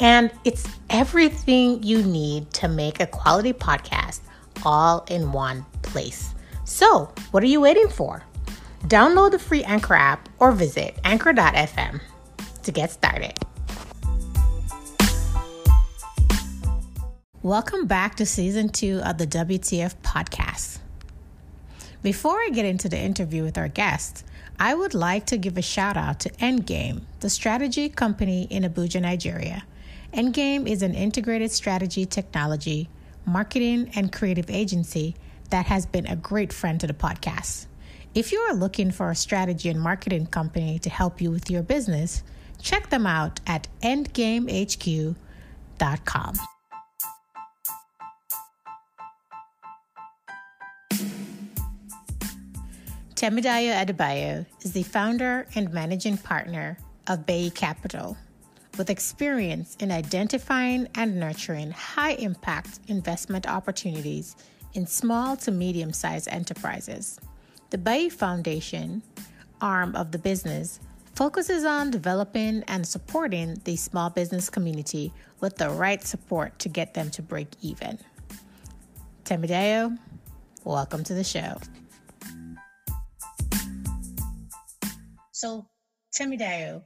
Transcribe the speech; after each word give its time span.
and 0.00 0.30
it's 0.44 0.66
everything 0.88 1.82
you 1.82 2.02
need 2.02 2.50
to 2.54 2.68
make 2.68 3.00
a 3.00 3.06
quality 3.06 3.52
podcast 3.52 4.20
all 4.64 5.04
in 5.10 5.30
one 5.30 5.64
place. 5.82 6.34
So, 6.64 7.12
what 7.30 7.42
are 7.42 7.46
you 7.46 7.60
waiting 7.60 7.88
for? 7.88 8.24
Download 8.84 9.30
the 9.30 9.38
free 9.38 9.62
Anchor 9.62 9.94
app 9.94 10.28
or 10.38 10.52
visit 10.52 10.98
anchor.fm 11.04 12.00
to 12.62 12.72
get 12.72 12.90
started. 12.90 13.34
Welcome 17.42 17.86
back 17.86 18.16
to 18.16 18.26
season 18.26 18.68
two 18.70 19.00
of 19.04 19.18
the 19.18 19.26
WTF 19.26 19.96
podcast. 20.02 20.78
Before 22.02 22.36
I 22.36 22.50
get 22.52 22.64
into 22.64 22.88
the 22.88 22.98
interview 22.98 23.42
with 23.42 23.58
our 23.58 23.68
guest, 23.68 24.24
I 24.58 24.74
would 24.74 24.94
like 24.94 25.26
to 25.26 25.38
give 25.38 25.58
a 25.58 25.62
shout 25.62 25.96
out 25.96 26.20
to 26.20 26.30
Endgame, 26.32 27.02
the 27.20 27.30
strategy 27.30 27.90
company 27.90 28.46
in 28.50 28.62
Abuja, 28.62 29.00
Nigeria. 29.00 29.64
Endgame 30.12 30.68
is 30.68 30.82
an 30.82 30.94
integrated 30.94 31.52
strategy, 31.52 32.04
technology, 32.04 32.88
marketing, 33.24 33.92
and 33.94 34.12
creative 34.12 34.50
agency 34.50 35.14
that 35.50 35.66
has 35.66 35.86
been 35.86 36.06
a 36.06 36.16
great 36.16 36.52
friend 36.52 36.80
to 36.80 36.86
the 36.88 36.92
podcast. 36.92 37.66
If 38.12 38.32
you 38.32 38.40
are 38.40 38.54
looking 38.54 38.90
for 38.90 39.10
a 39.10 39.14
strategy 39.14 39.68
and 39.68 39.80
marketing 39.80 40.26
company 40.26 40.80
to 40.80 40.90
help 40.90 41.20
you 41.20 41.30
with 41.30 41.48
your 41.48 41.62
business, 41.62 42.24
check 42.60 42.90
them 42.90 43.06
out 43.06 43.38
at 43.46 43.68
endgamehq.com. 43.82 45.14
Temidayo 53.14 53.84
Adebayo 53.84 54.46
is 54.62 54.72
the 54.72 54.82
founder 54.82 55.46
and 55.54 55.72
managing 55.72 56.16
partner 56.16 56.78
of 57.06 57.26
Bayi 57.26 57.54
Capital 57.54 58.16
with 58.80 58.88
experience 58.88 59.76
in 59.80 59.92
identifying 59.92 60.88
and 60.94 61.20
nurturing 61.20 61.70
high 61.70 62.12
impact 62.12 62.78
investment 62.88 63.46
opportunities 63.46 64.36
in 64.72 64.86
small 64.86 65.36
to 65.36 65.50
medium 65.50 65.92
sized 65.92 66.26
enterprises. 66.30 67.20
The 67.68 67.76
Bayi 67.76 68.10
Foundation, 68.10 69.02
arm 69.60 69.94
of 69.94 70.12
the 70.12 70.18
business, 70.18 70.80
focuses 71.14 71.66
on 71.66 71.90
developing 71.90 72.62
and 72.68 72.88
supporting 72.88 73.60
the 73.64 73.76
small 73.76 74.08
business 74.08 74.48
community 74.48 75.12
with 75.40 75.56
the 75.58 75.68
right 75.68 76.02
support 76.02 76.58
to 76.60 76.70
get 76.70 76.94
them 76.94 77.10
to 77.10 77.20
break 77.20 77.48
even. 77.60 77.98
Temidayo, 79.26 79.98
welcome 80.64 81.04
to 81.04 81.12
the 81.12 81.22
show. 81.22 81.58
So, 85.32 85.66
Temidayo, 86.18 86.84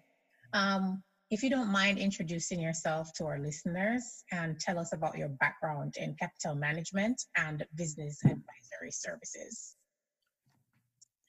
um, 0.53 1.05
if 1.35 1.43
you 1.43 1.51
don't 1.51 1.73
mind 1.73 1.99
introducing 1.99 2.61
yourself 2.61 3.13
to 3.13 3.27
our 3.27 3.41
listeners 3.41 4.23
and 4.31 4.61
tell 4.61 4.79
us 4.79 4.93
about 4.93 5.19
your 5.19 5.31
background 5.31 5.97
in 5.97 6.15
capital 6.15 6.55
management 6.55 7.21
and 7.37 7.67
business 7.75 8.21
advisory 8.25 8.93
services. 8.93 9.75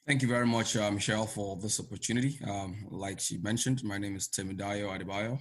Thank 0.06 0.22
you 0.22 0.28
very 0.28 0.46
much, 0.46 0.78
uh, 0.78 0.92
Michelle, 0.92 1.26
for 1.26 1.58
this 1.58 1.80
opportunity. 1.80 2.38
Um, 2.48 2.86
like 2.92 3.20
she 3.20 3.40
mentioned, 3.40 3.84
my 3.84 3.98
name 3.98 4.16
is 4.16 4.28
Temidayo 4.28 4.96
Adebayo. 4.96 5.40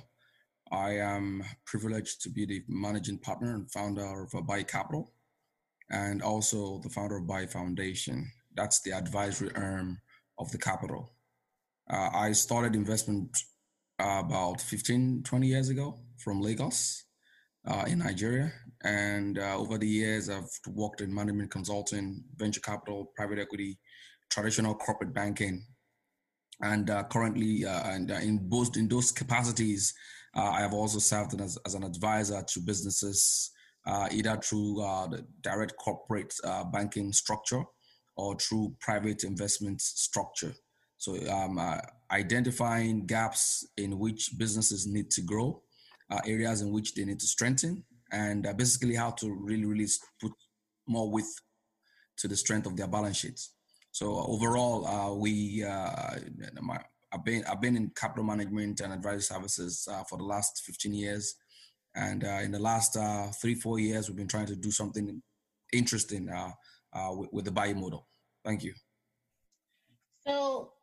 I 0.72 0.92
am 0.92 1.44
privileged 1.66 2.22
to 2.22 2.30
be 2.30 2.46
the 2.46 2.62
managing 2.66 3.18
partner 3.18 3.54
and 3.56 3.70
founder 3.70 4.22
of 4.22 4.30
Bayi 4.46 4.66
Capital 4.66 5.12
and 5.90 6.22
also 6.22 6.80
the 6.82 6.88
founder 6.88 7.18
of 7.18 7.24
Bayi 7.24 7.52
Foundation. 7.52 8.32
That's 8.54 8.80
the 8.80 8.92
advisory 8.92 9.54
arm 9.54 10.00
of 10.38 10.50
the 10.52 10.58
capital. 10.58 11.12
Uh, 11.90 12.08
I 12.14 12.32
started 12.32 12.74
investment 12.74 13.28
uh, 13.36 13.53
about 13.98 14.60
15, 14.60 15.22
20 15.24 15.46
years 15.46 15.68
ago 15.68 15.98
from 16.18 16.40
Lagos 16.40 17.04
uh, 17.66 17.84
in 17.86 18.00
Nigeria. 18.00 18.52
And 18.82 19.38
uh, 19.38 19.56
over 19.56 19.78
the 19.78 19.88
years, 19.88 20.28
I've 20.28 20.48
worked 20.68 21.00
in 21.00 21.14
management 21.14 21.50
consulting, 21.50 22.22
venture 22.36 22.60
capital, 22.60 23.12
private 23.16 23.38
equity, 23.38 23.78
traditional 24.30 24.74
corporate 24.74 25.14
banking. 25.14 25.64
And 26.60 26.88
uh, 26.90 27.04
currently, 27.04 27.64
uh, 27.64 27.90
and 27.90 28.10
uh, 28.10 28.14
in 28.16 28.48
both 28.48 28.76
in 28.76 28.88
those 28.88 29.10
capacities, 29.10 29.92
I 30.36 30.60
have 30.60 30.74
also 30.74 30.98
served 30.98 31.40
as, 31.40 31.56
as 31.64 31.74
an 31.74 31.84
advisor 31.84 32.42
to 32.42 32.60
businesses, 32.60 33.52
either 34.10 34.36
through 34.38 34.74
the 35.10 35.24
direct 35.42 35.74
corporate 35.76 36.34
banking 36.72 37.12
structure 37.12 37.62
or 38.16 38.36
through 38.36 38.74
private 38.80 39.22
investment 39.24 39.80
structure. 39.80 40.52
So 40.98 41.16
um, 41.30 41.58
uh, 41.58 41.78
identifying 42.10 43.06
gaps 43.06 43.66
in 43.76 43.98
which 43.98 44.30
businesses 44.38 44.86
need 44.86 45.10
to 45.10 45.22
grow, 45.22 45.62
uh, 46.10 46.20
areas 46.26 46.62
in 46.62 46.72
which 46.72 46.94
they 46.94 47.04
need 47.04 47.20
to 47.20 47.26
strengthen, 47.26 47.84
and 48.12 48.46
uh, 48.46 48.52
basically 48.52 48.94
how 48.94 49.10
to 49.10 49.32
really, 49.32 49.64
really 49.64 49.88
put 50.20 50.32
more 50.86 51.10
width 51.10 51.40
to 52.16 52.28
the 52.28 52.36
strength 52.36 52.66
of 52.66 52.76
their 52.76 52.86
balance 52.86 53.16
sheets. 53.16 53.54
So 53.90 54.24
overall, 54.28 54.86
uh, 54.86 55.14
we 55.14 55.64
uh, 55.64 56.16
I've 57.12 57.24
been 57.24 57.44
I've 57.44 57.60
been 57.60 57.76
in 57.76 57.90
capital 57.96 58.24
management 58.24 58.80
and 58.80 58.92
advisory 58.92 59.22
services 59.22 59.88
uh, 59.90 60.02
for 60.04 60.18
the 60.18 60.24
last 60.24 60.62
15 60.64 60.92
years, 60.92 61.36
and 61.94 62.22
in 62.22 62.50
the 62.50 62.58
last 62.58 62.96
three 63.40 63.54
four 63.54 63.78
years, 63.78 64.08
we've 64.08 64.16
been 64.16 64.28
trying 64.28 64.46
to 64.46 64.56
do 64.56 64.70
something 64.70 65.22
interesting 65.72 66.28
with, 67.12 67.28
with 67.32 67.44
the 67.44 67.52
Bayi 67.52 67.74
model. 67.74 68.08
Thank 68.44 68.64
you. 68.64 68.74
So 70.26 70.73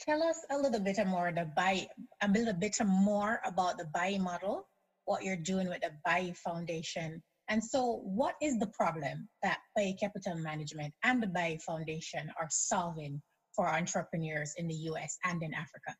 Tell 0.00 0.22
us 0.22 0.38
a 0.50 0.56
little 0.56 0.80
bit 0.80 0.98
more 1.06 1.30
the 1.30 1.50
Bayi, 1.56 1.86
a 2.22 2.28
little 2.28 2.54
bit 2.54 2.76
more 2.86 3.40
about 3.44 3.76
the 3.76 3.84
Bayi 3.94 4.18
model, 4.18 4.66
what 5.04 5.22
you're 5.22 5.36
doing 5.36 5.68
with 5.68 5.82
the 5.82 5.90
Bayi 6.06 6.34
Foundation. 6.36 7.22
And 7.48 7.62
so, 7.62 8.00
what 8.04 8.34
is 8.40 8.58
the 8.58 8.68
problem 8.68 9.28
that 9.42 9.58
Bayi 9.76 9.98
Capital 9.98 10.36
Management 10.36 10.94
and 11.04 11.22
the 11.22 11.26
Bayi 11.26 11.60
Foundation 11.62 12.32
are 12.40 12.48
solving 12.50 13.20
for 13.54 13.68
entrepreneurs 13.68 14.54
in 14.56 14.68
the 14.68 14.74
US 14.74 15.18
and 15.24 15.42
in 15.42 15.52
Africa? 15.52 15.94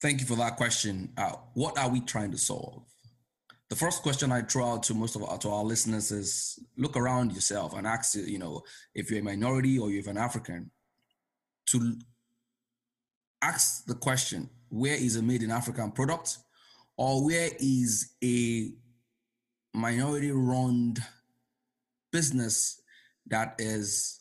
Thank 0.00 0.20
you 0.20 0.26
for 0.26 0.36
that 0.36 0.56
question. 0.56 1.12
Uh, 1.18 1.32
what 1.54 1.76
are 1.76 1.90
we 1.90 2.00
trying 2.00 2.30
to 2.30 2.38
solve? 2.38 2.84
The 3.68 3.76
first 3.76 4.02
question 4.02 4.32
I 4.32 4.42
throw 4.42 4.72
out 4.72 4.84
to 4.84 4.94
most 4.94 5.16
of 5.16 5.22
our, 5.22 5.36
to 5.38 5.50
our 5.50 5.64
listeners 5.64 6.10
is 6.10 6.58
look 6.78 6.96
around 6.96 7.32
yourself 7.32 7.74
and 7.76 7.86
ask, 7.86 8.14
you 8.14 8.38
know, 8.38 8.62
if 8.94 9.10
you're 9.10 9.20
a 9.20 9.22
minority 9.22 9.78
or 9.78 9.90
you're 9.90 10.08
an 10.08 10.16
African, 10.16 10.70
to 11.66 11.98
ask 13.42 13.84
the 13.86 13.94
question 13.94 14.50
where 14.68 14.94
is 14.94 15.16
a 15.16 15.22
made 15.22 15.42
in 15.42 15.50
African 15.50 15.92
product? 15.92 16.38
Or 16.96 17.24
where 17.24 17.50
is 17.60 18.12
a 18.22 18.70
minority 19.72 20.32
run 20.32 20.96
business 22.10 22.80
that 23.28 23.54
is 23.58 24.20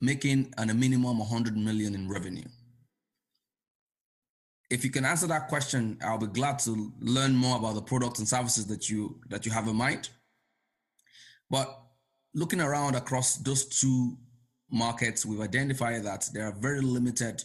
making 0.00 0.52
an 0.58 0.70
a 0.70 0.74
minimum 0.74 1.18
100 1.18 1.56
million 1.56 1.94
in 1.94 2.08
revenue? 2.08 2.48
If 4.68 4.84
you 4.84 4.90
can 4.90 5.04
answer 5.04 5.28
that 5.28 5.46
question 5.46 5.96
i'll 6.02 6.18
be 6.18 6.26
glad 6.26 6.58
to 6.58 6.92
learn 6.98 7.36
more 7.36 7.56
about 7.56 7.76
the 7.76 7.82
products 7.82 8.18
and 8.18 8.26
services 8.26 8.66
that 8.66 8.90
you 8.90 9.20
that 9.28 9.46
you 9.46 9.52
have 9.52 9.68
in 9.68 9.76
mind. 9.76 10.08
But 11.48 11.80
looking 12.34 12.60
around 12.60 12.96
across 12.96 13.36
those 13.36 13.64
two 13.66 14.18
markets 14.68 15.24
we've 15.24 15.40
identified 15.40 16.02
that 16.02 16.28
there 16.34 16.46
are 16.48 16.58
very 16.58 16.80
limited 16.80 17.44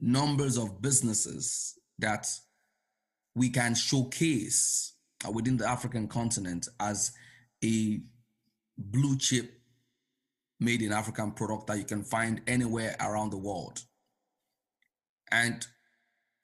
numbers 0.00 0.56
of 0.56 0.82
businesses 0.82 1.78
that 1.98 2.26
we 3.34 3.48
can 3.48 3.74
showcase 3.74 4.94
within 5.32 5.56
the 5.56 5.68
African 5.68 6.08
continent 6.08 6.68
as 6.80 7.12
a 7.64 8.00
blue 8.76 9.16
chip 9.16 9.50
made 10.60 10.82
in 10.82 10.92
African 10.92 11.32
product 11.32 11.66
that 11.66 11.78
you 11.78 11.84
can 11.84 12.02
find 12.02 12.40
anywhere 12.46 12.96
around 13.00 13.30
the 13.30 13.38
world. 13.38 13.80
And 15.30 15.66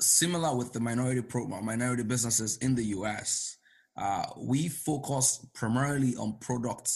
similar 0.00 0.56
with 0.56 0.73
the 0.73 0.81
minority 0.81 1.23
program, 1.23 1.64
minority 1.64 2.02
businesses 2.02 2.56
in 2.58 2.75
the 2.75 2.85
US, 2.87 3.56
uh, 3.97 4.25
we 4.38 4.69
focus 4.69 5.47
primarily 5.55 6.17
on 6.17 6.38
product 6.41 6.91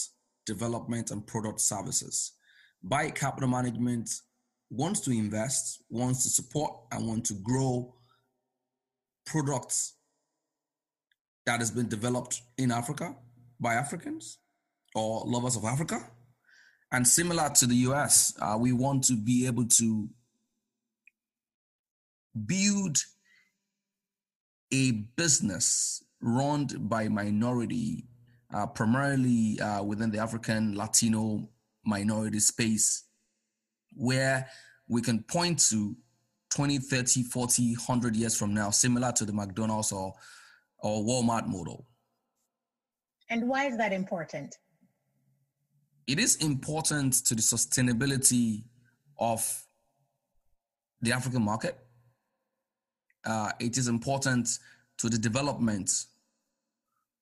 development 0.45 1.11
and 1.11 1.25
product 1.25 1.61
services. 1.61 2.33
Bayi 2.87 3.13
capital 3.13 3.49
management 3.49 4.09
wants 4.69 4.99
to 5.01 5.11
invest, 5.11 5.83
wants 5.89 6.23
to 6.23 6.29
support, 6.29 6.73
and 6.91 7.07
want 7.07 7.25
to 7.25 7.33
grow 7.35 7.93
products 9.25 9.95
that 11.45 11.59
has 11.59 11.71
been 11.71 11.87
developed 11.87 12.41
in 12.57 12.71
Africa 12.71 13.15
by 13.59 13.75
Africans 13.75 14.39
or 14.95 15.23
lovers 15.25 15.55
of 15.55 15.65
Africa. 15.65 15.99
And 16.91 17.07
similar 17.07 17.49
to 17.55 17.65
the 17.65 17.75
US, 17.87 18.33
uh, 18.41 18.57
we 18.59 18.71
want 18.71 19.03
to 19.05 19.15
be 19.15 19.45
able 19.47 19.65
to 19.79 20.09
build 22.45 22.97
a 24.73 24.91
business 25.15 26.03
run 26.21 26.67
by 26.79 27.07
minority, 27.07 28.07
uh, 28.53 28.67
primarily 28.67 29.59
uh, 29.59 29.83
within 29.83 30.11
the 30.11 30.19
African 30.19 30.75
Latino 30.75 31.49
minority 31.85 32.39
space, 32.39 33.04
where 33.95 34.47
we 34.87 35.01
can 35.01 35.23
point 35.23 35.59
to 35.69 35.95
20, 36.55 36.77
30, 36.77 37.23
40, 37.23 37.73
100 37.75 38.15
years 38.15 38.37
from 38.37 38.53
now, 38.53 38.69
similar 38.69 39.11
to 39.13 39.25
the 39.25 39.33
McDonald's 39.33 39.91
or, 39.91 40.13
or 40.79 41.03
Walmart 41.03 41.47
model. 41.47 41.85
And 43.29 43.47
why 43.47 43.65
is 43.65 43.77
that 43.77 43.91
important? 43.91 44.57
It 46.07 46.19
is 46.19 46.35
important 46.37 47.13
to 47.25 47.35
the 47.35 47.41
sustainability 47.41 48.63
of 49.17 49.65
the 51.01 51.11
African 51.11 51.41
market. 51.41 51.77
Uh, 53.25 53.51
it 53.59 53.77
is 53.77 53.87
important 53.87 54.59
to 54.97 55.09
the 55.09 55.17
development 55.17 56.05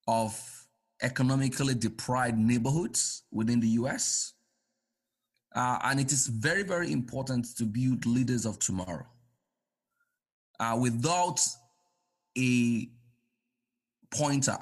of 0.08 0.68
economically 1.02 1.74
deprived 1.74 2.38
neighborhoods 2.38 3.24
within 3.32 3.60
the 3.60 3.70
US. 3.70 4.34
Uh, 5.56 5.80
and 5.84 6.00
it 6.00 6.12
is 6.12 6.28
very, 6.28 6.64
very 6.64 6.92
important 6.92 7.46
to 7.58 7.64
build 7.64 8.06
leaders 8.06 8.46
of 8.46 8.58
tomorrow. 8.60 9.06
Uh, 10.60 10.78
without 10.80 11.40
a 12.38 12.90
pointer 14.12 14.58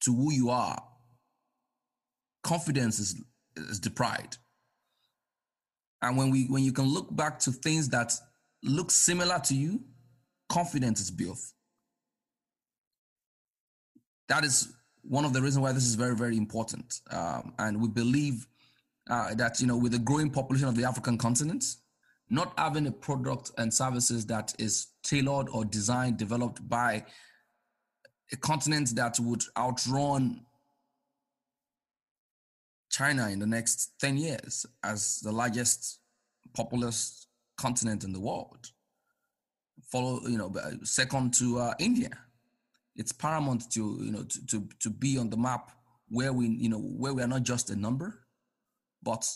to 0.00 0.14
who 0.14 0.32
you 0.32 0.50
are, 0.50 0.82
confidence 2.42 2.98
is, 2.98 3.22
is 3.56 3.80
deprived. 3.80 4.38
And 6.02 6.18
when 6.18 6.30
we 6.30 6.44
when 6.46 6.62
you 6.62 6.72
can 6.72 6.84
look 6.84 7.14
back 7.16 7.38
to 7.40 7.50
things 7.50 7.88
that 7.90 8.12
look 8.62 8.90
similar 8.90 9.38
to 9.44 9.54
you, 9.54 9.80
confidence 10.50 11.00
is 11.00 11.10
built. 11.10 11.40
That 14.28 14.44
is 14.44 14.74
one 15.02 15.24
of 15.24 15.32
the 15.32 15.40
reasons 15.40 15.62
why 15.62 15.72
this 15.72 15.84
is 15.84 15.94
very, 15.94 16.14
very 16.14 16.36
important. 16.36 17.00
Um, 17.10 17.54
and 17.58 17.80
we 17.80 17.88
believe 17.88 18.46
uh, 19.10 19.34
that, 19.34 19.60
you 19.60 19.66
know, 19.66 19.76
with 19.76 19.92
the 19.92 19.98
growing 19.98 20.30
population 20.30 20.68
of 20.68 20.76
the 20.76 20.84
African 20.84 21.18
continent, 21.18 21.64
not 22.30 22.52
having 22.58 22.86
a 22.86 22.92
product 22.92 23.50
and 23.58 23.72
services 23.72 24.26
that 24.26 24.54
is 24.58 24.88
tailored 25.02 25.48
or 25.50 25.64
designed, 25.64 26.16
developed 26.16 26.66
by 26.68 27.04
a 28.32 28.36
continent 28.36 28.94
that 28.96 29.18
would 29.20 29.42
outrun 29.56 30.40
China 32.90 33.28
in 33.28 33.38
the 33.38 33.46
next 33.46 33.92
10 34.00 34.16
years 34.16 34.64
as 34.82 35.20
the 35.20 35.32
largest 35.32 35.98
populous 36.54 37.26
continent 37.56 38.04
in 38.04 38.12
the 38.12 38.20
world. 38.20 38.70
Follow, 39.90 40.20
you 40.26 40.38
know, 40.38 40.52
second 40.82 41.34
to 41.34 41.58
uh, 41.58 41.74
India. 41.78 42.10
It's 42.96 43.12
paramount 43.12 43.70
to, 43.72 43.98
you 44.00 44.12
know, 44.12 44.22
to, 44.22 44.46
to, 44.46 44.68
to 44.80 44.90
be 44.90 45.18
on 45.18 45.28
the 45.28 45.36
map 45.36 45.72
where 46.08 46.32
we, 46.32 46.46
you 46.46 46.68
know, 46.68 46.78
where 46.78 47.12
we 47.12 47.22
are 47.22 47.28
not 47.28 47.42
just 47.42 47.70
a 47.70 47.76
number, 47.76 48.23
but 49.04 49.26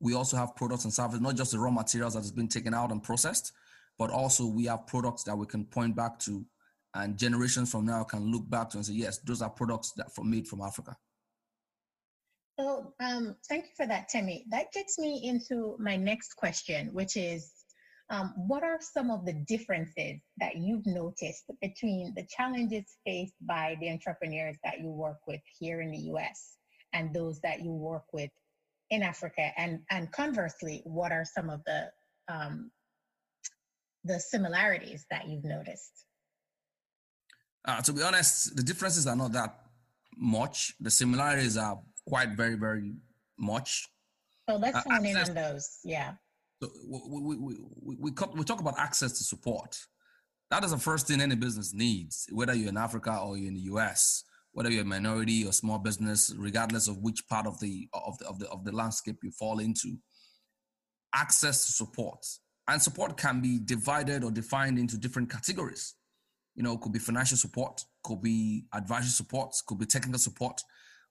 we 0.00 0.14
also 0.14 0.36
have 0.36 0.56
products 0.56 0.84
and 0.84 0.92
services, 0.92 1.20
not 1.20 1.36
just 1.36 1.52
the 1.52 1.58
raw 1.58 1.70
materials 1.70 2.14
that 2.14 2.20
has 2.20 2.32
been 2.32 2.48
taken 2.48 2.74
out 2.74 2.90
and 2.90 3.02
processed, 3.02 3.52
but 3.98 4.10
also 4.10 4.46
we 4.46 4.64
have 4.66 4.86
products 4.86 5.24
that 5.24 5.36
we 5.36 5.46
can 5.46 5.64
point 5.64 5.94
back 5.94 6.18
to 6.20 6.44
and 6.94 7.18
generations 7.18 7.70
from 7.70 7.84
now 7.84 8.02
can 8.02 8.30
look 8.30 8.48
back 8.48 8.70
to 8.70 8.78
and 8.78 8.86
say, 8.86 8.94
yes, 8.94 9.18
those 9.18 9.42
are 9.42 9.50
products 9.50 9.92
that 9.96 10.08
were 10.16 10.24
made 10.24 10.48
from 10.48 10.62
Africa. 10.62 10.96
So 12.58 12.92
um, 12.98 13.36
thank 13.48 13.66
you 13.66 13.70
for 13.76 13.86
that, 13.86 14.08
Timmy. 14.08 14.44
That 14.50 14.72
gets 14.72 14.98
me 14.98 15.20
into 15.22 15.76
my 15.78 15.96
next 15.96 16.34
question, 16.34 16.88
which 16.92 17.16
is 17.16 17.52
um, 18.10 18.34
what 18.36 18.64
are 18.64 18.78
some 18.80 19.10
of 19.10 19.26
the 19.26 19.34
differences 19.34 20.20
that 20.38 20.56
you've 20.56 20.86
noticed 20.86 21.44
between 21.60 22.14
the 22.16 22.26
challenges 22.28 22.96
faced 23.04 23.34
by 23.42 23.76
the 23.80 23.90
entrepreneurs 23.90 24.56
that 24.64 24.80
you 24.80 24.90
work 24.90 25.18
with 25.26 25.40
here 25.58 25.82
in 25.82 25.90
the 25.92 26.10
US 26.12 26.56
and 26.94 27.14
those 27.14 27.38
that 27.40 27.62
you 27.62 27.70
work 27.70 28.04
with 28.12 28.30
in 28.90 29.02
Africa? 29.02 29.50
And, 29.56 29.80
and 29.90 30.10
conversely, 30.12 30.82
what 30.84 31.12
are 31.12 31.24
some 31.24 31.50
of 31.50 31.62
the 31.64 31.90
um, 32.28 32.70
the 34.04 34.18
similarities 34.18 35.06
that 35.10 35.28
you've 35.28 35.44
noticed? 35.44 36.04
Uh, 37.64 37.80
to 37.82 37.92
be 37.92 38.02
honest, 38.02 38.56
the 38.56 38.62
differences 38.62 39.06
are 39.06 39.16
not 39.16 39.32
that 39.32 39.54
much. 40.16 40.74
The 40.80 40.90
similarities 40.90 41.56
are 41.56 41.78
quite 42.06 42.30
very, 42.30 42.54
very 42.54 42.94
much. 43.38 43.88
So 44.48 44.56
let's 44.56 44.76
uh, 44.76 44.82
hone 44.86 45.06
in 45.06 45.16
on 45.16 45.34
those. 45.34 45.78
Yeah. 45.84 46.12
So 46.62 46.70
we, 46.88 47.00
we, 47.06 47.20
we, 47.20 47.36
we, 47.82 47.96
we, 48.00 48.12
we 48.34 48.44
talk 48.44 48.60
about 48.60 48.78
access 48.78 49.12
to 49.18 49.24
support. 49.24 49.78
That 50.50 50.64
is 50.64 50.70
the 50.70 50.78
first 50.78 51.06
thing 51.06 51.20
any 51.20 51.34
business 51.34 51.74
needs, 51.74 52.26
whether 52.32 52.54
you're 52.54 52.70
in 52.70 52.78
Africa 52.78 53.18
or 53.18 53.36
you're 53.36 53.48
in 53.48 53.54
the 53.54 53.72
US, 53.72 54.24
whether 54.52 54.70
you're 54.70 54.82
a 54.82 54.86
minority 54.86 55.44
or 55.44 55.52
small 55.52 55.78
business, 55.78 56.34
regardless 56.36 56.88
of 56.88 56.98
which 56.98 57.26
part 57.28 57.46
of 57.46 57.58
the 57.60 57.88
of 57.92 58.18
the 58.18 58.26
of 58.26 58.38
the, 58.38 58.48
of 58.48 58.64
the 58.64 58.72
landscape 58.72 59.18
you 59.22 59.30
fall 59.30 59.58
into. 59.58 59.96
Access 61.14 61.66
to 61.66 61.72
support. 61.72 62.24
And 62.68 62.82
support 62.82 63.16
can 63.16 63.40
be 63.40 63.58
divided 63.64 64.24
or 64.24 64.30
defined 64.30 64.78
into 64.78 64.98
different 64.98 65.30
categories. 65.30 65.94
You 66.54 66.62
know, 66.62 66.76
could 66.76 66.92
be 66.92 66.98
financial 66.98 67.38
support, 67.38 67.82
could 68.04 68.20
be 68.20 68.66
advisory 68.74 69.08
support, 69.08 69.54
could 69.66 69.78
be 69.78 69.86
technical 69.86 70.18
support, 70.18 70.60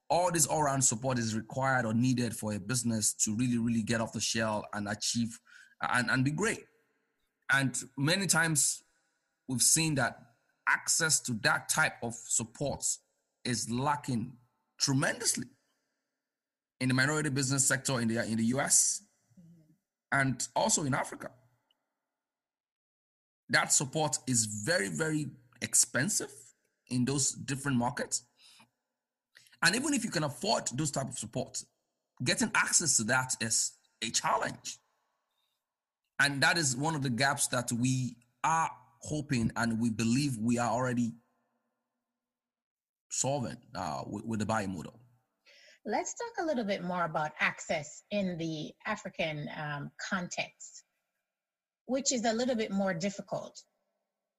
all 0.09 0.31
this 0.31 0.45
all-round 0.45 0.83
support 0.83 1.19
is 1.19 1.35
required 1.35 1.85
or 1.85 1.93
needed 1.93 2.35
for 2.35 2.53
a 2.53 2.59
business 2.59 3.13
to 3.13 3.35
really 3.35 3.57
really 3.57 3.83
get 3.83 4.01
off 4.01 4.13
the 4.13 4.19
shell 4.19 4.65
and 4.73 4.87
achieve 4.87 5.39
and, 5.93 6.09
and 6.09 6.23
be 6.23 6.31
great 6.31 6.63
and 7.53 7.77
many 7.97 8.27
times 8.27 8.83
we've 9.47 9.61
seen 9.61 9.95
that 9.95 10.17
access 10.67 11.19
to 11.21 11.33
that 11.43 11.69
type 11.69 11.93
of 12.03 12.13
support 12.13 12.83
is 13.47 13.69
lacking 13.69 14.33
tremendously 14.79 15.47
in 16.79 16.89
the 16.89 16.93
minority 16.93 17.29
business 17.29 17.67
sector 17.67 17.99
in 17.99 18.07
the 18.07 18.23
in 18.23 18.37
the 18.37 18.45
US 18.55 19.01
and 20.11 20.47
also 20.55 20.83
in 20.83 20.93
Africa 20.93 21.31
that 23.49 23.71
support 23.71 24.19
is 24.27 24.45
very 24.45 24.89
very 24.89 25.27
expensive 25.61 26.31
in 26.89 27.05
those 27.05 27.31
different 27.31 27.77
markets 27.77 28.23
and 29.63 29.75
even 29.75 29.93
if 29.93 30.03
you 30.03 30.11
can 30.11 30.23
afford 30.23 30.67
those 30.73 30.91
type 30.91 31.09
of 31.09 31.17
support, 31.17 31.63
getting 32.23 32.51
access 32.53 32.97
to 32.97 33.03
that 33.05 33.35
is 33.41 33.73
a 34.03 34.09
challenge. 34.09 34.77
And 36.19 36.41
that 36.41 36.57
is 36.57 36.75
one 36.75 36.95
of 36.95 37.03
the 37.03 37.09
gaps 37.09 37.47
that 37.47 37.71
we 37.71 38.15
are 38.43 38.69
hoping 39.01 39.51
and 39.55 39.79
we 39.79 39.89
believe 39.89 40.37
we 40.37 40.57
are 40.57 40.69
already 40.69 41.13
solving 43.09 43.57
uh, 43.75 44.03
with, 44.05 44.25
with 44.25 44.39
the 44.39 44.45
Bayi 44.45 44.67
model. 44.67 44.99
Let's 45.85 46.13
talk 46.13 46.43
a 46.43 46.47
little 46.47 46.65
bit 46.65 46.83
more 46.83 47.05
about 47.05 47.31
access 47.39 48.03
in 48.11 48.37
the 48.37 48.71
African 48.85 49.47
um, 49.57 49.91
context, 50.09 50.83
which 51.85 52.11
is 52.11 52.25
a 52.25 52.33
little 52.33 52.55
bit 52.55 52.71
more 52.71 52.93
difficult 52.93 53.61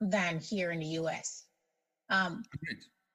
than 0.01 0.41
here 0.41 0.71
in 0.73 0.81
the 0.81 0.99
US. 1.01 1.47
Um, 2.11 2.43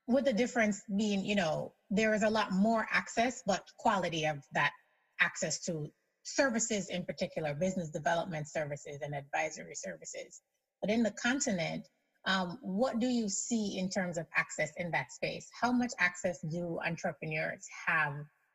with 0.07 0.25
the 0.25 0.33
difference 0.33 0.81
being, 0.97 1.23
you 1.23 1.35
know, 1.35 1.73
there 1.89 2.13
is 2.13 2.23
a 2.23 2.29
lot 2.29 2.51
more 2.51 2.87
access, 2.91 3.43
but 3.45 3.63
quality 3.77 4.25
of 4.25 4.37
that 4.53 4.71
access 5.19 5.59
to 5.65 5.87
services 6.23 6.89
in 6.89 7.05
particular, 7.05 7.53
business 7.53 7.89
development 7.89 8.47
services 8.49 8.99
and 9.01 9.13
advisory 9.13 9.75
services. 9.75 10.41
But 10.81 10.89
in 10.89 11.03
the 11.03 11.11
continent, 11.11 11.87
um, 12.25 12.57
what 12.61 12.99
do 12.99 13.07
you 13.07 13.27
see 13.27 13.77
in 13.77 13.89
terms 13.89 14.17
of 14.17 14.25
access 14.35 14.71
in 14.77 14.91
that 14.91 15.11
space? 15.11 15.49
How 15.59 15.71
much 15.71 15.91
access 15.99 16.39
do 16.49 16.79
entrepreneurs 16.85 17.67
have 17.85 18.13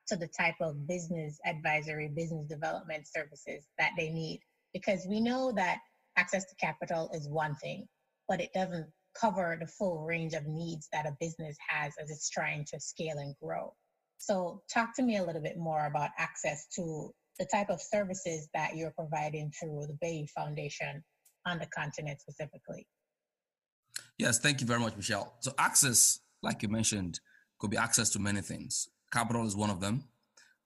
to 0.09 0.17
the 0.17 0.29
type 0.29 0.55
of 0.61 0.87
business 0.87 1.39
advisory, 1.45 2.09
business 2.09 2.47
development 2.47 3.07
services 3.07 3.67
that 3.79 3.93
they 3.99 4.09
need? 4.09 4.41
Because 4.73 5.07
we 5.09 5.21
know 5.21 5.53
that 5.53 5.79
access 6.17 6.45
to 6.47 6.55
capital 6.57 7.11
is 7.13 7.29
one 7.29 7.55
thing, 7.57 7.87
but 8.27 8.41
it 8.41 8.51
doesn't 8.55 8.87
cover 9.19 9.59
the 9.61 9.67
full 9.67 10.05
range 10.05 10.33
of 10.33 10.47
needs 10.47 10.89
that 10.93 11.07
a 11.07 11.17
business 11.21 11.57
has 11.69 11.93
as 12.03 12.11
it's 12.11 12.31
trying 12.31 12.65
to 12.73 12.81
scale 12.81 13.19
and 13.19 13.35
grow. 13.43 13.75
So, 14.19 14.63
talk 14.73 14.97
to 14.97 15.03
me 15.03 15.17
a 15.19 15.25
little 15.25 15.43
bit 15.43 15.59
more 15.59 15.87
about 15.87 16.11
access 16.19 16.67
to 16.75 17.13
the 17.39 17.47
type 17.47 17.71
of 17.71 17.81
services 17.81 18.49
that 18.53 18.77
you're 18.77 18.93
providing 18.93 19.53
through 19.53 19.87
the 19.87 19.97
Bayi 20.05 20.29
Foundation 20.31 21.05
on 21.47 21.59
the 21.59 21.67
continent 21.67 22.21
specifically. 22.21 22.87
Yes, 24.19 24.39
thank 24.39 24.61
you 24.61 24.67
very 24.67 24.81
much, 24.81 24.97
Michelle. 24.97 25.35
So, 25.41 25.53
access, 25.59 26.21
like 26.43 26.63
you 26.63 26.69
mentioned, 26.69 27.21
could 27.59 27.71
be 27.71 27.77
access 27.77 28.11
to 28.11 28.19
many 28.19 28.41
things. 28.41 28.89
Capital 29.13 29.47
is 29.47 29.57
one 29.57 29.71
of 29.71 29.81
them, 29.81 30.05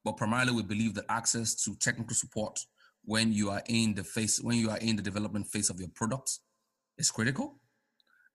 but 0.03 0.17
primarily 0.17 0.51
we 0.51 0.63
believe 0.63 0.95
that 0.95 1.05
access 1.09 1.55
to 1.63 1.75
technical 1.75 2.15
support 2.15 2.59
when 3.05 3.31
you 3.31 3.49
are 3.49 3.61
in 3.67 3.93
the 3.93 4.03
face, 4.03 4.39
when 4.41 4.57
you 4.57 4.69
are 4.69 4.77
in 4.77 4.95
the 4.95 5.01
development 5.01 5.47
phase 5.47 5.69
of 5.69 5.79
your 5.79 5.89
product 5.89 6.39
is 6.97 7.11
critical 7.11 7.59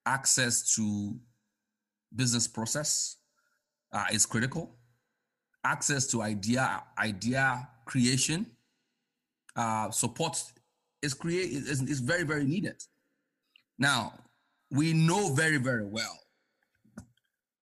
access 0.08 0.74
to 0.74 1.14
business 2.14 2.48
process 2.48 3.16
uh, 3.92 4.06
is 4.10 4.24
critical. 4.26 4.74
Access 5.64 6.06
to 6.08 6.22
idea 6.22 6.82
idea 6.98 7.68
creation 7.84 8.46
uh, 9.56 9.90
support 9.90 10.42
is 11.02 11.14
create 11.14 11.50
is, 11.52 11.82
is 11.82 12.00
very 12.00 12.22
very 12.24 12.44
needed. 12.44 12.82
Now 13.78 14.14
we 14.70 14.92
know 14.92 15.32
very 15.34 15.58
very 15.58 15.86
well 15.86 16.18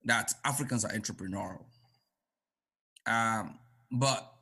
that 0.05 0.33
Africans 0.45 0.85
are 0.85 0.93
entrepreneurial, 0.93 1.65
um, 3.07 3.59
but 3.91 4.33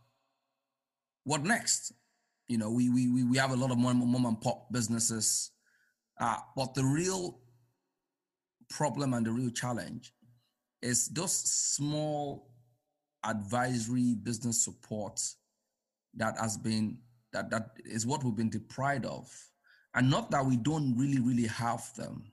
what 1.24 1.42
next? 1.42 1.92
You 2.48 2.58
know, 2.58 2.70
we 2.70 2.90
we 2.90 3.24
we 3.24 3.38
have 3.38 3.50
a 3.50 3.56
lot 3.56 3.70
of 3.70 3.78
mom, 3.78 4.10
mom 4.10 4.26
and 4.26 4.40
pop 4.40 4.70
businesses, 4.72 5.50
uh, 6.20 6.36
but 6.54 6.74
the 6.74 6.84
real 6.84 7.40
problem 8.70 9.14
and 9.14 9.26
the 9.26 9.32
real 9.32 9.50
challenge 9.50 10.12
is 10.82 11.08
those 11.08 11.32
small 11.32 12.50
advisory 13.24 14.14
business 14.14 14.62
support 14.62 15.20
that 16.14 16.38
has 16.38 16.58
been 16.58 16.98
that 17.32 17.50
that 17.50 17.70
is 17.84 18.06
what 18.06 18.22
we've 18.22 18.36
been 18.36 18.50
deprived 18.50 19.06
of. 19.06 19.30
And 19.94 20.10
not 20.10 20.30
that 20.32 20.44
we 20.44 20.56
don't 20.56 20.96
really 20.98 21.20
really 21.20 21.46
have 21.46 21.94
them 21.94 22.24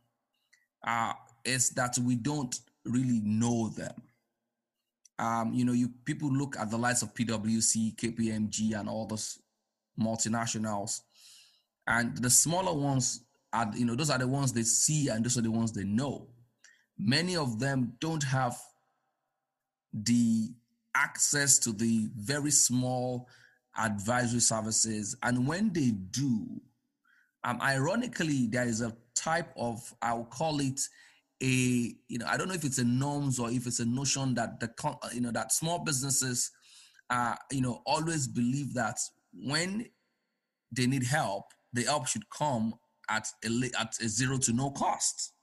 uh 0.86 1.14
is 1.44 1.70
that 1.72 1.98
we 2.00 2.16
don't 2.16 2.60
really 2.86 3.22
know 3.24 3.70
them. 3.70 3.94
Um 5.20 5.54
you 5.54 5.66
know 5.66 5.74
you 5.74 5.90
people 6.06 6.32
look 6.32 6.58
at 6.58 6.72
the 6.72 6.78
likes 6.78 7.02
of 7.02 7.14
pwc 7.14 7.96
kpmg 7.96 8.80
and 8.80 8.90
all 8.90 9.06
those 9.06 9.40
multinationals 10.00 11.02
and 11.88 12.16
the 12.18 12.30
smaller 12.30 12.74
ones 12.74 13.22
are 13.54 13.70
you 13.76 13.86
know 13.86 13.96
those 13.96 14.10
are 14.10 14.18
the 14.18 14.28
ones 14.28 14.54
they 14.54 14.64
see 14.64 15.10
and 15.10 15.26
those 15.26 15.38
are 15.38 15.42
the 15.42 15.52
ones 15.52 15.72
they 15.72 15.84
know. 15.84 16.28
Many 16.98 17.36
of 17.36 17.60
them 17.60 17.94
don't 18.00 18.24
have 18.24 18.58
the 19.94 20.50
access 20.96 21.58
to 21.60 21.72
the 21.72 22.10
very 22.16 22.52
small 22.52 23.28
advisory 23.78 24.40
services 24.40 25.16
and 25.24 25.48
when 25.48 25.72
they 25.72 25.92
do 25.92 26.62
um, 27.44 27.60
ironically 27.62 28.48
there 28.48 28.66
is 28.66 28.82
a 28.82 28.94
type 29.24 29.52
of 29.58 29.94
i'll 30.02 30.26
call 30.26 30.60
it 30.60 30.80
a 31.44 31.46
you 32.08 32.18
know 32.18 32.26
i 32.28 32.38
don't 32.38 32.48
know 32.48 32.54
if 32.54 32.64
it's 32.64 32.78
a 32.78 32.84
norms 32.84 33.40
or 33.40 33.50
if 33.52 33.68
it's 33.68 33.80
a 33.80 33.86
notion 33.86 34.34
that 34.34 34.60
the 34.60 34.70
you 35.14 35.22
know 35.22 35.32
that 35.32 35.52
small 35.52 35.80
businesses 35.80 36.52
uh 37.10 37.36
you 37.52 37.62
know 37.62 37.82
always 37.86 38.28
believe 38.28 38.74
that 38.74 38.98
when 39.34 39.86
they 40.72 40.88
need 40.88 41.04
help 41.04 41.46
the 41.74 41.84
help 41.84 42.08
should 42.08 42.30
come 42.30 42.74
at 43.10 43.28
a 43.46 43.72
at 43.80 43.96
a 44.02 44.08
zero 44.08 44.38
to 44.38 44.54
no 44.54 44.72
cost. 44.72 45.34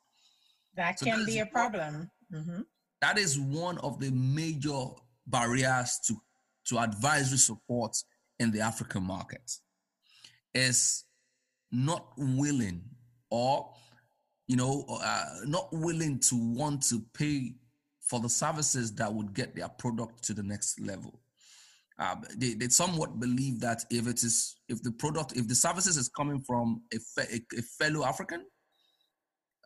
That 0.75 0.99
so 0.99 1.07
can 1.07 1.25
be 1.25 1.39
a 1.39 1.47
problem. 1.47 2.11
Mm-hmm. 2.33 2.61
that 3.01 3.17
is 3.17 3.39
one 3.39 3.79
of 3.79 3.99
the 4.01 4.11
major 4.11 4.85
barriers 5.27 5.99
to 6.07 6.15
to 6.67 6.79
advisory 6.79 7.39
support 7.39 7.97
in 8.39 8.51
the 8.51 8.61
african 8.61 9.03
market. 9.03 9.51
Is 10.55 11.05
not 11.71 12.09
willing 12.17 12.83
or 13.31 13.71
you 14.47 14.57
know 14.57 14.85
uh, 14.89 15.25
not 15.45 15.69
willing 15.73 16.19
to 16.19 16.37
want 16.37 16.83
to 16.89 17.03
pay 17.15 17.55
for 18.01 18.21
the 18.21 18.29
services 18.29 18.95
that 18.95 19.13
would 19.13 19.35
get 19.35 19.55
their 19.55 19.69
product 19.69 20.25
to 20.25 20.33
the 20.35 20.43
next 20.43 20.81
level. 20.81 21.21
Uh, 21.99 22.15
they, 22.37 22.55
they 22.55 22.69
somewhat 22.69 23.19
believe 23.19 23.61
that 23.61 23.85
if 23.91 24.07
it 24.07 24.23
is 24.23 24.57
if 24.69 24.83
the 24.83 24.93
product 24.93 25.37
if 25.37 25.49
the 25.49 25.55
services 25.55 25.97
is 25.97 26.09
coming 26.09 26.41
from 26.41 26.81
a, 26.95 26.99
fe- 26.99 27.41
a 27.57 27.63
fellow 27.63 28.05
african 28.05 28.45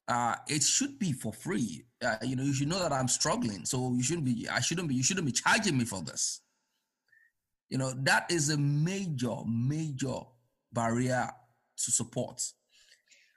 uh, 0.09 0.35
it 0.49 0.63
should 0.63 0.99
be 0.99 1.13
for 1.13 1.33
free. 1.33 1.85
Uh, 2.05 2.17
you 2.23 2.35
know 2.35 2.43
you 2.43 2.55
should 2.55 2.69
know 2.69 2.79
that 2.79 2.93
i'm 2.93 3.07
struggling 3.07 3.65
so 3.65 3.93
you 3.95 4.03
shouldn't 4.03 4.25
be 4.25 4.49
i 4.51 4.61
shouldn't 4.61 4.89
be 4.89 4.95
you 4.95 5.03
shouldn't 5.03 5.27
be 5.27 5.33
charging 5.33 5.77
me 5.79 5.85
for 5.85 6.03
this. 6.03 6.41
You 7.69 7.79
know 7.79 7.93
that 8.03 8.31
is 8.31 8.51
a 8.51 8.57
major 8.57 9.37
major 9.47 10.21
barrier 10.73 11.31
to 11.77 11.91
support 11.91 12.43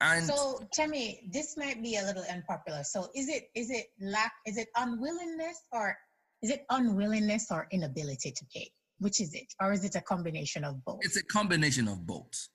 and 0.05 0.25
so 0.25 0.59
tell 0.71 0.87
me 0.87 1.27
this 1.31 1.57
might 1.57 1.81
be 1.81 1.97
a 1.97 2.03
little 2.03 2.25
unpopular 2.31 2.83
so 2.83 3.09
is 3.15 3.27
it 3.27 3.49
is 3.55 3.69
it 3.69 3.87
lack 3.99 4.31
is 4.45 4.57
it 4.57 4.67
unwillingness 4.77 5.57
or 5.71 5.95
is 6.41 6.51
it 6.51 6.65
unwillingness 6.69 7.47
or 7.51 7.67
inability 7.71 8.31
to 8.31 8.45
pay 8.53 8.69
which 8.99 9.21
is 9.21 9.33
it? 9.33 9.53
Or 9.61 9.73
is 9.73 9.83
it 9.83 9.95
a 9.95 10.01
combination 10.01 10.63
of 10.63 10.83
both? 10.83 10.99
It's 11.01 11.17
a 11.17 11.23
combination 11.23 11.87
of 11.87 12.05
both. 12.05 12.49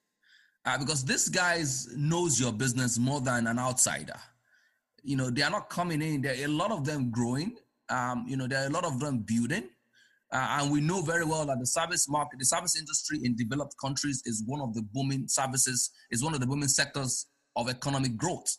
Uh, 0.65 0.77
because 0.77 1.03
this 1.03 1.27
guys 1.27 1.87
knows 1.95 2.39
your 2.39 2.51
business 2.51 2.99
more 2.99 3.19
than 3.19 3.47
an 3.47 3.57
outsider. 3.57 4.19
You 5.03 5.17
know, 5.17 5.29
they 5.29 5.41
are 5.41 5.49
not 5.49 5.69
coming 5.69 6.01
in. 6.01 6.21
There 6.21 6.33
are 6.33 6.45
a 6.45 6.47
lot 6.47 6.71
of 6.71 6.85
them 6.85 7.09
growing. 7.09 7.55
Um, 7.89 8.25
you 8.27 8.37
know, 8.37 8.47
there 8.47 8.63
are 8.63 8.67
a 8.67 8.69
lot 8.69 8.85
of 8.85 8.99
them 8.99 9.19
building. 9.25 9.69
Uh, 10.31 10.59
and 10.61 10.71
we 10.71 10.79
know 10.79 11.01
very 11.01 11.25
well 11.25 11.45
that 11.45 11.59
the 11.59 11.65
service 11.65 12.07
market, 12.07 12.39
the 12.39 12.45
service 12.45 12.77
industry 12.77 13.19
in 13.23 13.35
developed 13.35 13.75
countries 13.83 14.21
is 14.25 14.43
one 14.45 14.61
of 14.61 14.73
the 14.73 14.81
booming 14.93 15.27
services, 15.27 15.91
is 16.11 16.23
one 16.23 16.33
of 16.33 16.39
the 16.39 16.47
booming 16.47 16.69
sectors 16.69 17.25
of 17.55 17.69
economic 17.69 18.17
growth. 18.17 18.55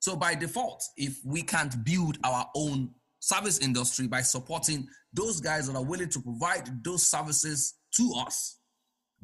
So 0.00 0.16
by 0.16 0.34
default, 0.34 0.82
if 0.96 1.18
we 1.24 1.42
can't 1.42 1.82
build 1.84 2.18
our 2.24 2.46
own 2.54 2.90
service 3.20 3.58
industry 3.58 4.06
by 4.06 4.20
supporting 4.20 4.86
those 5.14 5.40
guys 5.40 5.66
that 5.66 5.76
are 5.76 5.84
willing 5.84 6.10
to 6.10 6.20
provide 6.20 6.84
those 6.84 7.06
services 7.06 7.74
to 7.96 8.12
us 8.18 8.58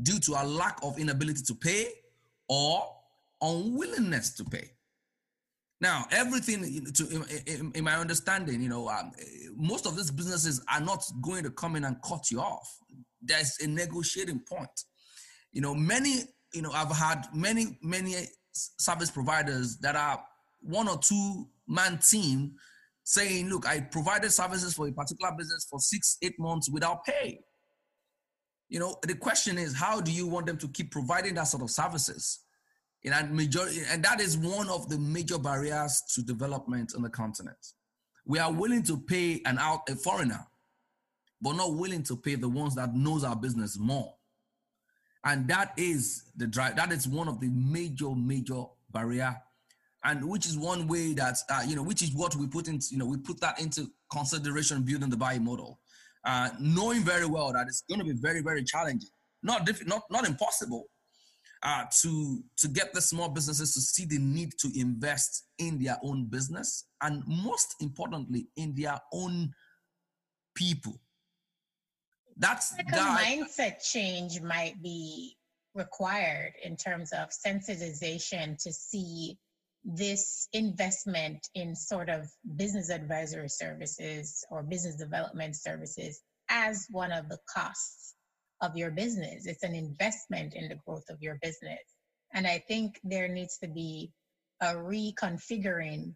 due 0.02 0.18
to 0.20 0.32
a 0.32 0.44
lack 0.44 0.78
of 0.82 0.98
inability 0.98 1.42
to 1.42 1.54
pay 1.54 1.88
or 2.48 2.82
unwillingness 3.42 4.34
to 4.36 4.44
pay. 4.44 4.70
Now, 5.80 6.06
everything 6.10 6.84
to 6.94 7.08
in, 7.08 7.24
in, 7.46 7.72
in 7.74 7.84
my 7.84 7.96
understanding, 7.96 8.62
you 8.62 8.68
know, 8.68 8.88
um, 8.88 9.12
most 9.56 9.86
of 9.86 9.96
these 9.96 10.10
businesses 10.10 10.62
are 10.72 10.80
not 10.80 11.02
going 11.22 11.42
to 11.44 11.50
come 11.50 11.76
in 11.76 11.84
and 11.84 11.96
cut 12.02 12.30
you 12.30 12.40
off. 12.40 12.68
There's 13.22 13.58
a 13.60 13.66
negotiating 13.66 14.40
point. 14.40 14.84
You 15.52 15.62
know, 15.62 15.74
many, 15.74 16.22
you 16.52 16.62
know, 16.62 16.70
I've 16.72 16.94
had 16.94 17.26
many, 17.32 17.78
many 17.82 18.14
service 18.52 19.10
providers 19.10 19.78
that 19.78 19.96
are 19.96 20.22
one 20.60 20.88
or 20.88 20.98
two 20.98 21.48
man 21.66 21.98
team 21.98 22.52
saying, 23.04 23.48
look, 23.48 23.66
I 23.66 23.80
provided 23.80 24.30
services 24.30 24.74
for 24.74 24.86
a 24.86 24.92
particular 24.92 25.32
business 25.36 25.66
for 25.70 25.80
six, 25.80 26.16
eight 26.22 26.38
months 26.38 26.70
without 26.70 27.04
pay. 27.04 27.40
You 28.68 28.78
know, 28.78 28.96
the 29.02 29.14
question 29.14 29.58
is, 29.58 29.74
how 29.74 30.00
do 30.00 30.12
you 30.12 30.26
want 30.26 30.46
them 30.46 30.56
to 30.58 30.68
keep 30.68 30.92
providing 30.92 31.34
that 31.34 31.44
sort 31.44 31.62
of 31.62 31.70
services? 31.70 32.40
And 33.04 33.32
majority, 33.32 33.80
and 33.88 34.04
that 34.04 34.20
is 34.20 34.36
one 34.36 34.68
of 34.68 34.88
the 34.88 34.98
major 34.98 35.38
barriers 35.38 36.02
to 36.14 36.22
development 36.22 36.92
on 36.94 37.02
the 37.02 37.08
continent. 37.08 37.56
We 38.26 38.38
are 38.38 38.52
willing 38.52 38.82
to 38.84 38.98
pay 38.98 39.40
an 39.46 39.58
out 39.58 39.88
a 39.88 39.96
foreigner, 39.96 40.46
but 41.40 41.54
not 41.54 41.74
willing 41.74 42.02
to 42.04 42.16
pay 42.16 42.34
the 42.34 42.48
ones 42.48 42.74
that 42.76 42.94
knows 42.94 43.24
our 43.24 43.34
business 43.34 43.78
more. 43.78 44.14
And 45.24 45.46
that 45.48 45.72
is 45.76 46.24
the 46.36 46.46
drive. 46.46 46.76
That 46.76 46.92
is 46.92 47.06
one 47.06 47.28
of 47.28 47.40
the 47.40 47.48
major, 47.48 48.14
major 48.14 48.64
barrier 48.90 49.36
and 50.04 50.26
which 50.28 50.46
is 50.46 50.58
one 50.58 50.86
way 50.86 51.12
that 51.14 51.36
uh, 51.50 51.62
you 51.66 51.76
know 51.76 51.82
which 51.82 52.02
is 52.02 52.12
what 52.12 52.34
we 52.36 52.46
put 52.46 52.68
into 52.68 52.88
you 52.90 52.98
know 52.98 53.06
we 53.06 53.16
put 53.16 53.40
that 53.40 53.60
into 53.60 53.86
consideration 54.10 54.82
building 54.82 55.10
the 55.10 55.16
Bayi 55.16 55.40
model 55.40 55.78
uh, 56.24 56.50
knowing 56.58 57.02
very 57.02 57.26
well 57.26 57.52
that 57.52 57.66
it's 57.66 57.82
going 57.88 57.98
to 57.98 58.04
be 58.04 58.14
very 58.20 58.42
very 58.42 58.64
challenging 58.64 59.10
not 59.42 59.66
diff- 59.66 59.86
not 59.86 60.02
not 60.10 60.26
impossible 60.26 60.86
uh, 61.62 61.84
to 62.00 62.42
to 62.56 62.68
get 62.68 62.92
the 62.94 63.00
small 63.00 63.28
businesses 63.28 63.74
to 63.74 63.80
see 63.80 64.06
the 64.06 64.18
need 64.18 64.52
to 64.58 64.70
invest 64.78 65.44
in 65.58 65.82
their 65.82 65.98
own 66.02 66.26
business 66.26 66.86
and 67.02 67.22
most 67.26 67.74
importantly 67.80 68.48
in 68.56 68.74
their 68.74 68.98
own 69.12 69.52
people 70.54 70.98
that's 72.40 72.72
like 72.76 72.88
that, 72.90 73.20
mindset 73.20 73.82
change 73.82 74.40
might 74.40 74.82
be 74.82 75.36
required 75.74 76.52
in 76.64 76.76
terms 76.76 77.12
of 77.12 77.28
sensitization 77.28 78.60
to 78.62 78.72
see 78.72 79.38
this 79.84 80.48
investment 80.52 81.46
in 81.54 81.74
sort 81.74 82.08
of 82.08 82.26
business 82.56 82.90
advisory 82.90 83.48
services 83.48 84.44
or 84.50 84.62
business 84.62 84.96
development 84.96 85.56
services 85.56 86.20
as 86.48 86.86
one 86.90 87.12
of 87.12 87.28
the 87.28 87.38
costs 87.48 88.14
of 88.60 88.76
your 88.76 88.90
business. 88.90 89.46
It's 89.46 89.62
an 89.62 89.74
investment 89.74 90.54
in 90.54 90.68
the 90.68 90.78
growth 90.86 91.08
of 91.08 91.16
your 91.20 91.38
business. 91.40 91.80
And 92.34 92.46
I 92.46 92.62
think 92.68 93.00
there 93.04 93.28
needs 93.28 93.58
to 93.58 93.68
be 93.68 94.12
a 94.60 94.74
reconfiguring 94.74 96.14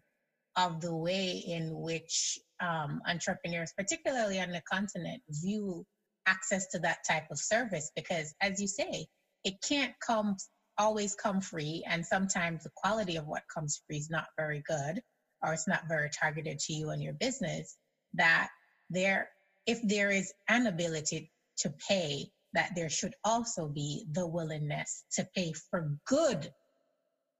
of 0.57 0.81
the 0.81 0.95
way 0.95 1.43
in 1.47 1.71
which 1.73 2.39
um, 2.61 3.01
entrepreneurs, 3.07 3.73
particularly 3.77 4.39
on 4.39 4.51
the 4.51 4.61
continent, 4.71 5.21
view 5.29 5.85
access 6.27 6.67
to 6.67 6.79
that 6.79 6.99
type 7.07 7.29
of 7.31 7.37
service. 7.37 7.91
Because 7.95 8.33
as 8.41 8.61
you 8.61 8.67
say, 8.67 9.07
it 9.43 9.55
can't 9.67 9.93
come 10.05 10.37
always 10.77 11.15
come 11.15 11.41
free. 11.41 11.83
And 11.87 12.05
sometimes 12.05 12.63
the 12.63 12.71
quality 12.75 13.15
of 13.15 13.27
what 13.27 13.43
comes 13.53 13.81
free 13.87 13.97
is 13.97 14.09
not 14.09 14.27
very 14.37 14.63
good 14.67 15.01
or 15.43 15.53
it's 15.53 15.67
not 15.67 15.87
very 15.87 16.09
targeted 16.09 16.59
to 16.59 16.73
you 16.73 16.89
and 16.89 17.01
your 17.01 17.13
business. 17.13 17.77
That 18.13 18.49
there, 18.89 19.29
if 19.65 19.79
there 19.83 20.11
is 20.11 20.33
an 20.49 20.67
ability 20.67 21.31
to 21.59 21.73
pay, 21.87 22.25
that 22.53 22.71
there 22.75 22.89
should 22.89 23.13
also 23.23 23.67
be 23.67 24.05
the 24.13 24.25
willingness 24.25 25.03
to 25.13 25.27
pay 25.35 25.53
for 25.69 25.97
good, 26.07 26.51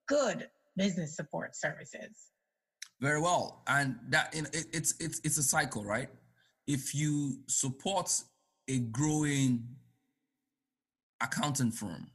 good 0.07 0.47
business 0.75 1.15
support 1.15 1.55
services. 1.55 2.31
Very 3.01 3.19
well, 3.19 3.61
and 3.67 3.97
that 4.09 4.33
it's 4.33 4.95
it's 5.01 5.19
it's 5.23 5.37
a 5.37 5.43
cycle, 5.43 5.83
right? 5.83 6.07
If 6.65 6.95
you 6.95 7.39
support 7.47 8.09
a 8.67 8.79
growing 8.79 9.67
accounting 11.21 11.71
firm 11.71 12.07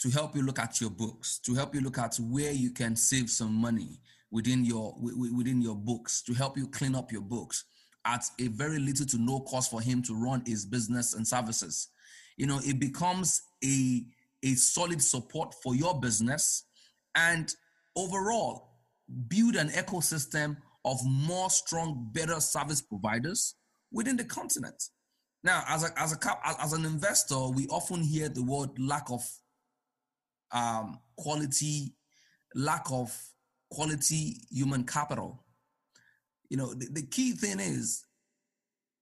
to 0.00 0.10
help 0.10 0.34
you 0.34 0.42
look 0.42 0.58
at 0.58 0.80
your 0.80 0.90
books, 0.90 1.38
to 1.38 1.54
help 1.54 1.74
you 1.74 1.80
look 1.80 1.98
at 1.98 2.16
where 2.16 2.52
you 2.52 2.70
can 2.70 2.96
save 2.96 3.28
some 3.28 3.52
money 3.52 4.00
within 4.30 4.64
your 4.64 4.94
within 4.98 5.60
your 5.60 5.76
books, 5.76 6.22
to 6.22 6.32
help 6.32 6.56
you 6.56 6.66
clean 6.68 6.94
up 6.94 7.12
your 7.12 7.20
books 7.20 7.64
at 8.06 8.24
a 8.38 8.48
very 8.48 8.78
little 8.78 9.06
to 9.06 9.18
no 9.18 9.40
cost 9.40 9.70
for 9.70 9.80
him 9.80 10.02
to 10.02 10.14
run 10.14 10.42
his 10.46 10.64
business 10.64 11.14
and 11.14 11.26
services. 11.26 11.88
You 12.36 12.46
know, 12.46 12.60
it 12.64 12.80
becomes 12.80 13.42
a 13.64 14.04
a 14.42 14.54
solid 14.54 15.02
support 15.02 15.54
for 15.62 15.74
your 15.74 16.00
business 16.00 16.64
and 17.14 17.54
overall 17.94 18.70
build 19.28 19.56
an 19.56 19.68
ecosystem 19.70 20.56
of 20.84 20.98
more 21.04 21.50
strong, 21.50 22.08
better 22.12 22.40
service 22.40 22.80
providers 22.80 23.56
within 23.92 24.16
the 24.16 24.24
continent. 24.24 24.82
Now, 25.42 25.64
as 25.68 25.84
a, 25.84 25.98
as 25.98 26.12
a 26.12 26.18
as 26.60 26.72
an 26.72 26.84
investor, 26.84 27.48
we 27.48 27.66
often 27.68 28.02
hear 28.02 28.28
the 28.28 28.42
word 28.42 28.70
lack 28.78 29.10
of 29.10 29.26
um, 30.52 30.98
quality, 31.16 31.94
lack 32.54 32.86
of 32.90 33.16
quality 33.70 34.42
human 34.50 34.84
capital. 34.84 35.44
You 36.50 36.58
know, 36.58 36.74
the, 36.74 36.88
the 36.92 37.06
key 37.06 37.32
thing 37.32 37.60
is 37.60 38.04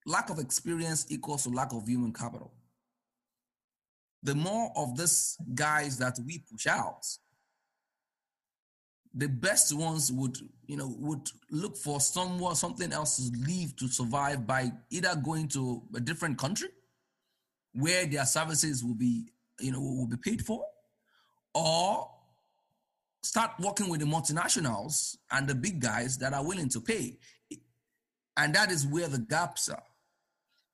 lack 0.07 0.31
of 0.31 0.39
experience 0.39 1.07
equals 1.09 1.45
to 1.45 1.51
lack 1.51 1.73
of 1.73 1.89
human 1.89 2.13
capital. 2.13 2.53
The 4.23 4.35
more 4.35 4.71
of 4.77 4.97
these 4.97 5.37
guys 5.55 5.99
that 5.99 6.19
we 6.25 6.45
push 6.51 6.67
out, 6.67 7.05
the 9.15 9.29
best 9.29 9.73
ones 9.77 10.13
would 10.13 10.37
you 10.67 10.77
know 10.77 10.95
would 10.99 11.31
look 11.51 11.77
for 11.77 12.01
someone 12.01 12.55
something 12.55 12.93
else 12.93 13.17
to 13.17 13.39
leave 13.47 13.75
to 13.77 13.89
survive 13.89 14.47
by 14.47 14.71
either 14.91 15.15
going 15.17 15.49
to 15.49 15.83
a 15.95 16.01
different 16.01 16.39
country 16.39 16.69
where 17.73 18.07
their 18.07 18.25
services 18.25 18.85
will 18.85 18.95
be 18.95 19.31
you 19.61 19.73
know 19.73 19.81
will 19.81 20.07
be 20.07 20.17
paid 20.17 20.45
for 20.45 20.65
or 21.55 22.09
start 23.23 23.51
working 23.59 23.89
with 23.89 24.01
the 24.01 24.07
multinationals 24.07 25.17
and 25.31 25.49
the 25.49 25.55
big 25.55 25.81
guys 25.81 26.19
that 26.19 26.33
are 26.33 26.47
willing 26.47 26.69
to 26.69 26.81
pay. 26.81 27.19
And 28.37 28.55
that 28.55 28.71
is 28.71 28.87
where 28.87 29.09
the 29.09 29.19
gaps 29.19 29.69
are. 29.69 29.83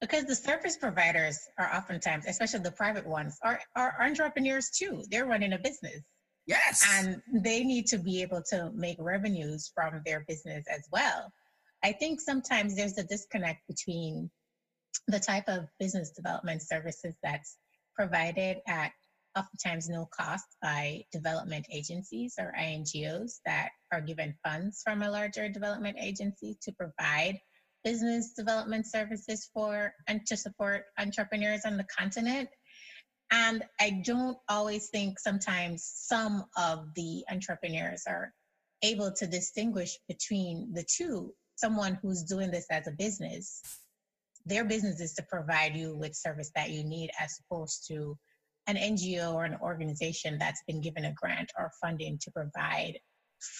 Because 0.00 0.24
the 0.24 0.34
service 0.36 0.76
providers 0.76 1.38
are 1.58 1.74
oftentimes 1.74 2.26
especially 2.26 2.60
the 2.60 2.70
private 2.70 3.06
ones 3.06 3.38
are, 3.42 3.60
are 3.74 3.96
entrepreneurs 4.00 4.68
too. 4.70 5.02
They're 5.10 5.24
running 5.24 5.54
a 5.54 5.58
business 5.58 6.00
Yes. 6.46 6.84
And 6.92 7.22
they 7.42 7.64
need 7.64 7.86
to 7.86 7.98
be 7.98 8.22
able 8.22 8.42
to 8.50 8.70
make 8.74 8.96
revenues 8.98 9.70
from 9.74 10.02
their 10.04 10.24
business 10.28 10.64
as 10.70 10.86
well. 10.92 11.32
I 11.82 11.92
think 11.92 12.20
sometimes 12.20 12.76
there's 12.76 12.98
a 12.98 13.04
disconnect 13.04 13.60
between 13.68 14.30
the 15.08 15.20
type 15.20 15.48
of 15.48 15.68
business 15.78 16.10
development 16.10 16.62
services 16.62 17.14
that's 17.22 17.56
provided 17.96 18.58
at 18.66 18.92
oftentimes 19.36 19.88
no 19.88 20.08
cost 20.16 20.46
by 20.62 21.02
development 21.12 21.66
agencies 21.72 22.34
or 22.38 22.54
INGOs 22.58 23.40
that 23.44 23.70
are 23.92 24.00
given 24.00 24.34
funds 24.44 24.80
from 24.84 25.02
a 25.02 25.10
larger 25.10 25.48
development 25.48 25.96
agency 26.00 26.56
to 26.62 26.72
provide 26.72 27.38
business 27.82 28.32
development 28.32 28.86
services 28.86 29.50
for 29.52 29.92
and 30.08 30.24
to 30.26 30.36
support 30.36 30.84
entrepreneurs 30.98 31.62
on 31.64 31.76
the 31.76 31.86
continent 31.96 32.48
and 33.34 33.64
I 33.80 34.02
don't 34.04 34.38
always 34.48 34.88
think 34.90 35.18
sometimes 35.18 35.90
some 35.92 36.44
of 36.56 36.94
the 36.94 37.24
entrepreneurs 37.28 38.04
are 38.06 38.32
able 38.82 39.10
to 39.10 39.26
distinguish 39.26 39.98
between 40.06 40.72
the 40.72 40.84
two. 40.84 41.34
Someone 41.56 41.98
who's 42.00 42.22
doing 42.22 42.52
this 42.52 42.66
as 42.70 42.86
a 42.86 42.92
business, 42.92 43.60
their 44.46 44.64
business 44.64 45.00
is 45.00 45.14
to 45.14 45.24
provide 45.24 45.74
you 45.74 45.96
with 45.96 46.14
service 46.14 46.52
that 46.54 46.70
you 46.70 46.84
need 46.84 47.10
as 47.20 47.36
opposed 47.40 47.88
to 47.88 48.16
an 48.68 48.76
NGO 48.76 49.34
or 49.34 49.44
an 49.44 49.58
organization 49.60 50.38
that's 50.38 50.62
been 50.68 50.80
given 50.80 51.04
a 51.04 51.12
grant 51.12 51.50
or 51.58 51.72
funding 51.80 52.18
to 52.22 52.30
provide 52.30 52.94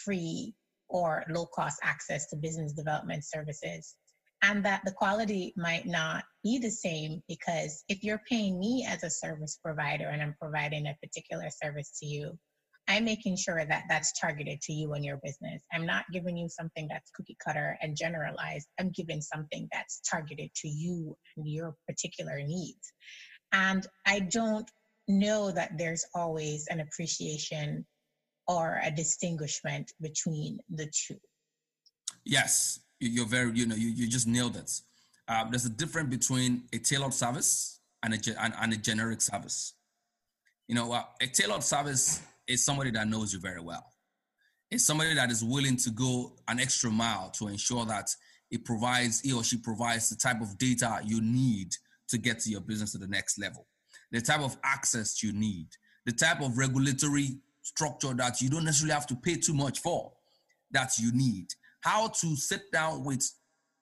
free 0.04 0.54
or 0.88 1.24
low 1.28 1.46
cost 1.46 1.80
access 1.82 2.28
to 2.28 2.36
business 2.36 2.72
development 2.72 3.24
services 3.24 3.96
and 4.44 4.62
that 4.62 4.82
the 4.84 4.92
quality 4.92 5.54
might 5.56 5.86
not 5.86 6.22
be 6.42 6.58
the 6.58 6.70
same 6.70 7.22
because 7.28 7.82
if 7.88 8.04
you're 8.04 8.20
paying 8.28 8.60
me 8.60 8.86
as 8.86 9.02
a 9.02 9.10
service 9.10 9.58
provider 9.64 10.08
and 10.08 10.20
I'm 10.20 10.36
providing 10.38 10.86
a 10.86 10.96
particular 11.02 11.48
service 11.50 11.98
to 12.00 12.06
you, 12.06 12.38
I'm 12.86 13.06
making 13.06 13.38
sure 13.38 13.64
that 13.64 13.84
that's 13.88 14.12
targeted 14.20 14.60
to 14.60 14.72
you 14.74 14.92
and 14.92 15.02
your 15.02 15.18
business. 15.24 15.62
I'm 15.72 15.86
not 15.86 16.04
giving 16.12 16.36
you 16.36 16.50
something 16.50 16.86
that's 16.90 17.10
cookie 17.12 17.38
cutter 17.42 17.78
and 17.80 17.96
generalized. 17.96 18.68
I'm 18.78 18.90
giving 18.90 19.22
something 19.22 19.66
that's 19.72 20.02
targeted 20.08 20.50
to 20.56 20.68
you 20.68 21.16
and 21.38 21.48
your 21.48 21.74
particular 21.88 22.42
needs. 22.42 22.92
And 23.52 23.86
I 24.06 24.20
don't 24.20 24.70
know 25.08 25.50
that 25.52 25.78
there's 25.78 26.04
always 26.14 26.66
an 26.68 26.80
appreciation 26.80 27.86
or 28.46 28.78
a 28.84 28.90
distinguishment 28.90 29.90
between 30.02 30.58
the 30.68 30.92
two. 30.92 31.16
Yes, 32.26 32.80
you're 33.08 33.26
very, 33.26 33.52
you 33.52 33.66
know, 33.66 33.74
you, 33.74 33.88
you 33.88 34.08
just 34.08 34.26
nailed 34.26 34.56
it. 34.56 34.70
Um, 35.28 35.48
there's 35.50 35.64
a 35.64 35.70
difference 35.70 36.10
between 36.10 36.64
a 36.72 36.78
tailored 36.78 37.14
service 37.14 37.80
and 38.02 38.14
a, 38.14 38.42
and, 38.42 38.54
and 38.60 38.72
a 38.72 38.76
generic 38.76 39.20
service. 39.20 39.74
You 40.68 40.74
know, 40.74 40.92
uh, 40.92 41.04
a 41.20 41.26
tailored 41.26 41.62
service 41.62 42.22
is 42.46 42.64
somebody 42.64 42.90
that 42.92 43.08
knows 43.08 43.32
you 43.32 43.40
very 43.40 43.60
well. 43.60 43.86
It's 44.70 44.84
somebody 44.84 45.14
that 45.14 45.30
is 45.30 45.44
willing 45.44 45.76
to 45.78 45.90
go 45.90 46.32
an 46.48 46.60
extra 46.60 46.90
mile 46.90 47.30
to 47.38 47.48
ensure 47.48 47.84
that 47.86 48.10
it 48.50 48.64
provides, 48.64 49.20
he 49.20 49.32
or 49.32 49.44
she 49.44 49.56
provides 49.56 50.10
the 50.10 50.16
type 50.16 50.40
of 50.40 50.58
data 50.58 51.00
you 51.04 51.20
need 51.20 51.74
to 52.08 52.18
get 52.18 52.40
to 52.40 52.50
your 52.50 52.60
business 52.60 52.92
to 52.92 52.98
the 52.98 53.06
next 53.06 53.38
level, 53.38 53.66
the 54.10 54.20
type 54.20 54.40
of 54.40 54.56
access 54.62 55.22
you 55.22 55.32
need, 55.32 55.68
the 56.04 56.12
type 56.12 56.40
of 56.40 56.58
regulatory 56.58 57.38
structure 57.62 58.12
that 58.14 58.40
you 58.40 58.50
don't 58.50 58.64
necessarily 58.64 58.94
have 58.94 59.06
to 59.06 59.16
pay 59.16 59.36
too 59.36 59.54
much 59.54 59.80
for 59.80 60.12
that 60.70 60.98
you 60.98 61.12
need 61.12 61.46
how 61.84 62.08
to 62.08 62.34
sit 62.34 62.72
down 62.72 63.04
with 63.04 63.30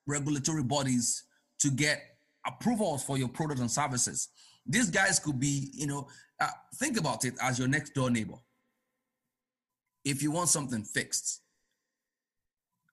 regulatory 0.09 0.65
bodies 0.65 1.23
to 1.61 1.71
get 1.71 2.03
approvals 2.45 3.05
for 3.05 3.17
your 3.17 3.29
products 3.29 3.61
and 3.61 3.71
services. 3.71 4.29
These 4.67 4.91
guys 4.91 5.21
could 5.21 5.39
be, 5.39 5.71
you 5.73 5.87
know, 5.87 6.09
uh, 6.41 6.49
think 6.75 6.99
about 6.99 7.25
it 7.25 7.35
as 7.41 7.61
your 7.61 7.69
next 7.69 7.95
door 7.95 8.11
neighbor. 8.11 8.35
If 10.05 10.21
you 10.21 10.33
want 10.33 10.49
something 10.49 10.83
fixed 10.83 11.43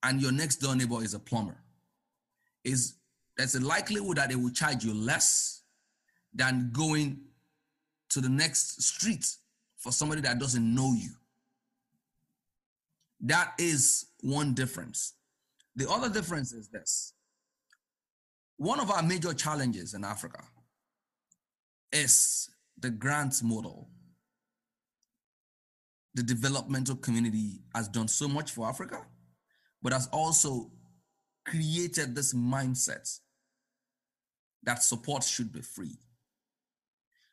and 0.04 0.22
your 0.22 0.32
next 0.32 0.58
door 0.58 0.76
neighbor 0.76 1.04
is 1.04 1.16
a 1.16 1.20
plumber, 1.20 1.58
is 2.64 2.94
there's 3.36 3.56
a 3.56 3.66
likelihood 3.66 4.18
that 4.18 4.30
they 4.30 4.36
will 4.36 4.52
charge 4.52 4.84
you 4.84 4.94
less 4.94 5.64
than 6.36 6.70
going 6.72 7.20
to 8.10 8.22
the 8.22 8.30
next 8.30 8.84
street 8.84 9.26
for 9.78 9.92
somebody 9.92 10.22
that 10.22 10.38
doesn't 10.38 10.76
know 10.76 10.94
you. 10.94 11.10
That 13.22 13.54
is 13.58 14.06
one 14.22 14.54
difference. 14.54 15.14
The 15.76 15.90
other 15.90 16.10
difference 16.10 16.54
is 16.54 16.70
this 16.70 17.14
one 18.58 18.82
of 18.82 18.92
our 18.92 19.02
major 19.02 19.34
challenges 19.34 19.94
in 19.94 20.04
Africa 20.04 20.44
is 21.94 22.50
the 22.78 22.90
grants 22.90 23.42
model. 23.42 23.90
The 26.16 26.24
developmental 26.24 26.98
community 26.98 27.62
has 27.74 27.88
done 27.88 28.10
so 28.10 28.28
much 28.28 28.52
for 28.52 28.68
Africa, 28.68 29.06
but 29.82 29.94
has 29.94 30.10
also 30.12 30.72
created 31.46 32.16
this 32.16 32.34
mindset 32.34 33.20
that 34.64 34.84
support 34.84 35.24
should 35.24 35.54
be 35.54 35.62
free. 35.62 35.98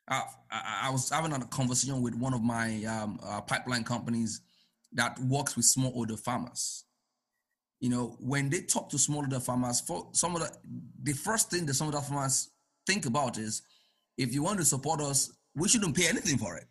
Uh, 0.09 0.21
I, 0.51 0.83
I, 0.85 0.91
was 0.91 1.11
having 1.11 1.33
a 1.33 1.45
conversation 1.47 2.01
with 2.01 2.15
one 2.15 2.33
of 2.33 2.43
my 2.43 2.85
um, 2.85 3.19
uh, 3.25 3.41
pipeline 3.41 3.83
companies 3.83 4.43
that 4.93 5.19
works 5.21 5.57
with 5.57 5.67
smallholder 5.67 6.19
farmers. 6.19 6.85
You 7.81 7.91
know, 7.91 8.17
when 8.21 8.49
they 8.49 8.63
talk 8.63 8.89
to 8.91 8.97
smallholder 8.97 9.43
farmers, 9.43 9.81
for 9.81 10.09
some 10.13 10.35
of 10.35 10.43
the 10.43 10.57
the 11.03 11.13
first 11.13 11.51
thing 11.51 11.67
that 11.67 11.75
some 11.75 11.89
of 11.89 11.95
the 11.95 12.01
farmers 12.01 12.51
think 12.87 13.07
about 13.07 13.37
is 13.39 13.63
if 14.17 14.33
you 14.33 14.43
want 14.43 14.59
to 14.59 14.65
support 14.65 15.01
us, 15.01 15.31
we 15.55 15.69
shouldn't 15.69 15.97
pay 15.97 16.09
anything 16.09 16.39
for 16.39 16.57
it. 16.57 16.65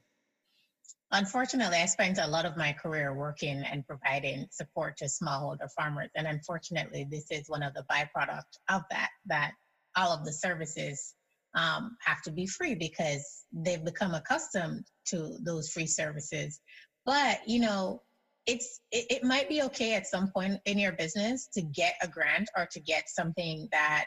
Unfortunately, 1.11 1.77
I 1.77 1.85
spent 1.85 2.17
a 2.17 2.27
lot 2.27 2.45
of 2.45 2.57
my 2.57 2.73
career 2.73 3.13
working 3.13 3.63
and 3.71 3.85
providing 3.85 4.47
support 4.51 4.97
to 4.97 5.05
smallholder 5.05 5.69
farmers. 5.77 6.09
And 6.15 6.27
unfortunately, 6.27 7.07
this 7.09 7.27
is 7.29 7.47
one 7.47 7.63
of 7.63 7.73
the 7.73 7.85
byproducts 7.89 8.57
of 8.69 8.81
that, 8.89 9.09
that 9.27 9.51
all 9.95 10.11
of 10.11 10.25
the 10.25 10.33
services 10.33 11.13
um, 11.55 11.95
have 12.03 12.21
to 12.23 12.31
be 12.31 12.47
free 12.47 12.75
because 12.75 13.45
they've 13.53 13.83
become 13.85 14.13
accustomed 14.13 14.85
to 15.05 15.37
those 15.41 15.69
free 15.69 15.87
services. 15.87 16.59
But, 17.05 17.39
you 17.47 17.59
know, 17.59 18.01
it's 18.47 18.81
it, 18.91 19.05
it 19.09 19.23
might 19.23 19.49
be 19.49 19.61
okay 19.63 19.95
at 19.95 20.07
some 20.07 20.31
point 20.31 20.59
in 20.65 20.77
your 20.77 20.91
business 20.93 21.47
to 21.53 21.61
get 21.61 21.95
a 22.01 22.07
grant 22.07 22.49
or 22.57 22.67
to 22.71 22.79
get 22.79 23.09
something 23.09 23.67
that 23.71 24.05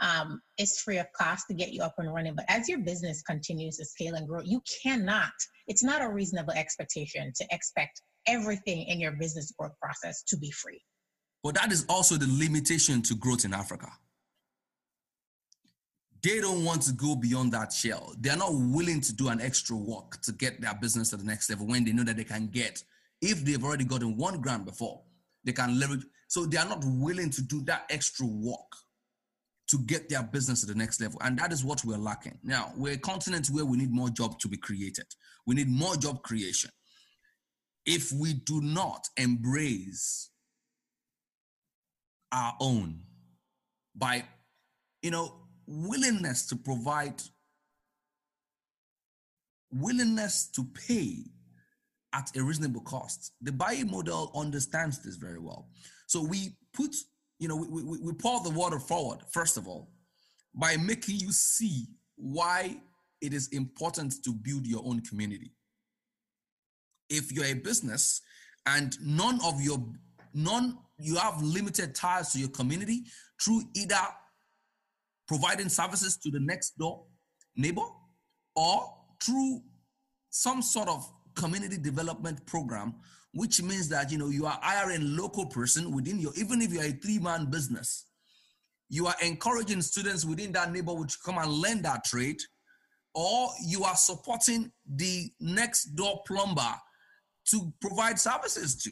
um, 0.00 0.40
is 0.58 0.78
free 0.78 0.98
of 0.98 1.06
cost 1.12 1.46
to 1.48 1.54
get 1.54 1.72
you 1.72 1.82
up 1.82 1.94
and 1.98 2.12
running. 2.12 2.34
But 2.34 2.46
as 2.48 2.68
your 2.68 2.78
business 2.78 3.22
continues 3.22 3.76
to 3.76 3.84
scale 3.84 4.14
and 4.14 4.26
grow, 4.26 4.40
you 4.42 4.62
cannot, 4.82 5.32
it's 5.66 5.84
not 5.84 6.02
a 6.02 6.08
reasonable 6.08 6.54
expectation 6.54 7.32
to 7.36 7.46
expect 7.50 8.00
everything 8.26 8.84
in 8.84 8.98
your 9.00 9.12
business 9.12 9.52
growth 9.58 9.78
process 9.80 10.22
to 10.28 10.38
be 10.38 10.50
free. 10.50 10.80
But 11.42 11.54
that 11.54 11.72
is 11.72 11.84
also 11.88 12.16
the 12.16 12.26
limitation 12.26 13.02
to 13.02 13.14
growth 13.14 13.44
in 13.44 13.54
Africa. 13.54 13.88
They 16.22 16.40
don't 16.40 16.64
want 16.64 16.82
to 16.82 16.92
go 16.92 17.16
beyond 17.16 17.52
that 17.52 17.72
shell. 17.72 18.14
They're 18.18 18.36
not 18.36 18.52
willing 18.52 19.00
to 19.00 19.12
do 19.14 19.28
an 19.28 19.40
extra 19.40 19.74
work 19.74 20.20
to 20.22 20.32
get 20.32 20.60
their 20.60 20.74
business 20.74 21.10
to 21.10 21.16
the 21.16 21.24
next 21.24 21.48
level 21.48 21.66
when 21.66 21.84
they 21.84 21.92
know 21.92 22.04
that 22.04 22.16
they 22.18 22.24
can 22.24 22.48
get, 22.48 22.82
if 23.20 23.44
they've 23.44 23.62
already 23.62 23.84
gotten 23.84 24.16
one 24.16 24.40
grant 24.40 24.64
before, 24.64 25.02
they 25.44 25.52
can 25.52 25.78
leverage. 25.78 26.04
So 26.28 26.46
they 26.46 26.58
are 26.58 26.68
not 26.68 26.82
willing 26.84 27.30
to 27.30 27.42
do 27.42 27.62
that 27.62 27.84
extra 27.90 28.26
work 28.26 28.76
to 29.68 29.78
get 29.78 30.08
their 30.08 30.22
business 30.22 30.60
to 30.60 30.66
the 30.66 30.74
next 30.74 31.00
level. 31.00 31.20
And 31.22 31.38
that 31.38 31.52
is 31.52 31.64
what 31.64 31.84
we're 31.84 31.96
lacking. 31.96 32.38
Now, 32.42 32.72
we're 32.76 32.94
a 32.94 32.98
continent 32.98 33.48
where 33.48 33.64
we 33.64 33.76
need 33.76 33.92
more 33.92 34.10
jobs 34.10 34.36
to 34.38 34.48
be 34.48 34.56
created. 34.56 35.06
We 35.46 35.54
need 35.54 35.68
more 35.68 35.96
job 35.96 36.22
creation. 36.22 36.70
If 37.86 38.12
we 38.12 38.34
do 38.34 38.60
not 38.60 39.08
embrace 39.16 40.30
our 42.32 42.54
own 42.60 43.00
by, 43.94 44.24
you 45.02 45.10
know, 45.10 45.36
willingness 45.66 46.46
to 46.46 46.56
provide, 46.56 47.22
willingness 49.72 50.48
to 50.54 50.64
pay 50.64 51.24
at 52.12 52.30
a 52.36 52.42
reasonable 52.42 52.80
cost. 52.80 53.32
The 53.42 53.52
Bayi 53.52 53.88
model 53.88 54.32
understands 54.34 54.98
this 55.00 55.16
very 55.16 55.38
well. 55.38 55.68
So 56.06 56.22
we 56.22 56.56
put 56.74 56.94
you 57.40 57.48
know, 57.48 57.56
we, 57.56 57.82
we, 57.82 57.98
we 57.98 58.12
pour 58.12 58.40
the 58.42 58.50
water 58.50 58.78
forward, 58.78 59.20
first 59.32 59.56
of 59.56 59.66
all, 59.66 59.90
by 60.54 60.76
making 60.76 61.16
you 61.16 61.32
see 61.32 61.86
why 62.16 62.76
it 63.22 63.32
is 63.32 63.48
important 63.48 64.14
to 64.24 64.32
build 64.32 64.66
your 64.66 64.82
own 64.84 65.00
community. 65.00 65.52
If 67.08 67.32
you're 67.32 67.46
a 67.46 67.54
business 67.54 68.20
and 68.66 68.94
none 69.02 69.40
of 69.42 69.60
your, 69.60 69.82
none, 70.34 70.78
you 70.98 71.16
have 71.16 71.42
limited 71.42 71.94
ties 71.94 72.32
to 72.32 72.38
your 72.38 72.50
community 72.50 73.04
through 73.42 73.62
either 73.74 73.96
providing 75.26 75.70
services 75.70 76.18
to 76.18 76.30
the 76.30 76.40
next 76.40 76.76
door 76.78 77.04
neighbor 77.56 77.86
or 78.54 78.94
through 79.22 79.62
some 80.28 80.60
sort 80.60 80.88
of 80.88 81.10
community 81.34 81.76
development 81.76 82.44
program 82.46 82.94
which 83.32 83.62
means 83.62 83.88
that 83.88 84.10
you 84.10 84.18
know 84.18 84.28
you 84.28 84.46
are 84.46 84.58
hiring 84.62 85.16
local 85.16 85.46
person 85.46 85.94
within 85.94 86.18
your 86.18 86.32
even 86.36 86.60
if 86.60 86.72
you're 86.72 86.84
a 86.84 86.92
three-man 86.92 87.46
business 87.46 88.06
you 88.88 89.06
are 89.06 89.14
encouraging 89.22 89.80
students 89.80 90.24
within 90.24 90.50
that 90.52 90.72
neighborhood 90.72 91.08
to 91.08 91.16
come 91.24 91.38
and 91.38 91.50
learn 91.50 91.80
that 91.80 92.04
trade 92.04 92.40
or 93.14 93.48
you 93.64 93.84
are 93.84 93.96
supporting 93.96 94.70
the 94.94 95.30
next 95.40 95.96
door 95.96 96.22
plumber 96.26 96.74
to 97.46 97.72
provide 97.80 98.18
services 98.18 98.76
to. 98.82 98.90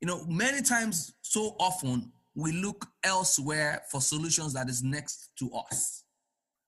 You 0.00 0.08
know 0.08 0.24
many 0.26 0.62
times 0.62 1.14
so 1.22 1.54
often 1.60 2.12
we 2.34 2.52
look 2.52 2.86
elsewhere 3.04 3.82
for 3.90 4.00
solutions 4.00 4.52
that 4.54 4.68
is 4.68 4.82
next 4.82 5.30
to 5.38 5.50
us. 5.70 6.04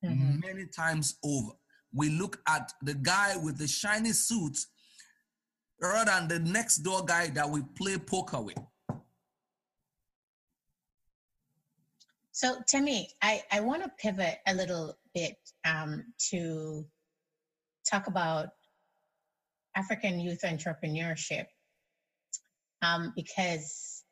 Mm-hmm. 0.05 0.41
many 0.41 0.67
times 0.67 1.17
over 1.25 1.53
we 1.95 2.11
look 2.11 2.41
at 2.49 2.73
the 2.83 2.95
guy 2.95 3.37
with 3.37 3.57
the 3.57 3.69
shiny 3.69 4.13
suit 4.13 4.59
rather 5.81 6.11
than 6.11 6.29
the 6.29 6.39
next 6.51 6.79
door 6.79 7.05
guy 7.05 7.29
that 7.29 7.49
we 7.49 7.63
play 7.77 7.99
poker 7.99 8.41
with. 8.41 8.59
So, 12.33 12.57
Timmy, 12.67 13.09
I, 13.23 13.43
I 13.53 13.61
want 13.61 13.85
to 13.85 13.91
pivot 13.97 14.39
a 14.49 14.55
little 14.55 14.99
bit 15.15 15.37
um, 15.65 16.05
to 16.31 16.85
talk 17.89 18.09
about 18.09 18.49
African 19.77 20.19
youth 20.19 20.41
entrepreneurship 20.43 21.47
um, 22.83 23.13
because 23.15 24.04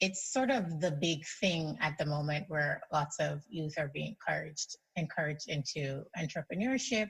it's 0.00 0.32
sort 0.32 0.50
of 0.50 0.80
the 0.80 0.90
big 0.90 1.24
thing 1.40 1.76
at 1.80 1.96
the 1.98 2.06
moment 2.06 2.44
where 2.48 2.82
lots 2.92 3.16
of 3.18 3.42
youth 3.48 3.74
are 3.78 3.90
being 3.94 4.14
encouraged 4.28 4.76
encouraged 4.96 5.48
into 5.48 6.02
entrepreneurship 6.18 7.08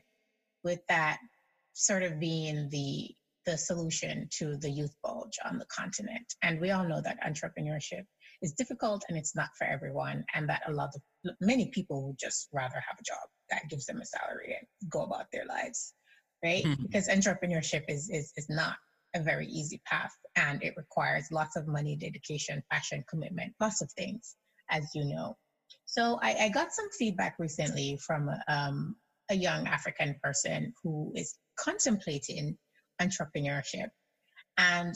with 0.62 0.80
that 0.88 1.18
sort 1.72 2.02
of 2.02 2.18
being 2.18 2.68
the 2.70 3.10
the 3.46 3.56
solution 3.56 4.28
to 4.32 4.56
the 4.56 4.68
youth 4.68 4.94
bulge 5.04 5.38
on 5.48 5.58
the 5.58 5.66
continent. 5.66 6.34
And 6.42 6.60
we 6.60 6.72
all 6.72 6.86
know 6.86 7.00
that 7.00 7.18
entrepreneurship 7.24 8.04
is 8.42 8.52
difficult 8.52 9.04
and 9.08 9.16
it's 9.16 9.36
not 9.36 9.50
for 9.56 9.66
everyone, 9.66 10.24
and 10.34 10.48
that 10.48 10.62
a 10.68 10.72
lot 10.72 10.90
of 10.94 11.32
many 11.40 11.70
people 11.70 12.06
would 12.06 12.18
just 12.18 12.48
rather 12.52 12.74
have 12.74 12.98
a 12.98 13.04
job 13.04 13.28
that 13.50 13.68
gives 13.70 13.86
them 13.86 14.00
a 14.00 14.04
salary 14.04 14.56
and 14.58 14.90
go 14.90 15.02
about 15.02 15.26
their 15.32 15.46
lives, 15.46 15.94
right? 16.44 16.64
Mm-hmm. 16.64 16.82
Because 16.82 17.08
entrepreneurship 17.08 17.84
is, 17.88 18.10
is 18.10 18.32
is 18.36 18.48
not 18.50 18.76
a 19.16 19.22
very 19.22 19.46
easy 19.46 19.80
path, 19.86 20.12
and 20.36 20.62
it 20.62 20.74
requires 20.76 21.26
lots 21.32 21.56
of 21.56 21.66
money, 21.66 21.96
dedication, 21.96 22.62
passion, 22.70 23.04
commitment, 23.08 23.54
lots 23.60 23.82
of 23.82 23.90
things, 23.92 24.36
as 24.70 24.90
you 24.94 25.04
know. 25.04 25.36
So 25.86 26.18
I, 26.22 26.34
I 26.44 26.48
got 26.50 26.72
some 26.72 26.88
feedback 26.98 27.36
recently 27.38 27.98
from 28.06 28.30
um, 28.48 28.96
a 29.30 29.34
young 29.34 29.66
African 29.66 30.16
person 30.22 30.72
who 30.82 31.12
is 31.14 31.34
contemplating 31.58 32.56
entrepreneurship. 33.00 33.88
And 34.58 34.94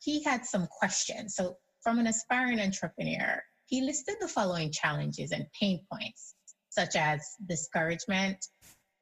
he 0.00 0.22
had 0.22 0.44
some 0.44 0.66
questions. 0.66 1.34
So, 1.36 1.56
from 1.82 1.98
an 1.98 2.06
aspiring 2.06 2.60
entrepreneur, 2.60 3.42
he 3.66 3.82
listed 3.82 4.16
the 4.20 4.28
following 4.28 4.72
challenges 4.72 5.32
and 5.32 5.46
pain 5.58 5.80
points, 5.90 6.34
such 6.70 6.96
as 6.96 7.20
discouragement, 7.48 8.44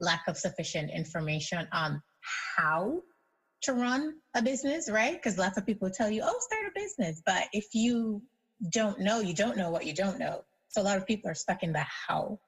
lack 0.01 0.23
of 0.29 0.37
sufficient 0.37 0.91
information 0.91 1.67
on 1.73 2.03
how 2.57 3.01
to 3.67 3.75
run 3.75 4.15
a 4.35 4.43
business, 4.43 4.91
right? 4.91 5.15
Because 5.15 5.39
lots 5.39 5.59
of 5.59 5.67
people 5.67 5.91
tell 5.91 6.11
you, 6.11 6.23
oh, 6.25 6.39
start 6.41 6.67
a 6.67 6.81
business. 6.81 7.23
But 7.25 7.45
if 7.53 7.75
you 7.75 8.23
don't 8.71 9.01
know, 9.01 9.21
you 9.21 9.35
don't 9.35 9.57
know 9.57 9.71
what 9.71 9.87
you 9.87 9.93
don't 9.93 10.19
know. 10.19 10.45
So 10.69 10.81
a 10.81 10.85
lot 10.85 10.97
of 10.97 11.07
people 11.07 11.31
are 11.31 11.35
stuck 11.35 11.63
in 11.63 11.73
the 11.73 11.85
how 11.85 12.39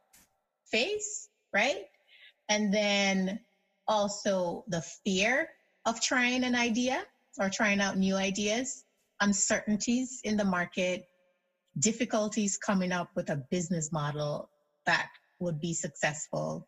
phase, 0.70 1.28
right? 1.52 1.84
And 2.48 2.72
then 2.72 3.40
also 3.86 4.64
the 4.68 4.82
fear 5.04 5.50
of 5.86 6.00
trying 6.00 6.44
an 6.44 6.54
idea 6.54 7.04
or 7.38 7.48
trying 7.48 7.80
out 7.80 7.96
new 7.96 8.16
ideas, 8.16 8.84
uncertainties 9.20 10.20
in 10.24 10.36
the 10.36 10.44
market, 10.44 11.06
difficulties 11.78 12.56
coming 12.56 12.92
up 12.92 13.10
with 13.14 13.30
a 13.30 13.42
business 13.50 13.92
model 13.92 14.50
that 14.86 15.08
would 15.38 15.60
be 15.60 15.74
successful, 15.74 16.66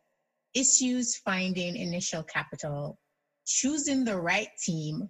issues 0.53 1.17
finding 1.17 1.75
initial 1.75 2.23
capital, 2.23 2.97
choosing 3.45 4.03
the 4.03 4.19
right 4.19 4.49
team, 4.63 5.09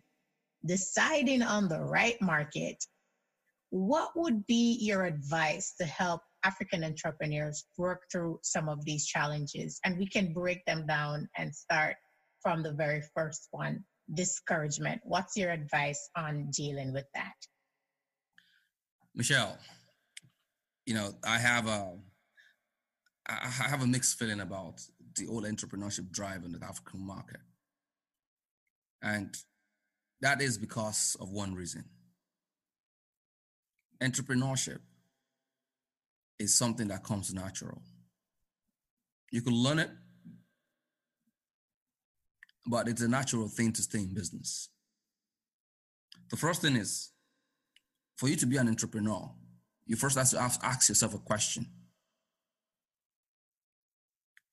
deciding 0.65 1.41
on 1.41 1.67
the 1.67 1.81
right 1.81 2.21
market. 2.21 2.83
What 3.69 4.11
would 4.15 4.45
be 4.47 4.77
your 4.81 5.05
advice 5.05 5.73
to 5.79 5.85
help 5.85 6.21
African 6.43 6.83
entrepreneurs 6.83 7.65
work 7.77 8.03
through 8.11 8.39
some 8.43 8.67
of 8.67 8.83
these 8.83 9.05
challenges? 9.05 9.79
And 9.85 9.97
we 9.97 10.07
can 10.07 10.33
break 10.33 10.65
them 10.65 10.85
down 10.87 11.29
and 11.37 11.55
start 11.55 11.95
from 12.41 12.63
the 12.63 12.73
very 12.73 13.01
first 13.15 13.47
one 13.51 13.83
discouragement. 14.13 15.01
What's 15.03 15.37
your 15.37 15.51
advice 15.51 16.09
on 16.15 16.49
dealing 16.51 16.91
with 16.91 17.05
that? 17.13 17.33
Michelle, 19.15 19.57
you 20.85 20.93
know, 20.93 21.13
I 21.23 21.37
have 21.37 21.67
a 21.67 21.93
I 23.27 23.47
have 23.47 23.83
a 23.83 23.87
mixed 23.87 24.17
feeling 24.17 24.41
about 24.41 24.81
the 25.15 25.27
old 25.27 25.45
entrepreneurship 25.45 26.11
drive 26.11 26.43
in 26.43 26.51
the 26.51 26.65
African 26.65 27.05
market. 27.05 27.39
And 29.01 29.35
that 30.21 30.41
is 30.41 30.57
because 30.57 31.17
of 31.19 31.31
one 31.31 31.55
reason. 31.55 31.85
Entrepreneurship 34.01 34.79
is 36.39 36.53
something 36.53 36.87
that 36.87 37.03
comes 37.03 37.33
natural. 37.33 37.81
You 39.31 39.41
can 39.41 39.53
learn 39.53 39.79
it 39.79 39.89
but 42.65 42.87
it's 42.87 43.01
a 43.01 43.07
natural 43.07 43.47
thing 43.47 43.71
to 43.73 43.81
stay 43.81 43.99
in 43.99 44.13
business. 44.13 44.69
The 46.29 46.37
first 46.37 46.61
thing 46.61 46.75
is 46.75 47.09
for 48.17 48.29
you 48.29 48.35
to 48.37 48.45
be 48.45 48.57
an 48.57 48.67
entrepreneur, 48.67 49.29
you 49.85 49.95
first 49.95 50.17
have 50.17 50.29
to 50.29 50.39
ask 50.39 50.87
yourself 50.87 51.13
a 51.13 51.17
question. 51.17 51.65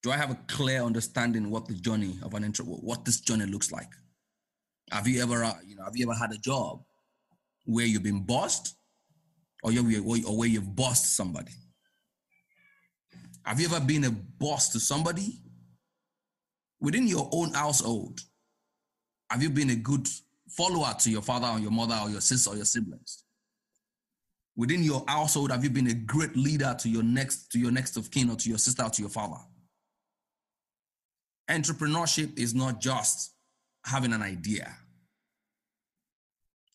Do 0.02 0.10
I 0.10 0.16
have 0.16 0.30
a 0.30 0.38
clear 0.46 0.82
understanding 0.82 1.50
what 1.50 1.66
the 1.66 1.74
journey 1.74 2.18
of 2.22 2.34
an 2.34 2.44
intro, 2.44 2.64
what 2.64 3.04
this 3.04 3.20
journey 3.20 3.46
looks 3.46 3.70
like? 3.72 3.90
Have 4.90 5.06
you 5.06 5.22
ever, 5.22 5.44
uh, 5.44 5.54
you 5.66 5.76
know, 5.76 5.84
have 5.84 5.96
you 5.96 6.08
ever 6.08 6.18
had 6.18 6.32
a 6.32 6.38
job 6.38 6.82
where 7.64 7.86
you've 7.86 8.02
been 8.02 8.24
bossed, 8.24 8.76
or 9.62 9.72
you 9.72 9.82
or 10.26 10.38
where 10.38 10.48
you've 10.48 10.74
bossed 10.74 11.16
somebody? 11.16 11.52
Have 13.44 13.60
you 13.60 13.66
ever 13.66 13.84
been 13.84 14.04
a 14.04 14.10
boss 14.10 14.70
to 14.70 14.80
somebody 14.80 15.40
within 16.80 17.06
your 17.06 17.28
own 17.32 17.52
household, 17.52 18.20
have 19.30 19.42
you 19.42 19.50
been 19.50 19.70
a 19.70 19.76
good 19.76 20.06
follower 20.48 20.94
to 21.00 21.10
your 21.10 21.22
father 21.22 21.48
or 21.48 21.58
your 21.58 21.70
mother 21.70 21.98
or 22.02 22.10
your 22.10 22.20
sister 22.20 22.50
or 22.50 22.56
your 22.56 22.64
siblings? 22.64 23.24
Within 24.56 24.82
your 24.82 25.04
household, 25.06 25.52
have 25.52 25.62
you 25.62 25.70
been 25.70 25.88
a 25.88 25.94
great 25.94 26.36
leader 26.36 26.74
to 26.80 26.88
your 26.88 27.02
next 27.02 27.50
to 27.52 27.58
your 27.58 27.70
next 27.70 27.96
of 27.96 28.10
kin 28.10 28.30
or 28.30 28.36
to 28.36 28.48
your 28.48 28.58
sister 28.58 28.82
or 28.82 28.90
to 28.90 29.02
your 29.02 29.10
father? 29.10 29.40
Entrepreneurship 31.48 32.38
is 32.38 32.54
not 32.54 32.80
just 32.80 33.34
having 33.88 34.12
an 34.12 34.22
idea. 34.22 34.76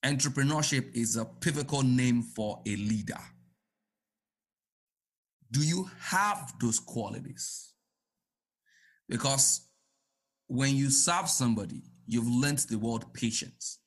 entrepreneurship 0.03 0.93
is 0.93 1.15
a 1.15 1.25
pivotal 1.25 1.81
name 1.81 2.21
for 2.21 2.61
a 2.65 2.75
leader. 2.75 3.19
Do 5.51 5.61
you 5.61 5.89
have 5.99 6.53
those 6.59 6.79
qualities? 6.79 7.73
Because 9.07 9.69
when 10.47 10.75
you 10.75 10.89
serve 10.89 11.29
somebody, 11.29 11.83
you've 12.05 12.27
learned 12.27 12.59
the 12.59 12.77
word 12.77 13.03
patience. 13.13 13.79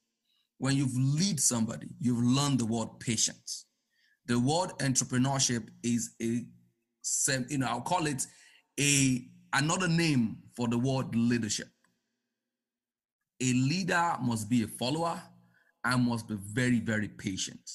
When 0.59 0.77
you've 0.77 0.97
lead 0.97 1.39
somebody, 1.39 1.89
you've 2.01 2.23
learned 2.23 2.61
the 2.61 2.67
word 2.67 2.89
patience. 2.99 3.67
The 4.27 4.39
word 4.39 4.71
entrepreneurship 4.79 5.69
is 5.83 6.15
a, 6.23 6.47
you 7.49 7.59
know, 7.59 7.67
I'll 7.67 7.83
call 7.83 8.07
it 8.07 8.27
a 8.81 9.29
another 9.53 9.89
name 9.89 10.39
for 10.57 10.69
the 10.69 10.79
word 10.79 11.15
leadership. 11.15 11.69
A 13.41 13.53
leader 13.53 14.17
must 14.21 14.49
be 14.49 14.63
a 14.63 14.67
follower 14.67 15.23
and 15.85 16.05
must 16.05 16.29
be 16.29 16.37
very, 16.37 16.81
very 16.81 17.09
patient. 17.09 17.71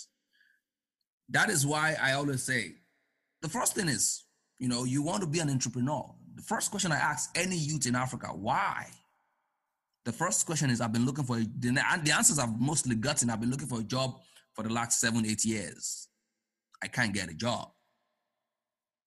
That 1.29 1.49
is 1.49 1.65
why 1.65 1.95
I 2.01 2.13
always 2.13 2.43
say 2.43 2.75
the 3.41 3.49
first 3.49 3.75
thing 3.75 3.87
is, 3.87 4.25
you 4.59 4.67
know, 4.67 4.83
you 4.83 5.01
want 5.01 5.21
to 5.21 5.27
be 5.27 5.39
an 5.39 5.49
entrepreneur. 5.49 6.13
The 6.35 6.43
first 6.43 6.71
question 6.71 6.91
I 6.91 6.97
ask 6.97 7.29
any 7.35 7.55
youth 7.55 7.85
in 7.85 7.95
Africa, 7.95 8.27
why? 8.27 8.87
The 10.05 10.11
first 10.11 10.45
question 10.45 10.69
is, 10.69 10.81
I've 10.81 10.93
been 10.93 11.05
looking 11.05 11.23
for, 11.23 11.37
the, 11.37 11.49
the 12.03 12.11
answers 12.11 12.39
I've 12.39 12.59
mostly 12.59 12.95
gotten, 12.95 13.29
I've 13.29 13.39
been 13.39 13.51
looking 13.51 13.67
for 13.67 13.79
a 13.79 13.83
job 13.83 14.19
for 14.53 14.63
the 14.63 14.69
last 14.69 14.99
seven, 14.99 15.25
eight 15.25 15.45
years. 15.45 16.07
I 16.83 16.87
can't 16.87 17.13
get 17.13 17.29
a 17.29 17.33
job. 17.33 17.69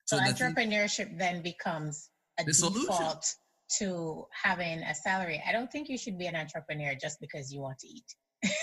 So, 0.07 0.17
so 0.19 0.23
entrepreneurship 0.23 1.19
then 1.19 1.43
becomes 1.43 2.11
a 2.39 2.45
the 2.45 2.53
default 2.53 2.73
solution. 2.73 3.17
To 3.79 4.27
having 4.31 4.81
a 4.81 4.95
salary. 4.95 5.43
I 5.47 5.53
don't 5.53 5.71
think 5.71 5.89
you 5.89 5.99
should 5.99 6.19
be 6.19 6.27
an 6.27 6.37
entrepreneur 6.37 6.95
just 6.95 7.21
because 7.21 7.53
you 7.53 7.61
want 7.61 7.79
to 7.79 7.89
eat. 7.89 8.15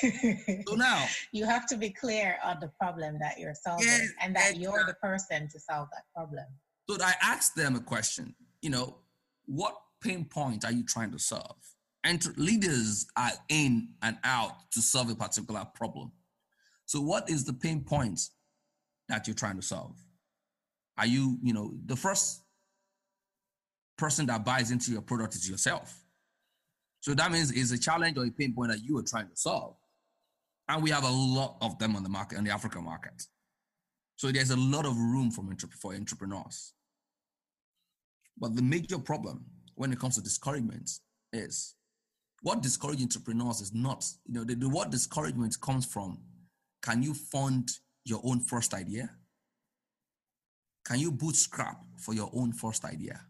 Oh, 0.04 0.62
so 0.68 0.76
now 0.76 1.06
you 1.32 1.46
have 1.46 1.68
to 1.68 1.78
be 1.78 1.90
clear 1.90 2.38
on 2.44 2.58
the 2.60 2.72
problem 2.80 3.18
that 3.20 3.40
you're 3.40 3.56
solving 3.56 3.88
yes, 3.88 4.10
and 4.22 4.36
that 4.36 4.58
you're 4.58 4.86
the 4.86 4.96
person 4.96 5.48
to 5.50 5.60
solve 5.60 5.88
that 5.92 6.04
problem. 6.16 6.46
So 6.90 6.98
I 7.04 7.14
asked 7.22 7.56
them 7.56 7.76
a 7.76 7.80
question, 7.80 8.36
you 8.62 8.70
know, 8.70 8.98
what 9.46 9.76
pain 10.02 10.26
point 10.26 10.66
are 10.66 10.72
you 10.72 10.84
trying 10.84 11.12
to 11.12 11.20
solve? 11.20 11.58
And 12.04 12.26
leaders 12.38 13.06
are 13.16 13.32
in 13.50 13.90
and 14.02 14.18
out 14.24 14.72
to 14.72 14.82
solve 14.82 15.10
a 15.12 15.16
particular 15.16 15.66
problem. 15.76 16.12
So 16.86 17.00
what 17.00 17.30
is 17.30 17.46
the 17.46 17.54
pain 17.54 17.84
point 17.84 18.20
that 19.08 19.28
you're 19.28 19.36
trying 19.36 19.58
to 19.58 19.62
solve? 19.62 19.96
Are 20.98 21.06
you, 21.06 21.38
you 21.42 21.54
know, 21.54 21.74
the 21.86 21.96
first 21.96 22.44
person 24.02 24.26
that 24.26 24.44
buys 24.44 24.72
into 24.72 24.92
your 24.92 25.02
product 25.02 25.36
is 25.36 25.48
yourself. 25.48 26.04
So 27.02 27.14
that 27.14 27.32
means 27.32 27.52
it's 27.52 27.72
a 27.72 27.78
challenge 27.78 28.18
or 28.18 28.26
a 28.26 28.32
pain 28.32 28.52
point 28.52 28.72
that 28.72 28.84
you 28.84 28.98
are 28.98 29.04
trying 29.04 29.30
to 29.30 29.36
solve. 29.36 29.76
And 30.68 30.82
we 30.82 30.90
have 30.90 31.04
a 31.04 31.10
lot 31.10 31.58
of 31.62 31.78
them 31.78 31.96
on 31.96 32.02
the 32.02 32.10
market, 32.10 32.40
on 32.40 32.44
the 32.44 32.50
African 32.52 32.84
market. 32.84 33.28
So 34.16 34.32
there's 34.32 34.50
a 34.50 34.58
lot 34.58 34.88
of 34.88 34.98
room 34.98 35.30
for, 35.30 35.44
for 35.80 35.94
entrepreneurs. 35.94 36.74
But 38.40 38.56
the 38.56 38.64
major 38.64 38.98
problem 38.98 39.46
when 39.76 39.94
it 39.94 40.00
comes 40.00 40.16
to 40.16 40.22
discouragement 40.24 40.90
is 41.32 41.76
what 42.42 42.64
discourages 42.64 43.04
entrepreneurs 43.04 43.62
is 43.62 43.72
not, 43.72 44.04
you 44.26 44.34
know, 44.34 44.44
the, 44.44 44.56
the 44.56 44.68
what 44.68 44.90
discouragement 44.90 45.56
comes 45.62 45.86
from 45.86 46.18
can 46.82 47.04
you 47.04 47.14
fund 47.14 47.70
your 48.04 48.22
own 48.24 48.40
first 48.40 48.74
idea? 48.74 49.12
Can 50.86 50.98
you 50.98 51.12
bootstrap 51.12 51.78
for 52.00 52.16
your 52.16 52.32
own 52.34 52.52
first 52.52 52.84
idea? 52.84 53.22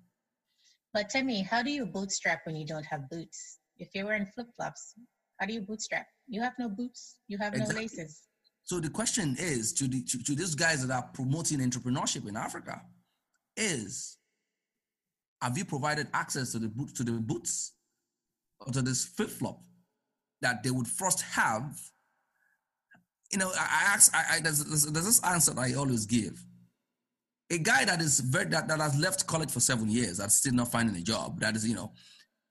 But 0.94 1.10
tell 1.10 1.24
me, 1.24 1.42
how 1.44 1.64
do 1.64 1.72
you 1.72 1.86
bootstrap 1.86 2.42
when 2.46 2.56
you 2.56 2.66
don't 2.66 2.86
have 2.86 3.10
boots? 3.10 3.60
If 3.78 3.90
you're 3.94 4.06
wearing 4.06 4.26
flip 4.26 4.48
flops, 4.56 4.94
how 5.40 5.46
do 5.46 5.54
you 5.54 5.62
bootstrap? 5.62 6.06
You 6.28 6.42
have 6.42 6.54
no 6.60 6.70
boots, 6.70 7.18
you 7.28 7.38
have 7.38 7.54
exactly. 7.54 7.76
no 7.76 7.82
laces. 7.82 8.22
So 8.64 8.80
the 8.80 8.90
question 8.90 9.36
is 9.40 9.74
to, 9.74 9.88
the, 9.88 10.04
to, 10.04 10.24
to 10.24 10.36
these 10.36 10.56
guys 10.56 10.86
that 10.86 10.94
are 10.94 11.10
promoting 11.14 11.60
entrepreneurship 11.60 12.28
in 12.28 12.38
Africa 12.38 12.82
is 13.58 14.18
have 15.42 15.58
you 15.58 15.66
provided 15.66 16.08
access 16.14 16.52
to 16.52 16.60
the 16.60 16.70
boot 16.70 16.96
to 16.96 17.04
the 17.04 17.14
boots 17.14 17.74
or 18.60 18.72
to 18.72 18.82
this 18.82 19.06
flip 19.06 19.30
flop 19.30 19.60
that 20.42 20.62
they 20.64 20.70
would 20.70 20.88
first 20.88 21.22
have? 21.22 21.80
You 23.32 23.40
know, 23.40 23.52
I, 23.58 23.94
ask, 23.94 24.16
I, 24.16 24.36
I 24.36 24.40
there's, 24.42 24.64
there's, 24.64 24.86
there's 24.86 25.06
this 25.06 25.24
answer 25.24 25.54
I 25.58 25.74
always 25.74 26.06
give 26.06 26.44
a 27.52 27.58
guy 27.58 27.86
that 27.86 28.02
is 28.02 28.22
very 28.22 28.46
that, 28.46 28.68
that 28.68 28.80
has 28.80 28.98
left 28.98 29.28
college 29.28 29.52
for 29.52 29.60
seven 29.60 29.90
years 29.90 30.18
that's 30.18 30.36
still 30.36 30.54
not 30.54 30.72
finding 30.72 30.96
a 30.96 31.02
job 31.02 31.40
that 31.40 31.56
is 31.56 31.68
you 31.68 31.76
know 31.76 31.92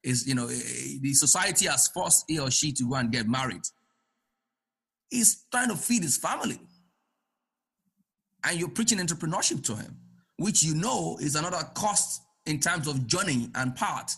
is 0.05 0.27
you 0.29 0.35
know 0.35 0.47
eh, 0.47 0.53
eh, 0.53 0.99
the 1.01 1.13
society 1.15 1.67
has 1.67 1.89
forced 1.89 2.25
he 2.29 2.39
or 2.39 2.51
she 2.51 2.71
to 2.73 2.89
go 2.89 2.95
and 2.95 3.11
get 3.11 3.27
married 3.27 3.63
he's 5.11 5.47
trying 5.51 5.69
to 5.69 5.77
feed 5.77 6.03
his 6.03 6.17
family. 6.17 6.59
And 8.45 8.59
you're 8.59 8.71
preaching 8.71 8.99
entrepreneurship 8.99 9.65
to 9.65 9.77
him 9.77 9.97
which 10.37 10.63
you 10.63 10.75
know 10.75 11.19
is 11.21 11.35
another 11.35 11.63
cost 11.75 12.23
in 12.47 12.59
terms 12.59 12.87
of 12.89 13.07
journey 13.07 13.51
and 13.55 13.77
part. 13.77 14.11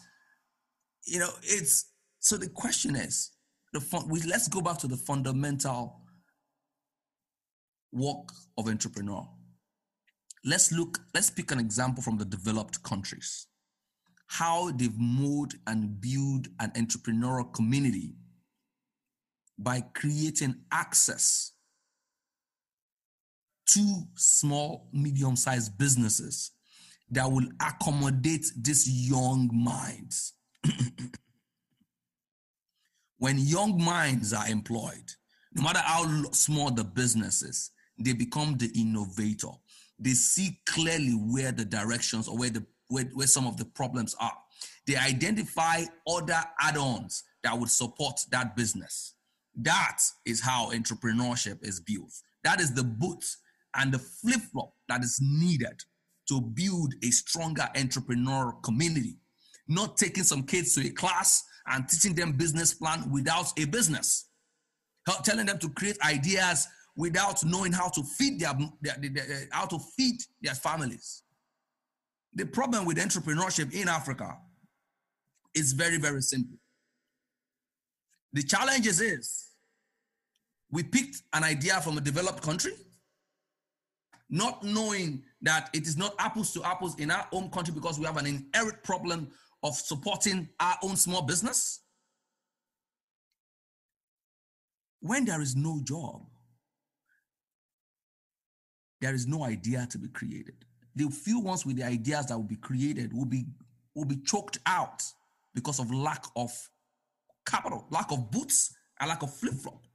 You 1.07 1.18
know 1.21 1.31
it's 1.42 1.90
so 2.21 2.37
the 2.37 2.49
question 2.49 2.95
is 2.95 3.33
the 3.73 3.81
fun, 3.81 4.09
we, 4.09 4.21
let's 4.23 4.47
go 4.47 4.61
back 4.61 4.79
to 4.79 4.87
the 4.87 4.97
fundamental 4.97 6.01
work 7.92 8.29
of 8.57 8.68
entrepreneur 8.68 9.27
let's 10.44 10.72
look, 10.72 10.98
let's 11.14 11.31
pick 11.31 11.50
an 11.50 11.59
example 11.59 12.02
from 12.02 12.18
the 12.18 12.24
developed 12.24 12.83
countries. 12.83 13.46
How 14.26 14.70
they've 14.70 14.98
moved 14.98 15.57
and 15.66 16.00
built 16.00 16.48
an 16.59 16.70
entrepreneurial 16.72 17.52
community 17.52 18.14
by 19.59 19.83
creating 19.94 20.57
access 20.70 21.52
to 23.68 24.02
small, 24.16 24.88
medium 24.92 25.37
sized 25.37 25.78
businesses 25.78 26.52
that 27.11 27.31
will 27.31 27.46
accommodate 27.61 28.46
these 28.57 28.88
young 28.88 29.50
minds. 29.52 30.33
when 33.18 33.38
young 33.38 33.83
minds 33.83 34.33
are 34.33 34.48
employed, 34.48 35.12
no 35.55 35.62
matter 35.62 35.81
how 35.81 36.05
small 36.33 36.70
the 36.70 36.85
business 36.85 37.42
is, 37.42 37.70
they 37.98 38.14
become 38.14 38.57
the 38.57 38.70
innovator 38.74 39.52
they 40.02 40.14
see 40.14 40.58
clearly 40.66 41.12
where 41.12 41.52
the 41.52 41.64
directions 41.64 42.28
or 42.28 42.36
where 42.36 42.50
the 42.50 42.64
where, 42.88 43.04
where 43.14 43.26
some 43.26 43.46
of 43.46 43.56
the 43.56 43.64
problems 43.64 44.14
are. 44.20 44.36
They 44.86 44.96
identify 44.96 45.84
other 46.06 46.42
add-ons 46.60 47.24
that 47.42 47.58
would 47.58 47.70
support 47.70 48.20
that 48.30 48.54
business. 48.54 49.14
That 49.54 49.98
is 50.26 50.40
how 50.40 50.70
entrepreneurship 50.72 51.66
is 51.66 51.80
built. 51.80 52.12
That 52.44 52.60
is 52.60 52.74
the 52.74 52.84
boot 52.84 53.24
and 53.76 53.92
the 53.92 53.98
flip-flop 53.98 54.74
that 54.88 55.02
is 55.02 55.18
needed 55.22 55.82
to 56.28 56.40
build 56.40 56.94
a 57.02 57.10
stronger 57.10 57.68
entrepreneur 57.76 58.52
community. 58.62 59.16
Not 59.68 59.96
taking 59.96 60.24
some 60.24 60.42
kids 60.42 60.74
to 60.74 60.86
a 60.86 60.90
class 60.90 61.44
and 61.66 61.88
teaching 61.88 62.14
them 62.14 62.32
business 62.32 62.74
plan 62.74 63.10
without 63.10 63.52
a 63.58 63.64
business. 63.66 64.28
Telling 65.24 65.46
them 65.46 65.58
to 65.58 65.68
create 65.70 65.98
ideas 66.04 66.68
without 66.96 67.44
knowing 67.44 67.72
how 67.72 67.88
to 67.88 68.02
feed 68.02 68.40
their, 68.40 68.52
their, 68.81 68.96
their, 69.00 69.11
their, 69.11 69.48
how 69.50 69.66
to 69.66 69.78
feed 69.96 70.20
their 70.40 70.55
families. 70.55 71.22
The 72.35 72.44
problem 72.46 72.85
with 72.85 72.98
entrepreneurship 72.98 73.72
in 73.72 73.88
Africa 73.88 74.37
is 75.55 75.72
very, 75.72 75.98
very 75.98 76.22
simple. 76.22 76.59
The 78.33 78.42
challenge 78.42 78.87
is 78.87 79.48
we 80.70 80.83
picked 80.83 81.22
an 81.35 81.44
idea 81.44 81.81
from 81.81 81.98
a 81.98 82.00
developed 82.00 82.42
country, 82.42 82.72
not 84.31 84.64
knowing 84.64 85.22
that 85.42 85.68
it 85.74 85.87
is 85.87 85.98
not 85.98 86.14
apples 86.18 86.52
to 86.55 86.64
apples 86.64 86.98
in 86.98 87.11
our 87.11 87.26
own 87.33 87.50
country 87.50 87.74
because 87.74 87.98
we 87.98 88.07
have 88.07 88.16
an 88.16 88.26
inherent 88.26 88.83
problem 88.83 89.28
of 89.62 89.74
supporting 89.74 90.48
our 90.59 90.76
own 90.83 90.96
small 90.96 91.22
business. 91.22 91.81
When 95.00 95.26
there 95.26 95.42
is 95.42 95.55
no 95.55 95.81
job, 95.85 96.22
there 99.02 99.14
is 99.14 99.26
no 99.26 99.44
idea 99.44 99.86
to 99.90 99.98
be 99.98 100.08
created. 100.08 100.54
The 100.94 101.10
few 101.10 101.40
ones 101.40 101.66
with 101.66 101.76
the 101.76 101.84
ideas 101.84 102.26
that 102.26 102.36
will 102.36 102.44
be 102.44 102.56
created 102.56 103.12
will 103.12 103.26
be 103.26 103.44
will 103.94 104.04
be 104.06 104.16
choked 104.24 104.58
out 104.64 105.02
because 105.54 105.78
of 105.78 105.92
lack 105.92 106.24
of 106.36 106.50
capital, 107.44 107.86
lack 107.90 108.10
of 108.10 108.30
boots, 108.30 108.74
and 109.00 109.10
lack 109.10 109.22
of 109.22 109.34
flip 109.34 109.54
flop. 109.54 109.86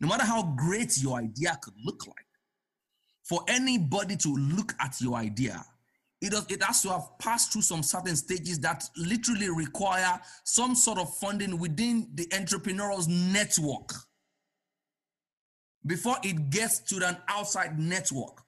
No 0.00 0.08
matter 0.08 0.24
how 0.24 0.42
great 0.56 1.00
your 1.00 1.16
idea 1.16 1.58
could 1.62 1.74
look 1.82 2.06
like, 2.06 2.26
for 3.22 3.40
anybody 3.48 4.16
to 4.16 4.34
look 4.34 4.74
at 4.80 5.00
your 5.00 5.14
idea, 5.14 5.64
it, 6.20 6.32
does, 6.32 6.46
it 6.50 6.62
has 6.62 6.82
to 6.82 6.90
have 6.90 7.18
passed 7.18 7.52
through 7.52 7.62
some 7.62 7.82
certain 7.82 8.16
stages 8.16 8.58
that 8.60 8.84
literally 8.96 9.48
require 9.50 10.20
some 10.44 10.74
sort 10.74 10.98
of 10.98 11.14
funding 11.16 11.58
within 11.58 12.08
the 12.14 12.26
entrepreneur's 12.34 13.06
network 13.06 13.92
before 15.86 16.16
it 16.22 16.50
gets 16.50 16.80
to 16.80 16.96
an 17.06 17.16
outside 17.28 17.78
network. 17.78 18.42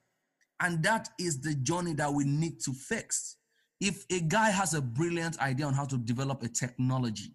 And 0.61 0.83
that 0.83 1.09
is 1.19 1.41
the 1.41 1.55
journey 1.55 1.95
that 1.95 2.13
we 2.13 2.25
need 2.25 2.61
to 2.61 2.73
fix. 2.73 3.37
If 3.81 4.05
a 4.11 4.21
guy 4.21 4.51
has 4.51 4.75
a 4.75 4.81
brilliant 4.83 5.39
idea 5.41 5.67
on 5.67 5.73
how 5.75 5.87
to 5.87 5.97
develop 5.97 6.43
a 6.43 6.49
technology, 6.49 7.35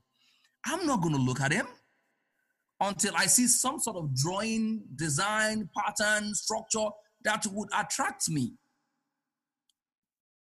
I'm 0.65 0.85
not 0.85 1.01
going 1.01 1.15
to 1.15 1.21
look 1.21 1.41
at 1.41 1.51
him. 1.51 1.67
until 2.81 3.15
I 3.15 3.25
see 3.25 3.47
some 3.47 3.79
sort 3.79 3.97
of 3.97 4.13
drawing, 4.15 4.83
design, 4.95 5.69
pattern, 5.75 6.33
structure 6.33 6.87
that 7.23 7.45
would 7.51 7.69
attract 7.77 8.29
me. 8.29 8.53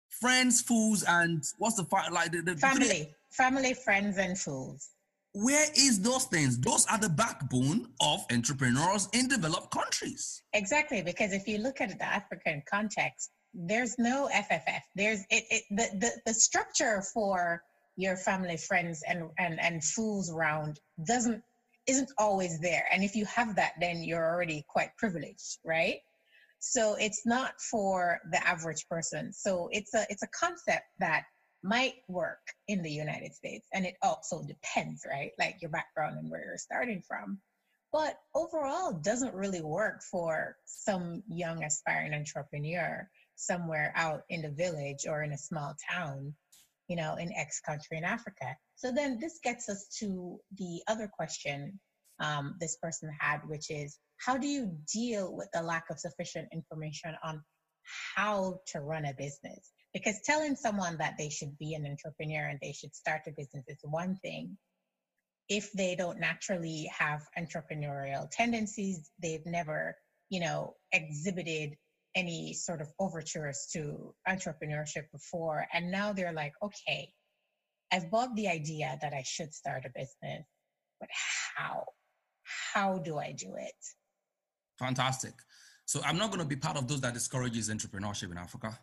Friends, 0.10 0.62
fools, 0.62 1.04
and 1.04 1.44
what's 1.58 1.76
the 1.76 1.86
like 2.12 2.32
the, 2.32 2.42
the 2.42 2.56
family, 2.56 3.14
family, 3.32 3.74
friends, 3.74 4.18
and 4.18 4.38
fools. 4.38 4.90
Where 5.34 5.68
is 5.76 6.02
those 6.02 6.26
things? 6.26 6.60
Those 6.60 6.86
are 6.88 6.98
the 6.98 7.10
backbone 7.10 7.88
of 8.02 8.26
entrepreneurs 8.32 9.08
in 9.14 9.30
developed 9.30 9.72
countries. 9.72 10.44
Exactly, 10.54 11.02
because 11.02 11.32
if 11.32 11.48
you 11.48 11.58
look 11.58 11.80
at 11.80 11.98
the 11.98 12.06
African 12.06 12.62
context, 12.70 13.32
there's 13.54 13.98
no 13.98 14.30
FFF. 14.34 14.82
There's 14.96 15.22
it, 15.30 15.44
it 15.50 15.64
the, 15.72 15.88
the 16.00 16.12
the 16.26 16.34
structure 16.34 17.02
for 17.14 17.62
your 17.96 18.18
family, 18.18 18.58
friends, 18.58 19.04
and 19.08 19.30
and 19.38 19.60
and 19.60 19.84
fools 19.84 20.30
around 20.30 20.80
doesn't 21.06 21.42
isn't 21.88 22.12
always 22.18 22.60
there. 22.60 22.86
And 22.92 23.04
if 23.04 23.16
you 23.16 23.26
have 23.26 23.56
that, 23.56 23.74
then 23.80 24.04
you're 24.04 24.34
already 24.34 24.66
quite 24.68 24.90
privileged, 24.98 25.60
right? 25.66 25.98
So 26.60 26.96
it's 27.00 27.26
not 27.26 27.54
for 27.60 28.20
the 28.32 28.48
average 28.48 28.88
person. 28.90 29.34
So 29.34 29.70
it's 29.72 29.94
a 29.94 30.06
it's 30.10 30.24
a 30.24 30.28
concept 30.28 30.86
that 31.00 31.24
might 31.64 31.96
work 32.08 32.40
in 32.68 32.82
the 32.82 32.92
United 32.92 33.34
States, 33.34 33.68
and 33.74 33.86
it 33.86 33.96
also 34.02 34.44
depends, 34.44 35.06
right? 35.10 35.32
Like 35.38 35.58
your 35.62 35.72
background 35.72 36.18
and 36.18 36.30
where 36.30 36.44
you're 36.44 36.58
starting 36.58 37.02
from. 37.02 37.40
But 37.92 38.18
overall, 38.34 38.94
doesn't 38.94 39.34
really 39.34 39.62
work 39.62 40.02
for 40.02 40.56
some 40.66 41.24
young 41.28 41.64
aspiring 41.64 42.14
entrepreneur 42.14 43.10
somewhere 43.36 43.92
out 43.96 44.22
in 44.30 44.42
the 44.42 44.52
village 44.52 45.06
or 45.08 45.24
in 45.24 45.34
a 45.34 45.38
small 45.38 45.76
town, 45.92 46.34
you 46.88 46.96
know, 46.96 47.16
in 47.16 47.34
X 47.34 47.60
country 47.60 47.98
in 47.98 48.04
Africa. 48.04 48.56
So 48.76 48.92
then 48.92 49.20
this 49.20 49.40
gets 49.44 49.68
us 49.68 49.88
to 50.00 50.40
the 50.58 50.82
other 50.88 51.08
question 51.08 51.80
um, 52.20 52.56
this 52.60 52.78
person 52.78 53.12
had, 53.20 53.40
which 53.48 53.70
is 53.70 53.98
how 54.18 54.38
do 54.38 54.48
you 54.48 54.72
deal 54.92 55.36
with 55.36 55.50
the 55.54 55.62
lack 55.62 55.90
of 55.90 56.00
sufficient 56.00 56.48
information 56.54 57.16
on 57.24 57.44
how 58.16 58.60
to 58.68 58.80
run 58.80 59.06
a 59.06 59.14
business? 59.14 59.72
Because 59.94 60.22
telling 60.24 60.56
someone 60.56 60.98
that 60.98 61.16
they 61.18 61.30
should 61.30 61.58
be 61.58 61.74
an 61.74 61.86
entrepreneur 61.86 62.48
and 62.48 62.60
they 62.62 62.72
should 62.72 62.96
start 62.96 63.22
a 63.28 63.32
business 63.32 63.66
is 63.68 63.80
one 63.84 64.16
thing. 64.22 64.58
If 65.50 65.72
they 65.74 65.96
don't 65.96 66.20
naturally 66.20 66.90
have 66.98 67.28
entrepreneurial 67.38 68.30
tendencies, 68.32 69.12
they've 69.22 69.46
never, 69.46 69.98
you 70.30 70.40
know, 70.40 70.76
exhibited 70.94 71.76
any 72.16 72.54
sort 72.54 72.82
of 72.82 72.88
overtures 73.00 73.68
to 73.74 74.14
entrepreneurship 74.28 75.12
before. 75.12 75.66
And 75.74 75.92
now 75.92 76.14
they're 76.14 76.34
like, 76.34 76.54
okay, 76.64 77.10
I've 77.92 78.10
bought 78.10 78.36
the 78.36 78.48
idea 78.48 78.98
that 79.02 79.14
I 79.14 79.24
should 79.24 79.54
start 79.54 79.84
a 79.86 79.90
business, 79.90 80.46
but 81.00 81.10
how? 81.58 81.86
How 82.74 83.00
do 83.00 83.18
I 83.18 83.34
do 83.34 83.56
it? 83.58 83.76
Fantastic. 84.80 85.34
So 85.86 86.02
I'm 86.06 86.18
not 86.18 86.30
going 86.30 86.42
to 86.42 86.48
be 86.48 86.56
part 86.56 86.78
of 86.78 86.88
those 86.88 87.02
that 87.02 87.14
discourages 87.14 87.70
entrepreneurship 87.70 88.32
in 88.32 88.38
Africa, 88.38 88.80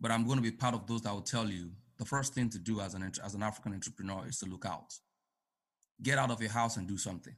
but 0.00 0.10
I'm 0.10 0.24
going 0.24 0.36
to 0.36 0.42
be 0.42 0.50
part 0.50 0.74
of 0.74 0.86
those 0.86 1.02
that 1.02 1.12
will 1.12 1.22
tell 1.22 1.48
you 1.48 1.70
the 1.98 2.04
first 2.04 2.34
thing 2.34 2.50
to 2.50 2.58
do 2.58 2.80
as 2.80 2.94
an 2.94 3.10
as 3.24 3.34
an 3.34 3.42
African 3.42 3.72
entrepreneur 3.72 4.26
is 4.26 4.38
to 4.40 4.46
look 4.46 4.66
out. 4.66 4.94
Get 6.02 6.18
out 6.18 6.30
of 6.30 6.40
your 6.40 6.50
house 6.50 6.76
and 6.76 6.88
do 6.88 6.98
something. 6.98 7.34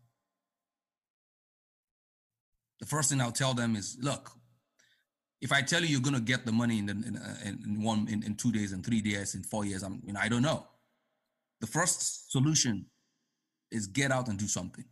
The 2.80 2.86
first 2.86 3.10
thing 3.10 3.20
I'll 3.20 3.32
tell 3.32 3.54
them 3.54 3.76
is, 3.76 3.96
look, 4.00 4.32
if 5.40 5.52
I 5.52 5.62
tell 5.62 5.82
you 5.82 5.88
you're 5.88 6.00
going 6.00 6.14
to 6.14 6.20
get 6.20 6.44
the 6.44 6.52
money 6.52 6.78
in, 6.78 6.88
in, 6.88 7.16
uh, 7.16 7.36
in, 7.44 7.82
one 7.82 8.06
in, 8.08 8.22
in 8.22 8.34
two 8.34 8.52
days, 8.52 8.72
in 8.72 8.82
three 8.82 9.00
days, 9.00 9.34
in 9.34 9.42
four 9.42 9.64
years, 9.64 9.82
I'm 9.82 10.02
you 10.04 10.12
know 10.12 10.20
I 10.20 10.28
don't 10.28 10.42
know. 10.42 10.66
The 11.60 11.66
first 11.66 12.30
solution 12.30 12.86
is 13.70 13.86
get 13.86 14.10
out 14.10 14.28
and 14.28 14.38
do 14.38 14.46
something. 14.46 14.84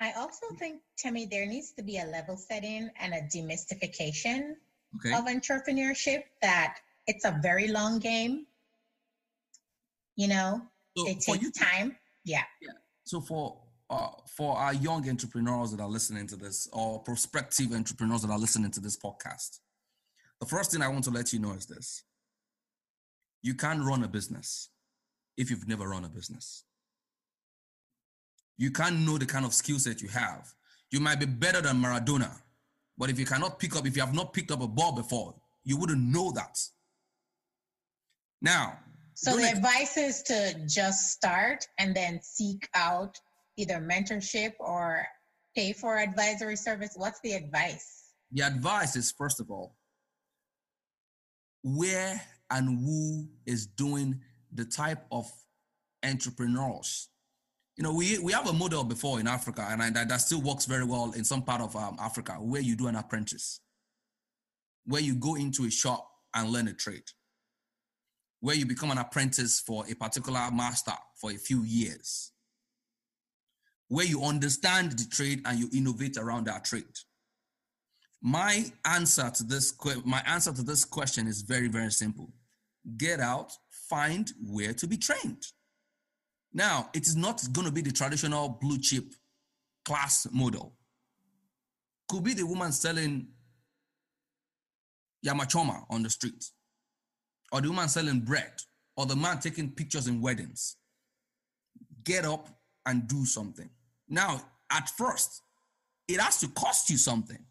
I 0.00 0.12
also 0.12 0.46
think, 0.58 0.80
Timmy, 0.96 1.26
there 1.26 1.46
needs 1.46 1.72
to 1.72 1.82
be 1.82 1.98
a 1.98 2.04
level 2.04 2.36
setting 2.36 2.90
and 3.00 3.14
a 3.14 3.22
demystification 3.22 4.54
okay. 4.96 5.12
of 5.16 5.26
entrepreneurship. 5.26 6.24
That 6.42 6.76
it's 7.06 7.24
a 7.24 7.38
very 7.42 7.68
long 7.68 7.98
game. 7.98 8.46
You 10.16 10.28
know, 10.28 10.62
so 10.96 11.08
it 11.08 11.20
takes 11.20 11.42
you, 11.42 11.50
time. 11.50 11.96
Yeah. 12.24 12.42
Yeah. 12.62 12.70
So 13.04 13.20
for 13.20 13.58
uh, 13.90 14.08
for 14.26 14.56
our 14.56 14.74
young 14.74 15.08
entrepreneurs 15.08 15.70
that 15.72 15.80
are 15.80 15.88
listening 15.88 16.26
to 16.28 16.36
this, 16.36 16.68
or 16.72 17.00
prospective 17.00 17.72
entrepreneurs 17.72 18.22
that 18.22 18.30
are 18.30 18.38
listening 18.38 18.70
to 18.72 18.80
this 18.80 18.96
podcast, 18.96 19.58
the 20.40 20.46
first 20.46 20.72
thing 20.72 20.82
I 20.82 20.88
want 20.88 21.04
to 21.04 21.10
let 21.10 21.32
you 21.32 21.38
know 21.38 21.52
is 21.52 21.66
this 21.66 22.04
you 23.42 23.54
can't 23.54 23.84
run 23.84 24.02
a 24.02 24.08
business 24.08 24.70
if 25.36 25.50
you've 25.50 25.68
never 25.68 25.88
run 25.88 26.04
a 26.04 26.08
business. 26.08 26.64
You 28.56 28.70
can't 28.70 29.00
know 29.00 29.18
the 29.18 29.26
kind 29.26 29.44
of 29.44 29.52
skill 29.52 29.78
set 29.78 30.00
you 30.00 30.08
have. 30.08 30.54
You 30.90 31.00
might 31.00 31.20
be 31.20 31.26
better 31.26 31.60
than 31.60 31.76
Maradona, 31.76 32.30
but 32.98 33.10
if 33.10 33.18
you 33.18 33.26
cannot 33.26 33.58
pick 33.58 33.76
up, 33.76 33.86
if 33.86 33.96
you 33.96 34.02
have 34.02 34.14
not 34.14 34.32
picked 34.32 34.50
up 34.50 34.62
a 34.62 34.68
ball 34.68 34.92
before, 34.92 35.34
you 35.64 35.76
wouldn't 35.76 36.00
know 36.02 36.30
that. 36.32 36.56
Now, 38.42 38.78
so 39.14 39.36
the 39.36 39.48
advice 39.48 39.96
is 39.96 40.22
to 40.24 40.54
just 40.66 41.12
start 41.12 41.66
and 41.78 41.94
then 41.94 42.20
seek 42.22 42.68
out 42.74 43.18
either 43.56 43.74
mentorship 43.74 44.52
or 44.58 45.06
pay 45.54 45.72
for 45.72 45.98
advisory 45.98 46.56
service? 46.56 46.92
What's 46.96 47.20
the 47.20 47.32
advice? 47.32 48.12
The 48.32 48.42
advice 48.42 48.96
is 48.96 49.12
first 49.12 49.40
of 49.40 49.50
all, 49.50 49.76
where 51.62 52.20
and 52.50 52.78
who 52.84 53.28
is 53.46 53.66
doing 53.66 54.20
the 54.52 54.64
type 54.64 55.04
of 55.10 55.30
entrepreneurs. 56.04 57.08
You 57.76 57.82
know, 57.82 57.92
we, 57.92 58.18
we 58.18 58.32
have 58.32 58.48
a 58.48 58.52
model 58.52 58.84
before 58.84 59.18
in 59.18 59.26
Africa, 59.26 59.66
and 59.68 59.82
I, 59.82 59.90
that, 59.90 60.08
that 60.08 60.20
still 60.20 60.40
works 60.40 60.64
very 60.64 60.84
well 60.84 61.12
in 61.12 61.24
some 61.24 61.42
part 61.42 61.60
of 61.60 61.74
um, 61.74 61.96
Africa, 62.00 62.34
where 62.34 62.60
you 62.60 62.76
do 62.76 62.86
an 62.86 62.96
apprentice, 62.96 63.60
where 64.84 65.02
you 65.02 65.16
go 65.16 65.34
into 65.34 65.64
a 65.64 65.70
shop 65.70 66.08
and 66.34 66.50
learn 66.50 66.68
a 66.68 66.72
trade, 66.72 67.02
where 68.40 68.54
you 68.54 68.64
become 68.64 68.92
an 68.92 68.98
apprentice 68.98 69.60
for 69.60 69.84
a 69.90 69.94
particular 69.94 70.50
master 70.52 70.92
for 71.20 71.32
a 71.32 71.36
few 71.36 71.62
years 71.64 72.32
where 73.88 74.06
you 74.06 74.22
understand 74.22 74.92
the 74.92 75.04
trade 75.08 75.42
and 75.44 75.58
you 75.58 75.68
innovate 75.72 76.16
around 76.16 76.46
that 76.46 76.64
trade. 76.64 76.84
My 78.22 78.64
answer 78.86 79.30
to 79.30 79.44
this 79.44 79.74
my 80.04 80.22
answer 80.26 80.52
to 80.52 80.62
this 80.62 80.84
question 80.84 81.26
is 81.26 81.42
very 81.42 81.68
very 81.68 81.90
simple. 81.90 82.32
Get 82.96 83.20
out, 83.20 83.52
find 83.88 84.32
where 84.42 84.72
to 84.74 84.86
be 84.86 84.96
trained. 84.96 85.44
Now, 86.54 86.88
it 86.94 87.02
is 87.02 87.16
not 87.16 87.42
going 87.52 87.66
to 87.66 87.72
be 87.72 87.82
the 87.82 87.90
traditional 87.90 88.48
blue 88.48 88.78
chip 88.78 89.12
class 89.84 90.28
model. 90.32 90.74
Could 92.08 92.22
be 92.22 92.32
the 92.32 92.46
woman 92.46 92.70
selling 92.70 93.26
nyama 95.24 95.46
choma 95.46 95.84
on 95.90 96.02
the 96.02 96.10
street, 96.10 96.44
or 97.50 97.60
the 97.60 97.68
woman 97.68 97.88
selling 97.88 98.20
bread, 98.20 98.52
or 98.96 99.04
the 99.06 99.16
man 99.16 99.40
taking 99.40 99.70
pictures 99.70 100.06
in 100.06 100.20
weddings. 100.20 100.76
Get 102.04 102.24
up 102.24 102.48
and 102.86 103.08
do 103.08 103.24
something. 103.24 103.68
Now, 104.08 104.40
at 104.70 104.88
first, 104.90 105.42
it 106.06 106.20
has 106.20 106.38
to 106.40 106.48
cost 106.48 106.88
you 106.88 106.98
something. 106.98 107.42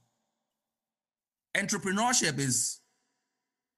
Entrepreneurship 1.58 2.40
is 2.40 2.80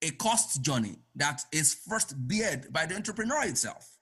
a 0.02 0.12
cost 0.12 0.62
journey 0.62 1.00
that 1.16 1.42
is 1.52 1.74
first 1.74 2.14
beared 2.28 2.72
by 2.72 2.86
the 2.86 2.96
entrepreneur 2.96 3.44
itself. 3.46 3.95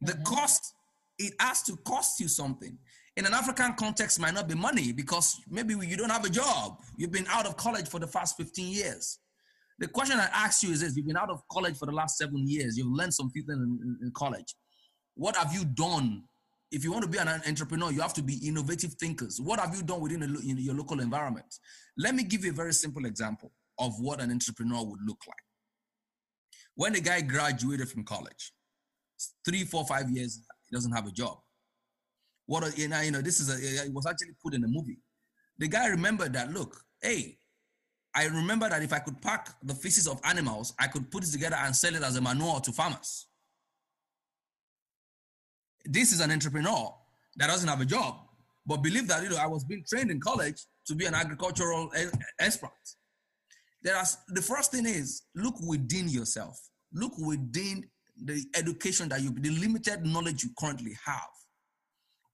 The 0.00 0.12
mm-hmm. 0.12 0.22
cost, 0.22 0.74
it 1.18 1.34
has 1.40 1.62
to 1.64 1.76
cost 1.76 2.20
you 2.20 2.28
something. 2.28 2.76
In 3.16 3.26
an 3.26 3.34
African 3.34 3.74
context, 3.74 4.20
might 4.20 4.34
not 4.34 4.48
be 4.48 4.54
money 4.54 4.92
because 4.92 5.40
maybe 5.48 5.74
you 5.74 5.96
don't 5.96 6.10
have 6.10 6.24
a 6.24 6.30
job. 6.30 6.78
You've 6.96 7.12
been 7.12 7.26
out 7.28 7.46
of 7.46 7.56
college 7.56 7.88
for 7.88 7.98
the 7.98 8.06
past 8.06 8.36
15 8.36 8.72
years. 8.72 9.18
The 9.78 9.88
question 9.88 10.18
I 10.18 10.28
ask 10.32 10.62
you 10.62 10.70
is 10.70 10.80
this 10.80 10.96
you've 10.96 11.06
been 11.06 11.16
out 11.16 11.30
of 11.30 11.42
college 11.50 11.76
for 11.76 11.86
the 11.86 11.92
last 11.92 12.18
seven 12.18 12.46
years, 12.46 12.76
you've 12.76 12.92
learned 12.92 13.14
some 13.14 13.30
things 13.30 13.48
in, 13.48 13.56
in, 13.56 13.98
in 14.02 14.12
college. 14.14 14.54
What 15.14 15.36
have 15.36 15.52
you 15.52 15.64
done 15.64 16.24
if 16.72 16.84
you 16.84 16.92
want 16.92 17.02
to 17.02 17.10
be 17.10 17.18
an 17.18 17.28
entrepreneur, 17.28 17.90
you 17.90 18.00
have 18.00 18.14
to 18.14 18.22
be 18.22 18.36
innovative 18.46 18.94
thinkers. 18.94 19.40
What 19.40 19.58
have 19.58 19.74
you 19.74 19.82
done 19.82 20.00
within 20.00 20.22
a, 20.22 20.26
your 20.26 20.74
local 20.74 21.00
environment? 21.00 21.52
Let 21.96 22.14
me 22.14 22.22
give 22.22 22.44
you 22.44 22.52
a 22.52 22.54
very 22.54 22.72
simple 22.72 23.06
example 23.06 23.52
of 23.78 23.98
what 23.98 24.20
an 24.20 24.30
entrepreneur 24.30 24.84
would 24.84 25.00
look 25.04 25.18
like. 25.26 25.36
When 26.76 26.94
a 26.94 27.00
guy 27.00 27.22
graduated 27.22 27.88
from 27.88 28.04
college, 28.04 28.52
three, 29.44 29.64
four, 29.64 29.84
five 29.86 30.10
years, 30.10 30.40
he 30.68 30.76
doesn't 30.76 30.92
have 30.92 31.06
a 31.06 31.10
job. 31.10 31.38
What 32.46 32.76
you 32.76 32.88
know, 32.88 33.00
you 33.00 33.10
know, 33.10 33.20
this 33.20 33.40
is 33.40 33.48
a, 33.48 33.86
it 33.86 33.92
was 33.92 34.06
actually 34.06 34.34
put 34.42 34.54
in 34.54 34.64
a 34.64 34.68
movie. 34.68 34.98
The 35.58 35.68
guy 35.68 35.86
remembered 35.86 36.32
that, 36.32 36.52
look, 36.52 36.76
hey, 37.02 37.38
I 38.14 38.24
remember 38.26 38.68
that 38.68 38.82
if 38.82 38.92
I 38.92 38.98
could 38.98 39.20
pack 39.22 39.50
the 39.62 39.74
feces 39.74 40.08
of 40.08 40.20
animals, 40.24 40.74
I 40.78 40.88
could 40.88 41.10
put 41.10 41.22
it 41.22 41.30
together 41.30 41.56
and 41.56 41.76
sell 41.76 41.94
it 41.94 42.02
as 42.02 42.16
a 42.16 42.20
manure 42.20 42.60
to 42.60 42.72
farmers 42.72 43.26
this 45.84 46.12
is 46.12 46.20
an 46.20 46.30
entrepreneur 46.30 46.94
that 47.36 47.46
doesn't 47.46 47.68
have 47.68 47.80
a 47.80 47.84
job, 47.84 48.16
but 48.66 48.78
believe 48.78 49.08
that 49.08 49.22
you 49.22 49.30
know 49.30 49.36
I 49.36 49.46
was 49.46 49.64
being 49.64 49.84
trained 49.88 50.10
in 50.10 50.20
college 50.20 50.62
to 50.86 50.94
be 50.94 51.06
an 51.06 51.14
agricultural 51.14 51.90
expert. 52.38 52.70
There 53.82 53.96
are 53.96 54.04
the 54.28 54.42
first 54.42 54.72
thing 54.72 54.86
is 54.86 55.22
look 55.34 55.54
within 55.66 56.08
yourself. 56.08 56.60
Look 56.92 57.12
within 57.18 57.88
the 58.24 58.44
education 58.54 59.08
that 59.10 59.20
you, 59.22 59.30
the 59.30 59.50
limited 59.50 60.04
knowledge 60.06 60.44
you 60.44 60.50
currently 60.58 60.96
have. 61.04 61.30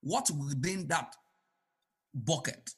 what 0.03 0.31
within 0.49 0.87
that 0.89 1.15
bucket 2.15 2.71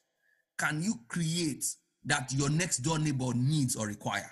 can 0.59 0.83
you 0.83 0.95
create 1.09 1.65
that 2.05 2.33
your 2.33 2.51
next 2.51 2.79
door 2.79 2.99
neighbor 2.99 3.33
needs 3.35 3.77
or 3.77 3.87
require? 3.87 4.31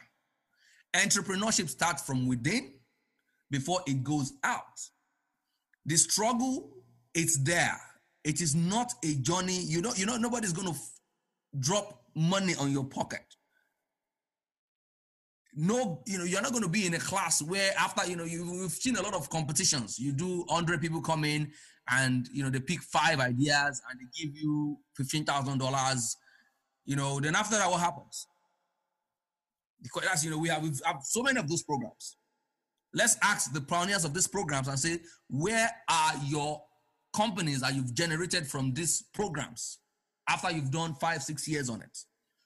Entrepreneurship 0.95 1.69
starts 1.69 2.03
from 2.03 2.27
within 2.27 2.75
before 3.51 3.81
it 3.87 4.03
goes 4.03 4.33
out. 4.45 4.81
The 5.85 5.97
struggle, 5.97 6.71
it's 7.15 7.39
there. 7.45 7.79
It 8.25 8.41
is 8.41 8.55
not 8.57 8.93
a 9.05 9.15
journey. 9.17 9.61
You 9.63 9.83
know, 9.83 9.93
you 9.97 10.07
know, 10.07 10.17
nobody's 10.17 10.53
going 10.53 10.69
to 10.69 10.75
f- 10.75 10.91
drop 11.61 12.03
money 12.17 12.55
on 12.57 12.73
your 12.73 12.85
pocket. 12.85 13.36
No, 15.59 16.03
you 16.07 16.19
know, 16.19 16.25
you're 16.25 16.43
not 16.43 16.53
going 16.53 16.65
to 16.65 16.69
be 16.69 16.87
in 16.87 16.93
a 16.93 16.99
class 16.99 17.41
where 17.41 17.73
after, 17.79 18.07
you 18.09 18.15
know, 18.15 18.25
you, 18.25 18.45
you've 18.45 18.73
seen 18.73 18.97
a 18.97 19.03
lot 19.03 19.15
of 19.15 19.31
competitions. 19.31 19.99
You 19.99 20.13
do 20.13 20.45
100 20.49 20.83
people 20.83 21.01
come 21.01 21.25
in 21.25 21.51
and, 21.91 22.29
you 22.31 22.43
know, 22.43 22.51
they 22.51 22.61
pick 22.61 22.83
five 22.83 23.21
ideas 23.21 23.81
and 23.91 23.99
they 23.99 24.05
give 24.15 24.37
you 24.37 24.79
$15,000. 25.01 26.17
You 26.85 26.97
know, 26.97 27.21
then 27.21 27.35
after 27.35 27.57
that, 27.57 27.71
what 27.71 27.81
happens? 27.81 28.27
Because 29.83 30.03
that's, 30.05 30.25
you 30.25 30.31
know, 30.31 30.39
we 30.39 30.51
have, 30.51 30.63
we 30.63 30.71
have 30.85 30.99
so 31.03 31.23
many 31.23 31.41
of 31.41 31.49
those 31.49 31.63
programs. 31.63 32.19
Let's 32.93 33.17
ask 33.23 33.53
the 33.53 33.63
pioneers 33.63 34.05
of 34.05 34.13
these 34.13 34.27
programs 34.27 34.69
and 34.69 34.79
say, 34.79 35.01
where 35.31 35.71
are 35.89 36.13
your 36.27 36.63
companies 37.15 37.63
that 37.63 37.75
you've 37.75 37.95
generated 37.95 38.47
from 38.47 38.75
these 38.75 39.05
programs 39.15 39.79
after 40.29 40.51
you've 40.51 40.71
done 40.71 40.95
five, 40.95 41.23
six 41.23 41.49
years 41.49 41.71
on 41.71 41.81
it? 41.81 41.99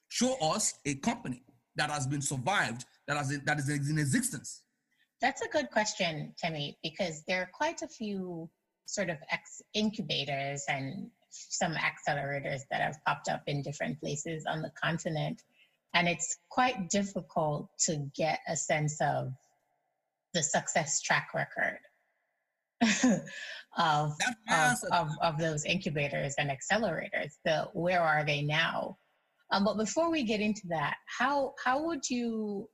Show 0.08 0.36
us 0.40 0.74
a 0.86 0.94
company 0.96 1.42
that 1.76 1.90
has 1.90 2.06
been 2.06 2.22
survived, 2.22 2.84
that, 3.10 3.16
has, 3.16 3.40
that 3.44 3.58
is 3.58 3.90
in 3.90 3.98
existence. 3.98 4.62
That's 5.20 5.42
a 5.42 5.48
good 5.48 5.70
question, 5.70 6.32
Timmy, 6.40 6.78
because 6.82 7.24
there 7.26 7.42
are 7.42 7.50
quite 7.52 7.82
a 7.82 7.88
few 7.88 8.48
sort 8.86 9.10
of 9.10 9.18
ex- 9.30 9.62
incubators 9.74 10.64
and 10.68 11.10
some 11.30 11.74
accelerators 11.74 12.60
that 12.70 12.80
have 12.80 12.96
popped 13.04 13.28
up 13.28 13.42
in 13.48 13.62
different 13.62 14.00
places 14.00 14.44
on 14.48 14.62
the 14.62 14.70
continent. 14.82 15.42
And 15.92 16.08
it's 16.08 16.36
quite 16.50 16.88
difficult 16.88 17.68
to 17.80 18.08
get 18.16 18.38
a 18.48 18.56
sense 18.56 19.00
of 19.00 19.32
the 20.32 20.42
success 20.42 21.00
track 21.00 21.30
record 21.34 21.80
of, 23.76 24.12
of, 24.48 24.76
of, 24.92 25.08
of, 25.20 25.38
those 25.38 25.64
incubators 25.64 26.34
and 26.38 26.48
accelerators. 26.48 27.32
The 27.44 27.68
where 27.72 28.00
are 28.00 28.24
they 28.24 28.42
now? 28.42 28.96
Um, 29.50 29.64
but 29.64 29.76
before 29.76 30.10
we 30.10 30.22
get 30.22 30.40
into 30.40 30.62
that, 30.68 30.94
how 31.06 31.54
how 31.62 31.84
would 31.86 32.08
you 32.08 32.68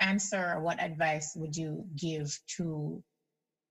answer? 0.00 0.60
What 0.60 0.82
advice 0.82 1.32
would 1.36 1.56
you 1.56 1.84
give 1.96 2.38
to 2.56 3.02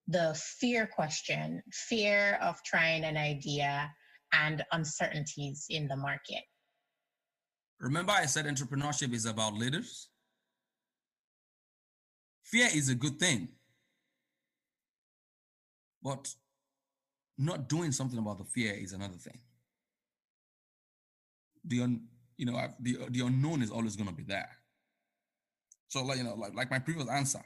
the 0.08 0.40
fear 0.60 0.88
question, 0.88 1.62
fear 1.72 2.38
of 2.42 2.62
trying 2.64 3.04
an 3.04 3.18
idea, 3.18 3.92
and 4.34 4.64
uncertainties 4.72 5.66
in 5.70 5.88
the 5.88 5.96
market? 5.96 6.44
Remember, 7.80 8.12
I 8.12 8.26
said 8.26 8.46
entrepreneurship 8.46 9.14
is 9.14 9.26
about 9.26 9.54
leaders. 9.54 10.10
Fear 12.44 12.70
is 12.74 12.90
a 12.90 12.96
good 12.96 13.20
thing. 13.20 13.50
But 16.02 16.34
not 17.38 17.70
doing 17.70 17.92
something 17.92 18.20
about 18.20 18.38
the 18.38 18.46
fear 18.46 18.74
is 18.74 18.94
another 18.94 19.18
thing. 19.18 19.40
The 21.66 21.82
un, 21.82 22.02
you 22.38 22.46
know 22.46 22.60
the 22.80 22.98
the 23.10 23.22
unknown 23.22 23.62
is 23.62 23.72
always 23.72 23.96
going 23.96 24.10
to 24.10 24.16
be 24.16 24.24
there. 24.24 24.50
So 25.94 26.04
like 26.04 26.18
you 26.18 26.24
know 26.24 26.34
like 26.34 26.56
like 26.56 26.72
my 26.72 26.80
previous 26.80 27.08
answer, 27.08 27.44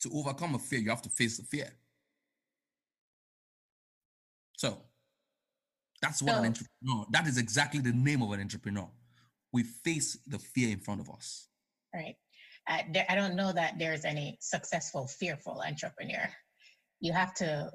to 0.00 0.10
overcome 0.12 0.54
a 0.54 0.58
fear, 0.58 0.78
you 0.78 0.90
have 0.90 1.00
to 1.00 1.08
face 1.08 1.38
the 1.38 1.42
fear. 1.42 1.70
So 4.58 4.76
that's 6.02 6.20
what 6.20 6.34
so, 6.34 6.38
an 6.40 6.44
entrepreneur. 6.44 7.06
That 7.10 7.26
is 7.26 7.38
exactly 7.38 7.80
the 7.80 7.92
name 7.92 8.20
of 8.20 8.30
an 8.32 8.40
entrepreneur. 8.40 8.90
We 9.54 9.62
face 9.62 10.18
the 10.26 10.38
fear 10.38 10.68
in 10.68 10.80
front 10.80 11.00
of 11.00 11.08
us. 11.08 11.48
Right. 11.94 12.16
I, 12.68 12.84
I 13.08 13.14
don't 13.14 13.36
know 13.36 13.52
that 13.54 13.78
there's 13.78 14.04
any 14.04 14.36
successful, 14.42 15.06
fearful 15.06 15.62
entrepreneur. 15.66 16.28
You 17.00 17.14
have 17.14 17.32
to 17.36 17.70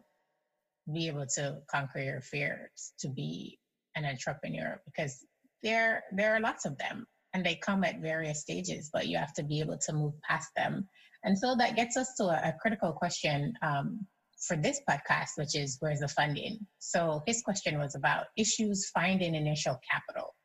be 0.93 1.07
able 1.07 1.25
to 1.37 1.57
conquer 1.71 2.03
your 2.03 2.21
fears 2.21 2.93
to 2.99 3.09
be 3.09 3.57
an 3.95 4.05
entrepreneur 4.05 4.79
because 4.85 5.25
there 5.63 6.03
there 6.11 6.35
are 6.35 6.39
lots 6.39 6.65
of 6.65 6.77
them 6.77 7.07
and 7.33 7.45
they 7.45 7.55
come 7.55 7.83
at 7.83 7.99
various 7.99 8.41
stages, 8.41 8.89
but 8.93 9.07
you 9.07 9.17
have 9.17 9.33
to 9.33 9.43
be 9.43 9.59
able 9.59 9.77
to 9.77 9.93
move 9.93 10.13
past 10.21 10.49
them. 10.55 10.87
And 11.23 11.37
so 11.37 11.55
that 11.57 11.75
gets 11.75 11.97
us 11.97 12.13
to 12.17 12.25
a, 12.25 12.49
a 12.49 12.55
critical 12.61 12.93
question 12.93 13.53
um, 13.61 14.05
for 14.47 14.57
this 14.57 14.81
podcast, 14.89 15.29
which 15.37 15.55
is 15.55 15.77
where's 15.79 15.99
the 15.99 16.07
funding? 16.07 16.59
So 16.79 17.21
his 17.25 17.41
question 17.41 17.79
was 17.79 17.95
about 17.95 18.25
issues 18.37 18.89
finding 18.93 19.35
initial 19.35 19.79
capital. 19.89 20.35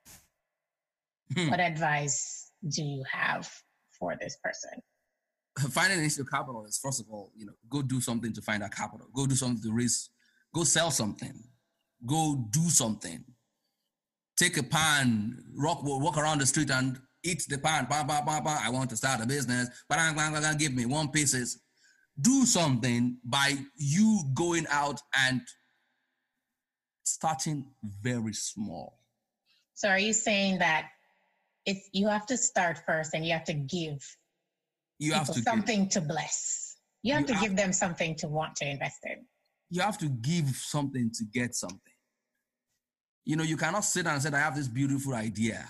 Hmm. 1.36 1.51
What 1.51 1.61
advice 1.61 2.51
do 2.68 2.82
you 2.82 3.05
have 3.12 3.51
for 3.99 4.16
this 4.20 4.39
person? 4.43 4.80
Finding 5.72 5.99
initial 5.99 6.24
capital 6.24 6.64
is 6.64 6.78
first 6.78 7.01
of 7.01 7.07
all, 7.11 7.32
you 7.36 7.45
know, 7.45 7.53
go 7.68 7.82
do 7.82 8.01
something 8.01 8.32
to 8.32 8.41
find 8.41 8.62
that 8.62 8.74
capital. 8.74 9.09
Go 9.12 9.26
do 9.26 9.34
something 9.34 9.62
to 9.62 9.76
raise. 9.76 10.11
Go 10.55 10.64
sell 10.64 10.91
something. 10.91 11.43
Go 12.07 12.47
do 12.51 12.70
something. 12.70 13.24
Take 14.39 14.57
a 14.57 14.62
pan, 14.62 15.43
walk 15.57 15.82
walk 15.82 16.16
around 16.16 16.41
the 16.41 16.47
street 16.47 16.70
and 16.70 16.99
eat 17.24 17.45
the 17.49 17.59
pan. 17.59 17.86
Bah, 17.91 18.05
bah, 18.07 18.22
bah, 18.24 18.41
bah. 18.41 18.61
I 18.62 18.70
want 18.70 18.91
to 18.91 18.97
start 18.97 19.20
a 19.20 19.26
business, 19.26 19.68
but 19.89 19.99
I'm 19.99 20.14
gonna 20.14 20.55
give 20.57 20.74
me 20.74 20.86
one 20.86 21.09
pieces. 21.09 21.61
Do 22.20 22.47
something 22.47 23.18
by 23.24 23.57
you 23.76 24.22
going 24.34 24.66
out 24.70 25.01
and 25.26 25.41
starting 27.05 27.66
very 27.82 28.34
small. 28.34 28.99
So 29.74 29.89
are 29.89 29.99
you 29.99 30.12
saying 30.12 30.59
that 30.59 30.89
it's 31.68 31.89
you 31.93 32.09
have 32.09 32.26
to 32.26 32.36
start 32.36 32.80
first 32.86 33.14
and 33.14 33.24
you 33.26 33.32
have 33.32 33.45
to 33.45 33.55
give 33.55 34.01
you 34.99 35.12
have 35.12 35.26
to 35.26 35.43
something 35.43 35.84
give. 35.84 35.93
to 35.93 36.01
bless 36.01 36.76
you 37.03 37.12
have 37.12 37.22
you 37.22 37.28
to 37.28 37.34
have, 37.34 37.43
give 37.43 37.57
them 37.57 37.72
something 37.72 38.14
to 38.16 38.26
want 38.26 38.57
to 38.57 38.68
invest 38.68 38.99
in 39.05 39.24
you 39.70 39.80
have 39.82 39.99
to 39.99 40.09
give 40.09 40.49
something 40.57 41.11
to 41.12 41.24
get 41.32 41.55
something 41.55 41.97
you 43.29 43.37
know 43.37 43.45
you 43.45 43.57
cannot 43.57 43.85
sit 43.85 44.07
and 44.07 44.20
say 44.20 44.31
i 44.33 44.39
have 44.39 44.57
this 44.57 44.68
beautiful 44.68 45.14
idea 45.14 45.64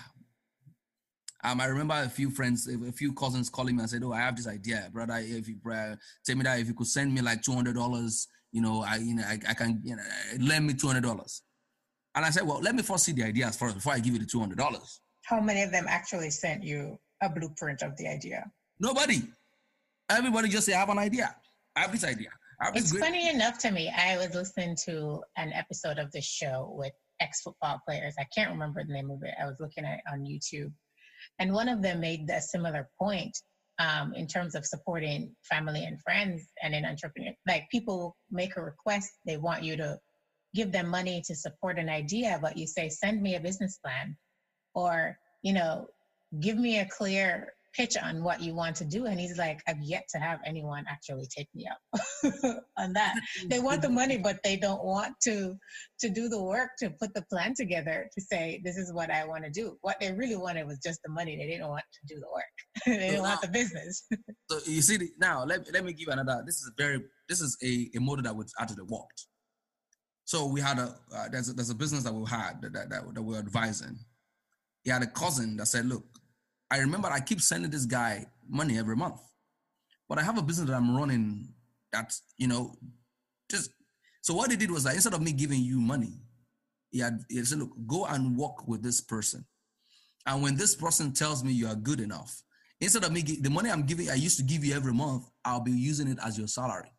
um, 1.45 1.61
I 1.61 1.67
remember 1.67 1.95
a 1.95 2.09
few 2.09 2.31
friends, 2.31 2.69
a 2.69 2.91
few 2.91 3.13
cousins 3.13 3.49
calling 3.49 3.77
me 3.77 3.83
and 3.83 3.89
said, 3.89 4.03
"Oh, 4.03 4.13
I 4.13 4.19
have 4.19 4.37
this 4.37 4.49
idea, 4.49 4.91
brother. 4.93 5.19
If 5.19 5.47
you 5.47 5.55
brother, 5.55 5.97
tell 6.27 6.35
me 6.35 6.43
that 6.43 6.59
if 6.59 6.67
you 6.67 6.75
could 6.75 6.89
send 6.89 7.15
me 7.15 7.21
like 7.21 7.43
two 7.43 7.53
hundred 7.53 7.77
dollars, 7.77 8.27
you 8.51 8.61
know, 8.61 8.83
I, 8.83 8.97
you 8.97 9.15
know, 9.15 9.23
I, 9.23 9.39
I 9.49 9.55
can, 9.55 9.81
you 9.85 9.95
know, 9.95 10.03
lend 10.41 10.67
me 10.67 10.75
two 10.75 10.89
hundred 10.89 11.05
dollars." 11.05 11.43
And 12.17 12.25
I 12.25 12.31
said, 12.31 12.45
"Well, 12.45 12.61
let 12.61 12.75
me 12.75 12.83
first 12.83 13.05
see 13.05 13.13
the 13.13 13.23
ideas 13.23 13.57
first 13.57 13.77
before 13.77 13.93
I 13.93 14.01
give 14.01 14.15
you 14.15 14.19
the 14.19 14.27
two 14.27 14.41
hundred 14.41 14.59
dollars." 14.59 15.01
How 15.27 15.41
many 15.41 15.63
of 15.63 15.71
them 15.71 15.85
actually 15.89 16.31
sent 16.31 16.65
you 16.65 16.99
a 17.23 17.29
blueprint 17.29 17.83
of 17.83 17.97
the 17.99 18.09
idea? 18.09 18.51
Nobody. 18.81 19.23
Everybody 20.11 20.49
just 20.49 20.67
say, 20.67 20.73
I 20.73 20.81
have 20.81 20.89
an 20.89 20.99
idea. 20.99 21.37
I 21.77 21.81
have 21.83 21.93
this 21.93 22.03
idea. 22.03 22.31
Have 22.61 22.75
this 22.75 22.91
it's 22.93 22.99
funny 22.99 23.29
enough 23.29 23.59
to 23.59 23.71
me. 23.71 23.93
I 23.97 24.17
was 24.17 24.35
listening 24.35 24.77
to 24.87 25.23
an 25.37 25.53
episode 25.53 25.99
of 25.99 26.11
this 26.11 26.25
show 26.25 26.73
with 26.77 26.95
ex 27.21 27.41
football 27.43 27.81
players. 27.87 28.15
I 28.19 28.27
can't 28.35 28.51
remember 28.51 28.83
the 28.85 28.93
name 28.93 29.11
of 29.11 29.23
it. 29.23 29.35
I 29.41 29.47
was 29.47 29.57
looking 29.61 29.85
at 29.85 30.01
on 30.11 30.21
YouTube. 30.21 30.73
And 31.39 31.53
one 31.53 31.69
of 31.69 31.83
them 31.83 32.01
made 32.01 32.29
a 32.31 32.41
similar 32.41 32.89
point 33.01 33.37
um, 33.79 34.15
in 34.15 34.27
terms 34.27 34.55
of 34.55 34.67
supporting 34.67 35.35
family 35.43 35.85
and 35.85 36.01
friends 36.03 36.49
and 36.63 36.75
an 36.75 36.85
entrepreneur. 36.85 37.33
Like 37.47 37.69
people 37.71 38.17
make 38.31 38.57
a 38.57 38.63
request, 38.63 39.11
they 39.25 39.37
want 39.37 39.63
you 39.63 39.77
to 39.77 39.99
give 40.55 40.73
them 40.73 40.89
money 40.89 41.23
to 41.27 41.35
support 41.35 41.79
an 41.79 41.89
idea, 41.89 42.39
but 42.41 42.57
you 42.57 42.67
say, 42.67 42.89
send 42.89 43.23
me 43.23 43.37
a 43.37 43.41
business 43.41 43.79
plan 43.79 44.17
or 44.75 45.19
you 45.43 45.53
know 45.53 45.87
give 46.41 46.59
me 46.59 46.79
a 46.79 46.87
clear 46.87 47.55
pitch 47.79 47.97
on 47.97 48.25
what 48.25 48.43
you 48.43 48.53
want 48.55 48.75
to 48.75 48.85
do 48.85 49.07
and 49.07 49.21
he's 49.21 49.39
like 49.39 49.61
i've 49.69 49.81
yet 49.81 50.05
to 50.11 50.19
have 50.19 50.41
anyone 50.45 50.85
actually 50.89 51.27
take 51.27 51.49
me 51.55 51.65
up 51.73 52.01
on 52.79 52.93
that. 52.93 53.15
They 53.47 53.61
want 53.61 53.83
the 53.83 53.89
money 53.89 54.19
but 54.19 54.43
they 54.43 54.57
don't 54.57 54.85
want 54.85 55.15
to 55.23 55.57
to 56.01 56.09
do 56.11 56.29
the 56.29 56.43
work 56.43 56.71
to 56.81 56.91
put 56.91 57.15
the 57.15 57.23
plan 57.31 57.55
together 57.55 58.11
to 58.15 58.21
say 58.21 58.61
this 58.65 58.77
is 58.77 58.93
what 58.93 59.11
i 59.11 59.25
want 59.25 59.45
to 59.45 59.51
do. 59.51 59.79
What 59.83 60.01
they 60.01 60.13
really 60.13 60.37
wanted 60.37 60.67
was 60.67 60.79
just 60.85 61.01
the 61.05 61.11
money. 61.11 61.37
They 61.37 61.47
didn't 61.47 61.69
want 61.69 61.85
to 61.97 62.15
do 62.15 62.21
the 62.21 62.31
work. 62.39 62.57
They 62.87 62.99
didn't 62.99 63.17
so 63.17 63.23
want 63.23 63.41
the 63.43 63.49
business. 63.61 64.07
So 64.51 64.59
you 64.65 64.83
see 64.83 64.99
now 65.21 65.45
let, 65.45 65.73
let 65.73 65.85
me 65.85 65.93
give 65.93 66.09
another 66.09 66.43
this 66.45 66.57
is 66.57 66.69
a 66.69 66.83
very 66.83 66.99
this 67.29 67.41
is 67.41 67.57
a, 67.63 67.91
a 67.97 68.01
model 68.01 68.25
that 68.25 68.35
was 68.35 68.53
actually 68.59 68.85
worked 68.89 69.27
so 70.25 70.45
we 70.45 70.61
had 70.61 70.79
a 70.79 70.95
uh, 71.15 71.29
there's 71.31 71.49
a, 71.49 71.53
there's 71.55 71.71
a 71.71 71.75
business 71.75 72.03
that 72.05 72.13
we 72.13 72.29
had 72.29 72.61
that, 72.61 72.73
that, 72.75 72.91
that, 72.91 73.15
that 73.15 73.23
we're 73.23 73.39
advising. 73.39 73.99
He 74.85 74.91
had 74.91 75.03
a 75.03 75.07
cousin 75.07 75.57
that 75.57 75.69
said, 75.69 75.87
Look, 75.87 76.05
I 76.71 76.79
remember 76.79 77.09
I 77.09 77.21
keep 77.21 77.41
sending 77.41 77.71
this 77.71 77.87
guy 77.87 78.27
money 78.49 78.79
every 78.79 78.97
month, 78.97 79.21
but 80.09 80.19
I 80.19 80.23
have 80.23 80.39
a 80.39 80.43
business 80.43 80.69
that 80.69 80.77
I'm 80.77 80.97
running 80.97 81.55
that's, 81.93 82.23
you 82.37 82.47
know, 82.49 82.75
just 83.51 83.71
so 84.21 84.35
what 84.35 84.51
he 84.51 84.57
did 84.57 84.71
was 84.71 84.85
that 84.85 84.95
instead 84.95 85.15
of 85.15 85.23
me 85.23 85.33
giving 85.33 85.63
you 85.63 85.81
money, 85.81 86.21
he 86.91 87.01
had 87.01 87.21
he 87.29 87.43
said, 87.45 87.59
Look, 87.59 87.71
go 87.87 88.05
and 88.07 88.37
work 88.37 88.67
with 88.69 88.83
this 88.83 89.01
person. 89.01 89.47
And 90.27 90.43
when 90.43 90.57
this 90.57 90.77
person 90.77 91.13
tells 91.13 91.43
me 91.43 91.53
you 91.53 91.67
are 91.69 91.75
good 91.75 92.01
enough, 92.01 92.43
instead 92.81 93.05
of 93.05 93.13
me 93.13 93.23
the 93.23 93.49
money 93.51 93.71
I'm 93.71 93.87
giving, 93.87 94.11
I 94.11 94.15
used 94.15 94.37
to 94.39 94.45
give 94.45 94.65
you 94.65 94.75
every 94.75 94.93
month, 94.93 95.25
I'll 95.45 95.61
be 95.61 95.73
using 95.73 96.09
it 96.09 96.19
as 96.23 96.37
your 96.37 96.49
salary. 96.49 96.93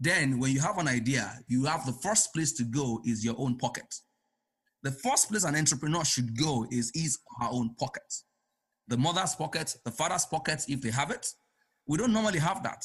then 0.00 0.40
when 0.40 0.50
you 0.50 0.60
have 0.60 0.78
an 0.78 0.88
idea, 0.88 1.38
you 1.46 1.64
have 1.64 1.86
the 1.86 1.92
first 1.92 2.32
place 2.34 2.52
to 2.54 2.64
go 2.64 3.00
is 3.04 3.24
your 3.24 3.36
own 3.38 3.56
pocket. 3.56 3.86
The 4.82 4.90
first 4.90 5.28
place 5.30 5.44
an 5.44 5.54
entrepreneur 5.54 6.04
should 6.04 6.36
go 6.36 6.66
is 6.72 6.90
his 6.92 7.18
her 7.40 7.48
own 7.52 7.76
pocket. 7.76 8.12
The 8.92 8.98
mother's 8.98 9.34
pocket, 9.34 9.74
the 9.86 9.90
father's 9.90 10.26
pocket, 10.26 10.66
if 10.68 10.82
they 10.82 10.90
have 10.90 11.10
it. 11.10 11.26
We 11.86 11.96
don't 11.96 12.12
normally 12.12 12.38
have 12.40 12.62
that. 12.62 12.84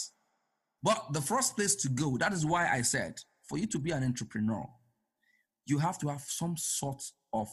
But 0.82 1.12
the 1.12 1.20
first 1.20 1.58
place 1.58 1.76
to 1.76 1.90
go, 1.90 2.18
that 2.18 2.32
is 2.32 2.46
why 2.46 2.70
I 2.70 2.82
said, 2.82 3.20
for 3.50 3.58
you 3.58 3.68
to 3.68 3.78
be 3.78 3.92
an 3.92 4.06
entrepreneur, 4.06 4.66
you 5.66 5.80
have 5.80 5.98
to 5.98 6.08
have 6.08 6.22
some 6.22 6.56
sort 6.56 7.04
of 7.34 7.50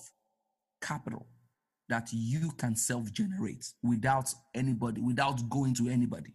capital 0.80 1.26
that 1.88 2.11
you 2.12 2.52
can 2.52 2.76
self 2.76 3.12
generate 3.12 3.66
without 3.82 4.32
anybody, 4.55 5.00
without 5.00 5.50
going 5.50 5.74
to 5.74 5.88
anybody. 5.88 6.32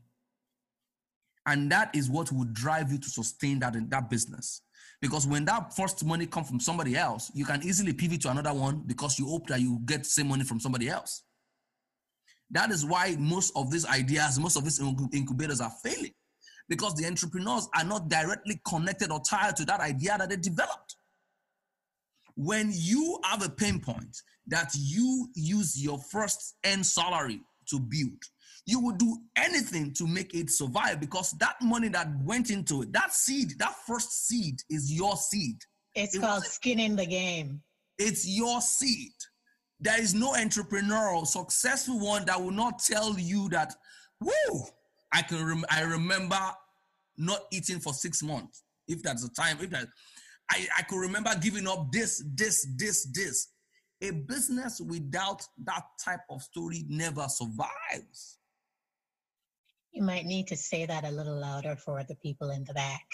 And 1.45 1.71
that 1.71 1.95
is 1.95 2.09
what 2.09 2.33
will 2.33 2.49
drive 2.51 2.91
you 2.91 2.97
to 2.97 3.09
sustain 3.09 3.59
that, 3.59 3.77
that 3.91 4.09
business. 4.09 4.61
Because 4.99 5.25
when 5.25 5.45
that 5.45 5.73
first 5.73 6.03
money 6.03 6.25
comes 6.25 6.49
from 6.49 6.59
somebody 6.59 6.97
else, 6.97 7.31
you 7.33 7.45
can 7.45 7.63
easily 7.63 7.93
pivot 7.93 8.19
to 8.23 8.31
another 8.31 8.53
one 8.53 8.83
because 8.85 9.17
you 9.17 9.25
hope 9.25 9.47
that 9.47 9.61
you 9.61 9.79
get 9.85 9.99
the 9.99 10.09
same 10.09 10.27
money 10.27 10.43
from 10.43 10.59
somebody 10.59 10.89
else. 10.89 11.23
That 12.51 12.71
is 12.71 12.85
why 12.85 13.15
most 13.19 13.51
of 13.55 13.71
these 13.71 13.85
ideas, 13.85 14.39
most 14.39 14.55
of 14.55 14.63
these 14.63 14.81
incubators 15.13 15.61
are 15.61 15.71
failing 15.83 16.13
because 16.67 16.95
the 16.95 17.05
entrepreneurs 17.05 17.67
are 17.75 17.83
not 17.83 18.09
directly 18.09 18.61
connected 18.67 19.11
or 19.11 19.21
tied 19.21 19.55
to 19.57 19.65
that 19.65 19.79
idea 19.79 20.17
that 20.17 20.29
they 20.29 20.35
developed. 20.35 20.95
When 22.35 22.69
you 22.71 23.19
have 23.25 23.45
a 23.45 23.49
pain 23.49 23.79
point 23.79 24.15
that 24.47 24.71
you 24.75 25.27
use 25.35 25.81
your 25.81 25.99
first 26.11 26.55
end 26.63 26.85
salary 26.85 27.41
to 27.69 27.79
build, 27.79 28.23
you 28.65 28.79
would 28.81 28.97
do 28.97 29.17
anything 29.35 29.93
to 29.95 30.07
make 30.07 30.33
it 30.33 30.49
survive 30.49 30.99
because 30.99 31.31
that 31.39 31.55
money 31.61 31.89
that 31.89 32.07
went 32.23 32.49
into 32.49 32.83
it, 32.83 32.93
that 32.93 33.13
seed, 33.13 33.57
that 33.57 33.73
first 33.87 34.27
seed 34.27 34.61
is 34.69 34.91
your 34.91 35.17
seed. 35.17 35.57
It's 35.95 36.15
it 36.15 36.21
called 36.21 36.45
skin 36.45 36.79
in 36.79 36.95
the 36.95 37.05
game. 37.05 37.61
It's 37.97 38.27
your 38.27 38.61
seed. 38.61 39.11
There 39.79 39.99
is 39.99 40.13
no 40.13 40.33
entrepreneurial 40.33 41.25
successful 41.25 41.99
one 41.99 42.25
that 42.25 42.41
will 42.41 42.51
not 42.51 42.79
tell 42.79 43.17
you 43.17 43.47
that, 43.49 43.73
whoa, 44.19 44.65
I 45.11 45.21
can 45.21 45.43
rem- 45.45 45.65
I 45.69 45.81
remember 45.81 46.39
not 47.17 47.41
eating 47.51 47.79
for 47.79 47.93
six 47.93 48.21
months. 48.21 48.63
If 48.87 49.03
that's 49.03 49.23
the 49.23 49.33
time, 49.33 49.57
if 49.61 49.69
that 49.69 49.87
I, 50.51 50.67
I 50.77 50.81
could 50.83 50.99
remember 50.99 51.31
giving 51.39 51.67
up 51.67 51.91
this, 51.91 52.23
this, 52.35 52.67
this, 52.75 53.07
this. 53.13 53.49
A 54.01 54.11
business 54.11 54.79
without 54.79 55.41
that 55.65 55.83
type 56.03 56.21
of 56.29 56.41
story 56.41 56.85
never 56.87 57.25
survives. 57.27 58.39
You 59.91 60.03
might 60.03 60.25
need 60.25 60.47
to 60.47 60.55
say 60.55 60.85
that 60.85 61.03
a 61.03 61.11
little 61.11 61.39
louder 61.39 61.75
for 61.75 62.03
the 62.07 62.15
people 62.15 62.49
in 62.51 62.63
the 62.63 62.73
back. 62.73 63.05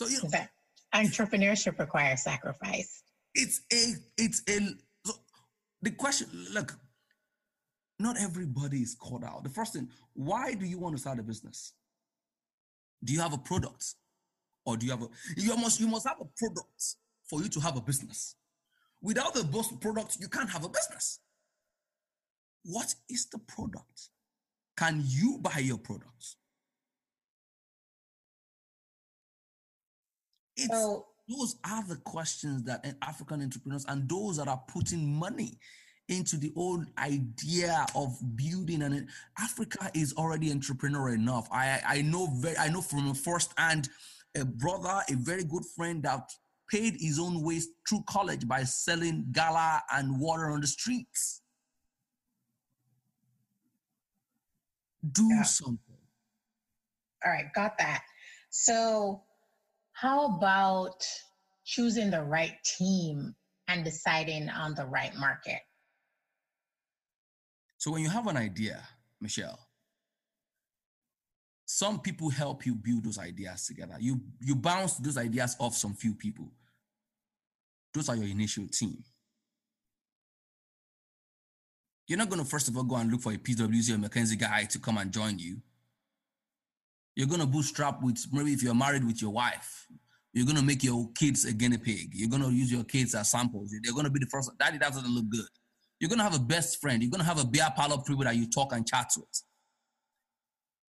So 0.00 0.08
you 0.08 0.22
know, 0.22 0.28
that 0.30 0.50
entrepreneurship 0.94 1.78
requires 1.78 2.22
sacrifice. 2.22 3.02
It's 3.34 3.60
a 3.72 3.94
it's 4.18 4.42
a 4.48 4.60
the 5.84 5.90
question 5.90 6.28
look 6.52 6.76
not 8.00 8.20
everybody 8.20 8.78
is 8.78 8.96
caught 8.96 9.22
out. 9.22 9.44
The 9.44 9.50
first 9.50 9.72
thing, 9.72 9.88
why 10.14 10.54
do 10.54 10.66
you 10.66 10.78
want 10.78 10.96
to 10.96 11.00
start 11.00 11.20
a 11.20 11.22
business? 11.22 11.74
Do 13.04 13.12
you 13.12 13.20
have 13.20 13.32
a 13.32 13.38
product? 13.38 13.94
Or 14.66 14.76
do 14.76 14.86
you 14.86 14.92
have 14.92 15.02
a 15.02 15.08
you 15.36 15.56
must 15.56 15.78
you 15.78 15.86
must 15.86 16.08
have 16.08 16.16
a 16.20 16.24
product 16.36 16.96
for 17.28 17.42
you 17.42 17.48
to 17.48 17.60
have 17.60 17.76
a 17.76 17.80
business. 17.80 18.36
Without 19.02 19.34
the 19.34 19.44
product, 19.80 20.16
you 20.20 20.28
can't 20.28 20.48
have 20.50 20.64
a 20.64 20.68
business. 20.68 21.20
What 22.64 22.94
is 23.10 23.26
the 23.26 23.38
product? 23.38 24.08
Can 24.76 25.02
you 25.04 25.38
buy 25.40 25.58
your 25.58 25.78
products? 25.78 26.36
It's, 30.56 30.68
so, 30.68 31.06
those 31.28 31.56
are 31.64 31.86
the 31.86 31.96
questions 31.96 32.64
that 32.64 32.84
African 33.02 33.42
entrepreneurs 33.42 33.86
and 33.88 34.08
those 34.08 34.36
that 34.36 34.48
are 34.48 34.62
putting 34.68 35.14
money 35.18 35.58
into 36.08 36.36
the 36.36 36.52
old 36.54 36.84
idea 36.98 37.86
of 37.94 38.18
building 38.36 38.82
and 38.82 39.08
Africa 39.38 39.90
is 39.94 40.12
already 40.14 40.50
entrepreneur 40.50 41.14
enough. 41.14 41.48
I 41.50 41.80
I 41.86 42.02
know 42.02 42.28
very 42.40 42.58
I 42.58 42.68
know 42.68 42.82
from 42.82 43.08
a 43.08 43.14
first 43.14 43.52
hand 43.56 43.88
a 44.36 44.44
brother, 44.44 45.00
a 45.10 45.14
very 45.14 45.44
good 45.44 45.64
friend 45.76 46.02
that 46.02 46.30
paid 46.70 46.96
his 46.98 47.18
own 47.18 47.42
way 47.42 47.60
through 47.88 48.02
college 48.08 48.48
by 48.48 48.64
selling 48.64 49.26
gala 49.32 49.82
and 49.92 50.18
water 50.18 50.50
on 50.50 50.60
the 50.60 50.66
streets. 50.66 51.42
Do 55.12 55.26
yeah. 55.28 55.42
something. 55.42 55.78
All 57.24 57.32
right, 57.32 57.52
got 57.54 57.78
that. 57.78 58.02
So, 58.50 59.22
how 60.04 60.26
about 60.26 61.02
choosing 61.64 62.10
the 62.10 62.22
right 62.22 62.52
team 62.78 63.34
and 63.68 63.84
deciding 63.84 64.50
on 64.50 64.74
the 64.74 64.84
right 64.84 65.16
market? 65.16 65.60
So, 67.78 67.90
when 67.90 68.02
you 68.02 68.10
have 68.10 68.26
an 68.26 68.36
idea, 68.36 68.82
Michelle, 69.18 69.58
some 71.64 72.00
people 72.00 72.28
help 72.28 72.66
you 72.66 72.74
build 72.74 73.04
those 73.04 73.18
ideas 73.18 73.66
together. 73.66 73.96
You 73.98 74.20
you 74.40 74.54
bounce 74.54 74.96
those 74.96 75.16
ideas 75.16 75.56
off 75.58 75.74
some 75.74 75.94
few 75.94 76.14
people. 76.14 76.52
Those 77.94 78.10
are 78.10 78.16
your 78.16 78.28
initial 78.28 78.66
team. 78.68 79.02
You're 82.06 82.18
not 82.18 82.28
going 82.28 82.42
to 82.42 82.48
first 82.48 82.68
of 82.68 82.76
all 82.76 82.82
go 82.82 82.96
and 82.96 83.10
look 83.10 83.22
for 83.22 83.32
a 83.32 83.38
PwC 83.38 83.94
or 83.94 84.08
McKinsey 84.08 84.38
guy 84.38 84.64
to 84.64 84.78
come 84.78 84.98
and 84.98 85.10
join 85.10 85.38
you. 85.38 85.62
You're 87.16 87.28
going 87.28 87.40
to 87.40 87.46
bootstrap 87.46 88.02
with 88.02 88.24
maybe 88.32 88.52
if 88.52 88.62
you're 88.62 88.74
married 88.74 89.04
with 89.04 89.22
your 89.22 89.30
wife, 89.30 89.86
you're 90.32 90.46
going 90.46 90.58
to 90.58 90.64
make 90.64 90.82
your 90.82 91.08
kids 91.14 91.44
a 91.44 91.52
guinea 91.52 91.78
pig. 91.78 92.10
You're 92.12 92.28
going 92.28 92.42
to 92.42 92.50
use 92.50 92.72
your 92.72 92.84
kids 92.84 93.14
as 93.14 93.30
samples. 93.30 93.72
They're 93.82 93.92
going 93.92 94.04
to 94.04 94.10
be 94.10 94.18
the 94.18 94.26
first. 94.26 94.50
Daddy, 94.58 94.78
that 94.78 94.92
doesn't 94.92 95.14
look 95.14 95.28
good. 95.28 95.46
You're 96.00 96.08
going 96.08 96.18
to 96.18 96.24
have 96.24 96.34
a 96.34 96.40
best 96.40 96.80
friend. 96.80 97.02
You're 97.02 97.10
going 97.10 97.20
to 97.20 97.26
have 97.26 97.40
a 97.40 97.46
beer 97.46 97.68
parlor 97.76 97.98
people 98.02 98.24
that 98.24 98.36
you 98.36 98.50
talk 98.50 98.72
and 98.72 98.86
chat 98.86 99.10
with. 99.16 99.42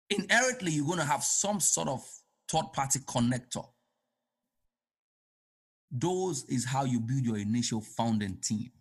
Inherently, 0.09 0.71
you're 0.71 0.85
going 0.85 0.99
to 0.99 1.05
have 1.05 1.23
some 1.23 1.59
sort 1.59 1.87
of 1.87 2.01
third 2.49 2.73
party 2.73 2.99
connector. 2.99 3.65
Those 5.91 6.43
is 6.49 6.65
how 6.65 6.85
you 6.85 6.99
build 6.99 7.23
your 7.23 7.37
initial 7.37 7.81
founding 7.81 8.37
team 8.41 8.71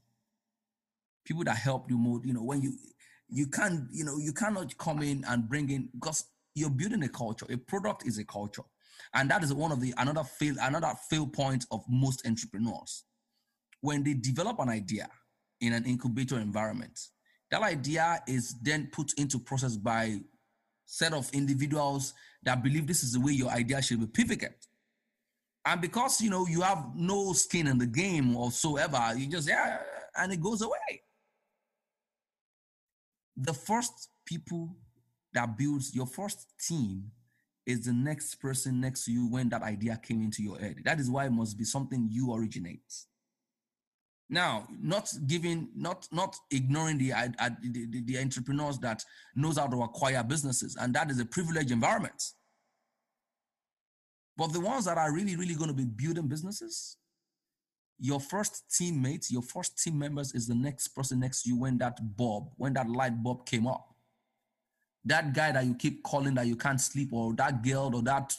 people 1.24 1.44
that 1.44 1.56
help 1.56 1.90
you 1.90 1.98
more, 1.98 2.20
you 2.24 2.32
know, 2.32 2.42
when 2.42 2.62
you 2.62 2.72
you 3.28 3.46
can't, 3.46 3.88
you 3.90 4.04
know, 4.04 4.18
you 4.18 4.32
cannot 4.32 4.76
come 4.78 5.02
in 5.02 5.24
and 5.28 5.48
bring 5.48 5.70
in 5.70 5.88
because 5.94 6.24
you're 6.54 6.70
building 6.70 7.02
a 7.02 7.08
culture. 7.08 7.46
A 7.50 7.56
product 7.56 8.06
is 8.06 8.18
a 8.18 8.24
culture. 8.24 8.62
And 9.14 9.30
that 9.30 9.42
is 9.42 9.52
one 9.52 9.72
of 9.72 9.80
the 9.80 9.94
another 9.98 10.24
fail, 10.24 10.54
another 10.60 10.92
fail 11.10 11.26
point 11.26 11.66
of 11.70 11.84
most 11.88 12.26
entrepreneurs. 12.26 13.04
When 13.80 14.02
they 14.02 14.14
develop 14.14 14.58
an 14.60 14.68
idea 14.68 15.08
in 15.60 15.72
an 15.72 15.84
incubator 15.84 16.38
environment, 16.38 16.98
that 17.50 17.62
idea 17.62 18.22
is 18.26 18.54
then 18.62 18.88
put 18.92 19.12
into 19.18 19.38
process 19.38 19.76
by 19.76 20.20
set 20.86 21.12
of 21.12 21.30
individuals 21.32 22.14
that 22.42 22.62
believe 22.62 22.86
this 22.86 23.02
is 23.02 23.12
the 23.12 23.20
way 23.20 23.32
your 23.32 23.50
idea 23.50 23.82
should 23.82 24.00
be 24.00 24.06
pivoted. 24.06 24.54
And 25.66 25.80
because 25.80 26.20
you 26.20 26.30
know 26.30 26.46
you 26.46 26.60
have 26.60 26.94
no 26.94 27.32
skin 27.32 27.66
in 27.66 27.78
the 27.78 27.86
game 27.86 28.34
whatsoever, 28.34 29.12
you 29.16 29.26
just 29.28 29.48
yeah, 29.48 29.78
and 30.16 30.32
it 30.32 30.40
goes 30.40 30.62
away 30.62 31.02
the 33.36 33.54
first 33.54 34.10
people 34.26 34.76
that 35.34 35.58
builds 35.58 35.94
your 35.94 36.06
first 36.06 36.46
team 36.66 37.10
is 37.66 37.86
the 37.86 37.92
next 37.92 38.36
person 38.36 38.80
next 38.80 39.04
to 39.04 39.12
you 39.12 39.30
when 39.30 39.48
that 39.48 39.62
idea 39.62 39.98
came 40.02 40.22
into 40.22 40.42
your 40.42 40.58
head. 40.58 40.76
That 40.84 41.00
is 41.00 41.10
why 41.10 41.26
it 41.26 41.32
must 41.32 41.58
be 41.58 41.64
something 41.64 42.08
you 42.10 42.34
originate. 42.34 42.82
Now, 44.28 44.66
not 44.80 45.12
giving, 45.26 45.68
not 45.76 46.08
not 46.10 46.36
ignoring 46.50 46.98
the, 46.98 47.10
the, 47.62 47.86
the, 47.86 48.02
the 48.04 48.18
entrepreneurs 48.18 48.78
that 48.78 49.04
knows 49.34 49.58
how 49.58 49.66
to 49.66 49.82
acquire 49.82 50.22
businesses, 50.22 50.76
and 50.76 50.94
that 50.94 51.10
is 51.10 51.20
a 51.20 51.26
privileged 51.26 51.70
environment. 51.70 52.22
But 54.36 54.52
the 54.52 54.60
ones 54.60 54.86
that 54.86 54.98
are 54.98 55.12
really, 55.12 55.36
really 55.36 55.54
going 55.54 55.68
to 55.68 55.74
be 55.74 55.84
building 55.84 56.26
businesses, 56.26 56.96
your 57.98 58.18
first 58.18 58.64
teammates, 58.76 59.30
your 59.30 59.42
first 59.42 59.80
team 59.80 59.98
members 59.98 60.34
is 60.34 60.48
the 60.48 60.54
next 60.54 60.88
person 60.88 61.20
next 61.20 61.42
to 61.42 61.50
you 61.50 61.58
when 61.58 61.78
that 61.78 61.98
bulb, 62.16 62.50
when 62.56 62.72
that 62.72 62.88
light 62.88 63.22
bulb 63.22 63.46
came 63.46 63.66
up. 63.66 63.93
That 65.04 65.34
guy 65.34 65.52
that 65.52 65.66
you 65.66 65.74
keep 65.74 66.02
calling 66.02 66.34
that 66.34 66.46
you 66.46 66.56
can't 66.56 66.80
sleep, 66.80 67.10
or 67.12 67.34
that 67.34 67.62
girl, 67.62 67.94
or 67.94 68.02
that 68.02 68.34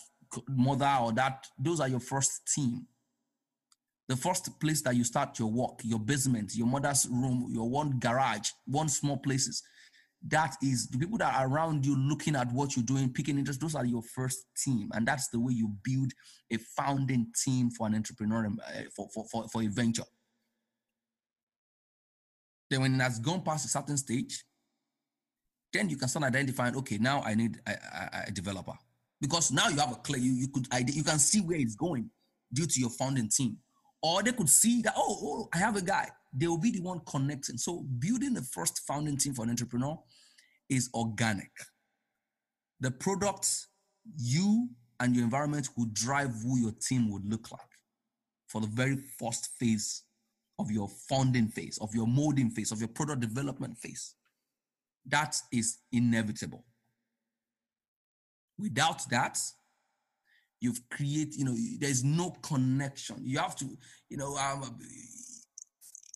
mother, 0.50 0.98
or 1.02 1.12
that, 1.14 1.46
those 1.58 1.80
are 1.80 1.88
your 1.88 2.00
first 2.00 2.52
team. 2.54 2.88
The 4.08 4.16
first 4.16 4.60
place 4.60 4.82
that 4.84 4.96
you 4.96 5.04
start 5.04 5.40
your 5.40 5.52
work, 5.52 5.80
your 5.84 6.00
basement, 6.00 6.56
your 6.56 6.68
mother's 6.68 7.08
room, 7.10 7.48
your 7.52 7.70
one 7.70 8.00
garage, 8.00 8.50
one 8.66 8.90
small 8.90 9.18
places 9.18 9.64
that 10.28 10.56
is 10.62 10.88
the 10.88 10.98
people 10.98 11.18
that 11.20 11.36
are 11.36 11.48
around 11.48 11.86
you 11.86 11.96
looking 11.96 12.36
at 12.36 12.52
what 12.52 12.76
you're 12.76 12.86
doing, 12.86 13.14
picking 13.14 13.38
interest. 13.38 13.62
Those 13.62 13.76
are 13.76 13.86
your 13.86 14.02
first 14.02 14.46
team. 14.58 14.90
And 14.94 15.08
that's 15.08 15.28
the 15.28 15.40
way 15.40 15.54
you 15.54 15.72
build 15.84 16.12
a 16.52 16.58
founding 16.58 17.28
team 17.44 17.70
for 17.70 17.86
an 17.86 17.96
entrepreneur, 17.96 18.48
uh, 18.48 18.82
for, 18.96 19.08
for, 19.14 19.26
for, 19.32 19.48
for 19.50 19.62
a 19.62 19.68
venture. 19.68 20.04
Then 22.70 22.82
when 22.82 22.96
it 22.96 23.04
has 23.04 23.20
gone 23.20 23.44
past 23.44 23.66
a 23.66 23.70
certain 23.70 23.98
stage, 23.98 24.44
then 25.76 25.90
you 25.90 25.98
can 25.98 26.08
start 26.08 26.26
identifying, 26.26 26.76
okay, 26.78 26.98
now 26.98 27.22
I 27.22 27.36
need 27.36 27.60
a, 27.68 27.72
a, 27.72 28.24
a 28.28 28.32
developer. 28.32 28.74
because 29.22 29.52
now 29.52 29.70
you 29.70 29.78
have 29.78 29.92
a 29.92 29.96
clear 29.96 30.20
you, 30.20 30.34
you 30.34 30.48
could 30.48 30.68
you 30.94 31.04
can 31.04 31.20
see 31.20 31.42
where 31.42 31.58
it's 31.58 31.76
going 31.76 32.10
due 32.54 32.66
to 32.66 32.80
your 32.80 32.90
founding 32.90 33.30
team. 33.30 33.58
Or 34.02 34.22
they 34.22 34.34
could 34.34 34.50
see 34.50 34.82
that 34.84 34.94
oh, 34.96 35.18
oh 35.22 35.50
i 35.54 35.58
have 35.58 35.76
a 35.76 35.82
guy. 35.82 36.10
They 36.34 36.48
will 36.48 36.58
be 36.58 36.72
the 36.72 36.82
one 36.82 37.02
connecting. 37.06 37.58
So 37.58 37.86
building 38.00 38.34
the 38.34 38.42
first 38.42 38.82
founding 38.88 39.18
team 39.18 39.34
for 39.34 39.44
an 39.44 39.50
entrepreneur 39.50 39.98
is 40.70 40.90
organic. 40.94 41.52
The 42.82 42.92
products 42.92 43.68
you 44.18 44.70
and 45.00 45.16
your 45.16 45.24
environment 45.24 45.70
will 45.78 45.90
drive 45.94 46.34
who 46.44 46.60
your 46.60 46.74
team 46.88 47.10
would 47.12 47.26
look 47.26 47.52
like 47.52 47.62
for 48.48 48.62
the 48.62 48.68
very 48.68 48.98
first 49.20 49.50
phase 49.60 50.04
of 50.60 50.72
your 50.72 50.88
founding 51.10 51.48
phase 51.48 51.78
of 51.82 51.94
your 51.94 52.08
molding 52.08 52.50
phase 52.50 52.72
of 52.72 52.80
your 52.80 52.88
product 52.88 53.20
development 53.20 53.78
phase 53.78 54.16
that 55.08 55.38
is 55.52 55.78
inevitable 55.92 56.66
Without 58.58 59.08
that, 59.10 59.38
you've 60.62 60.80
created, 60.90 61.36
you 61.36 61.46
know, 61.46 61.56
there's 61.80 62.04
no 62.04 62.32
connection. 62.42 63.18
You 63.22 63.40
have 63.40 63.56
to, 63.58 63.66
you 64.10 64.18
know, 64.18 64.36
um, 64.38 64.80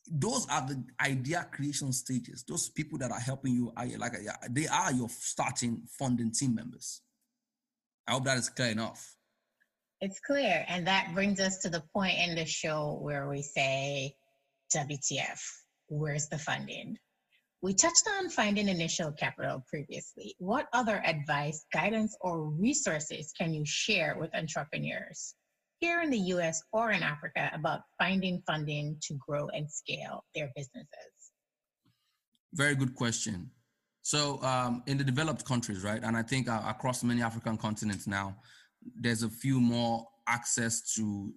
those 0.10 0.48
are 0.50 0.66
the 0.66 0.82
idea 1.02 1.48
creation 1.52 1.92
stages. 1.92 2.44
Those 2.48 2.70
people 2.70 2.98
that 3.00 3.12
are 3.12 3.20
helping 3.20 3.54
you, 3.54 3.74
are 3.76 3.86
like 3.98 4.14
they 4.50 4.68
are 4.68 4.94
your 4.94 5.10
starting 5.10 5.84
funding 5.98 6.32
team 6.32 6.56
members. 6.56 7.02
I 8.08 8.14
hope 8.14 8.24
that 8.24 8.38
is 8.38 8.50
clear 8.50 8.70
enough. 8.70 9.16
It's 10.02 10.20
clear, 10.22 10.66
and 10.70 10.88
that 10.88 11.12
brings 11.14 11.42
us 11.42 11.58
to 11.60 11.70
the 11.70 11.84
point 11.94 12.18
in 12.18 12.36
the 12.36 12.46
show 12.46 12.98
where 13.02 13.28
we 13.28 13.42
say, 13.42 14.16
"WTF? 14.74 15.42
Where's 15.90 16.30
the 16.30 16.40
funding?" 16.40 16.98
We 17.62 17.74
touched 17.74 18.08
on 18.18 18.30
finding 18.30 18.70
initial 18.70 19.12
capital 19.12 19.66
previously. 19.68 20.34
What 20.40 20.68
other 20.72 21.04
advice, 21.06 21.66
guidance, 21.74 22.16
or 22.22 22.46
resources 22.46 23.34
can 23.38 23.54
you 23.54 23.64
share 23.66 24.16
with 24.18 24.34
entrepreneurs 24.34 25.36
here 25.80 26.02
in 26.02 26.10
the 26.10 26.20
US 26.34 26.62
or 26.72 26.92
in 26.92 27.04
Africa 27.04 27.52
about 27.54 27.82
finding 27.98 28.42
funding 28.48 28.98
to 29.02 29.16
grow 29.16 29.50
and 29.50 29.70
scale 29.70 30.24
their 30.34 30.50
businesses? 30.56 31.12
Very 32.54 32.76
good 32.76 32.96
question. 32.96 33.52
So, 34.04 34.42
um, 34.42 34.82
in 34.88 34.98
the 34.98 35.04
developed 35.04 35.44
countries, 35.44 35.84
right, 35.84 36.02
and 36.02 36.16
I 36.16 36.24
think 36.24 36.48
uh, 36.48 36.62
across 36.66 37.04
many 37.04 37.22
African 37.22 37.58
continents 37.58 38.08
now, 38.08 38.38
there's 38.96 39.24
a 39.24 39.30
few 39.30 39.60
more 39.60 40.08
access 40.28 40.94
to 40.96 41.34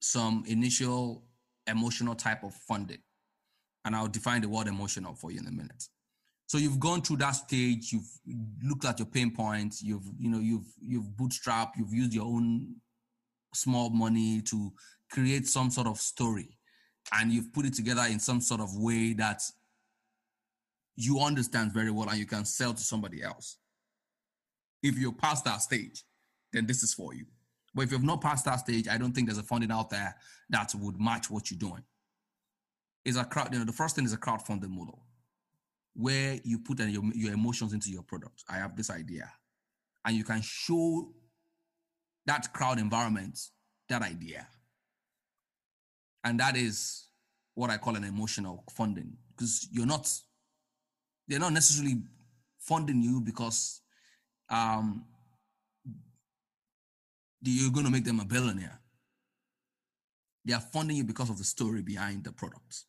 some 0.00 0.44
initial 0.46 1.26
emotional 1.66 2.14
type 2.14 2.42
of 2.42 2.54
funding 2.54 3.02
and 3.86 3.94
I'll 3.94 4.08
define 4.08 4.42
the 4.42 4.48
word 4.48 4.66
emotional 4.66 5.14
for 5.14 5.30
you 5.30 5.38
in 5.38 5.46
a 5.46 5.50
minute. 5.50 5.84
So 6.48 6.58
you've 6.58 6.80
gone 6.80 7.02
through 7.02 7.18
that 7.18 7.30
stage, 7.32 7.92
you've 7.92 8.08
looked 8.62 8.84
at 8.84 8.98
your 8.98 9.06
pain 9.06 9.30
points, 9.30 9.82
you've 9.82 10.04
you 10.18 10.28
know 10.28 10.40
you've 10.40 10.66
you've 10.80 11.06
bootstrapped, 11.16 11.72
you've 11.78 11.94
used 11.94 12.12
your 12.12 12.26
own 12.26 12.74
small 13.54 13.90
money 13.90 14.42
to 14.42 14.72
create 15.10 15.46
some 15.46 15.70
sort 15.70 15.86
of 15.86 15.98
story 15.98 16.58
and 17.12 17.32
you've 17.32 17.52
put 17.52 17.64
it 17.64 17.74
together 17.74 18.04
in 18.10 18.18
some 18.18 18.40
sort 18.40 18.60
of 18.60 18.76
way 18.76 19.12
that 19.14 19.40
you 20.96 21.20
understand 21.20 21.72
very 21.72 21.90
well 21.90 22.08
and 22.08 22.18
you 22.18 22.26
can 22.26 22.44
sell 22.44 22.74
to 22.74 22.82
somebody 22.82 23.22
else. 23.22 23.58
If 24.82 24.98
you're 24.98 25.12
past 25.12 25.44
that 25.44 25.62
stage, 25.62 26.02
then 26.52 26.66
this 26.66 26.82
is 26.82 26.92
for 26.92 27.14
you. 27.14 27.26
But 27.74 27.82
if 27.82 27.92
you've 27.92 28.02
not 28.02 28.20
passed 28.20 28.46
that 28.46 28.56
stage, 28.56 28.88
I 28.88 28.98
don't 28.98 29.12
think 29.12 29.28
there's 29.28 29.38
a 29.38 29.42
funding 29.42 29.70
out 29.70 29.90
there 29.90 30.16
that 30.50 30.74
would 30.74 31.00
match 31.00 31.30
what 31.30 31.50
you're 31.50 31.58
doing 31.58 31.82
is 33.06 33.16
a 33.16 33.24
crowd. 33.24 33.52
You 33.52 33.60
know, 33.60 33.64
the 33.64 33.72
first 33.72 33.94
thing 33.94 34.04
is 34.04 34.12
a 34.12 34.18
crowdfunding 34.18 34.68
model, 34.68 35.00
where 35.94 36.38
you 36.44 36.58
put 36.58 36.80
your, 36.80 37.04
your 37.14 37.32
emotions 37.32 37.72
into 37.72 37.88
your 37.88 38.02
product. 38.02 38.42
I 38.50 38.56
have 38.56 38.76
this 38.76 38.90
idea, 38.90 39.32
and 40.04 40.16
you 40.16 40.24
can 40.24 40.42
show 40.42 41.08
that 42.26 42.52
crowd 42.52 42.78
environment 42.78 43.38
that 43.88 44.02
idea, 44.02 44.48
and 46.24 46.40
that 46.40 46.56
is 46.56 47.06
what 47.54 47.70
I 47.70 47.78
call 47.78 47.94
an 47.96 48.04
emotional 48.04 48.64
funding 48.70 49.16
because 49.30 49.68
you're 49.70 49.86
not 49.86 50.12
they're 51.28 51.38
not 51.38 51.52
necessarily 51.52 52.02
funding 52.58 53.02
you 53.02 53.20
because 53.20 53.80
um, 54.50 55.04
you're 57.40 57.70
going 57.70 57.86
to 57.86 57.92
make 57.92 58.04
them 58.04 58.20
a 58.20 58.24
billionaire. 58.24 58.80
They 60.44 60.54
are 60.54 60.60
funding 60.60 60.96
you 60.96 61.04
because 61.04 61.30
of 61.30 61.38
the 61.38 61.44
story 61.44 61.82
behind 61.82 62.24
the 62.24 62.32
product 62.32 62.84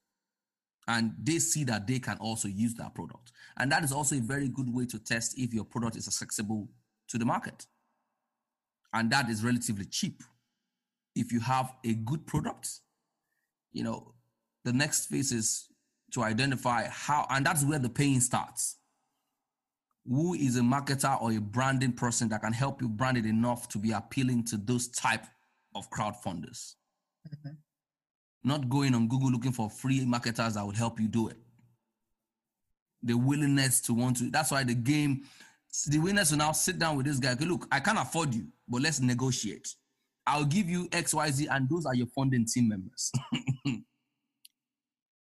and 0.87 1.13
they 1.21 1.39
see 1.39 1.63
that 1.65 1.85
they 1.85 1.99
can 1.99 2.17
also 2.17 2.47
use 2.47 2.73
that 2.75 2.95
product. 2.95 3.31
And 3.57 3.71
that 3.71 3.83
is 3.83 3.91
also 3.91 4.15
a 4.15 4.21
very 4.21 4.47
good 4.47 4.73
way 4.73 4.85
to 4.85 4.99
test 4.99 5.37
if 5.37 5.53
your 5.53 5.65
product 5.65 5.97
is 5.97 6.07
accessible 6.07 6.69
to 7.09 7.17
the 7.17 7.25
market. 7.25 7.65
And 8.93 9.11
that 9.11 9.29
is 9.29 9.43
relatively 9.43 9.85
cheap. 9.85 10.23
If 11.15 11.31
you 11.31 11.41
have 11.41 11.73
a 11.83 11.93
good 11.93 12.25
product, 12.25 12.69
you 13.73 13.83
know, 13.83 14.13
the 14.63 14.71
next 14.71 15.07
phase 15.07 15.31
is 15.31 15.65
to 16.13 16.23
identify 16.23 16.87
how, 16.87 17.27
and 17.29 17.45
that's 17.45 17.65
where 17.65 17.79
the 17.79 17.89
paying 17.89 18.21
starts. 18.21 18.77
Who 20.07 20.35
is 20.35 20.55
a 20.55 20.61
marketer 20.61 21.21
or 21.21 21.33
a 21.33 21.41
branding 21.41 21.91
person 21.91 22.29
that 22.29 22.41
can 22.41 22.53
help 22.53 22.81
you 22.81 22.87
brand 22.87 23.17
it 23.17 23.25
enough 23.25 23.67
to 23.69 23.77
be 23.77 23.91
appealing 23.91 24.45
to 24.45 24.57
those 24.57 24.87
type 24.87 25.25
of 25.75 25.89
crowdfunders? 25.91 26.75
Mm-hmm 27.27 27.55
not 28.47 28.69
going 28.69 28.95
on 28.95 29.07
Google 29.07 29.31
looking 29.31 29.51
for 29.51 29.69
free 29.69 30.05
marketers 30.05 30.55
that 30.55 30.65
would 30.65 30.75
help 30.75 30.99
you 30.99 31.07
do 31.07 31.27
it. 31.27 31.37
The 33.03 33.13
willingness 33.13 33.81
to 33.81 33.93
want 33.93 34.17
to, 34.17 34.29
that's 34.29 34.51
why 34.51 34.63
the 34.63 34.73
game, 34.73 35.23
the 35.87 35.99
willingness 35.99 36.29
to 36.29 36.37
now 36.37 36.51
sit 36.51 36.79
down 36.79 36.97
with 36.97 37.05
this 37.05 37.19
guy. 37.19 37.33
Okay, 37.33 37.45
look, 37.45 37.67
I 37.71 37.79
can't 37.79 37.99
afford 37.99 38.33
you, 38.33 38.47
but 38.67 38.81
let's 38.81 38.99
negotiate. 38.99 39.67
I'll 40.25 40.45
give 40.45 40.67
you 40.67 40.89
XYZ, 40.89 41.47
and 41.49 41.69
those 41.69 41.85
are 41.85 41.95
your 41.95 42.07
funding 42.07 42.45
team 42.45 42.69
members. 42.69 43.11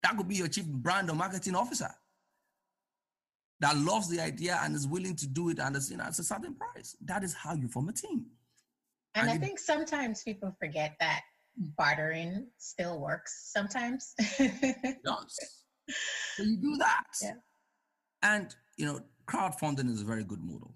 that 0.03 0.17
could 0.17 0.27
be 0.27 0.35
your 0.35 0.47
chief 0.47 0.65
brand 0.65 1.09
or 1.09 1.15
marketing 1.15 1.55
officer 1.55 1.89
that 3.63 3.77
loves 3.77 4.09
the 4.09 4.19
idea 4.19 4.59
and 4.61 4.75
is 4.75 4.85
willing 4.85 5.15
to 5.15 5.25
do 5.25 5.49
it 5.49 5.57
and 5.57 5.75
it's, 5.75 5.89
you 5.89 5.95
know, 5.95 6.03
it's 6.05 6.19
a 6.19 6.23
certain 6.23 6.53
price. 6.53 6.97
That 7.05 7.23
is 7.23 7.33
how 7.33 7.53
you 7.53 7.69
form 7.69 7.87
a 7.87 7.93
team. 7.93 8.25
And, 9.15 9.23
and 9.23 9.29
I 9.29 9.35
it, 9.35 9.41
think 9.41 9.57
sometimes 9.57 10.21
people 10.21 10.53
forget 10.59 10.95
that 10.99 11.21
bartering 11.57 12.47
still 12.57 12.99
works 12.99 13.51
sometimes. 13.53 14.13
does. 15.05 15.39
So 16.35 16.43
you 16.43 16.57
do 16.57 16.77
that. 16.77 17.03
Yeah. 17.21 17.33
And 18.21 18.55
you 18.77 18.85
know, 18.85 18.99
crowdfunding 19.27 19.89
is 19.89 20.01
a 20.01 20.05
very 20.05 20.23
good 20.23 20.41
model. 20.41 20.73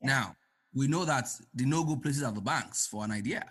Yeah. 0.00 0.08
Now, 0.08 0.36
we 0.74 0.86
know 0.86 1.04
that 1.04 1.28
the 1.54 1.66
no-go 1.66 1.96
places 1.96 2.22
are 2.22 2.32
the 2.32 2.40
banks 2.40 2.86
for 2.86 3.04
an 3.04 3.10
idea. 3.10 3.44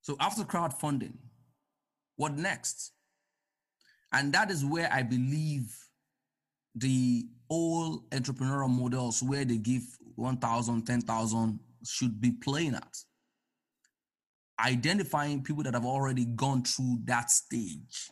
So 0.00 0.16
after 0.18 0.42
crowdfunding, 0.42 1.12
what 2.16 2.36
next? 2.36 2.92
And 4.12 4.32
that 4.32 4.50
is 4.50 4.64
where 4.64 4.90
I 4.92 5.02
believe 5.02 5.76
the 6.74 7.28
old 7.50 8.08
entrepreneurial 8.10 8.70
models 8.70 9.22
where 9.22 9.44
they 9.44 9.58
give 9.58 9.82
1,000, 10.16 10.86
10,000 10.86 11.60
should 11.84 12.20
be 12.20 12.32
playing 12.32 12.74
at 12.74 12.96
identifying 14.64 15.42
people 15.42 15.62
that 15.64 15.74
have 15.74 15.86
already 15.86 16.24
gone 16.24 16.62
through 16.62 17.00
that 17.04 17.30
stage, 17.30 18.10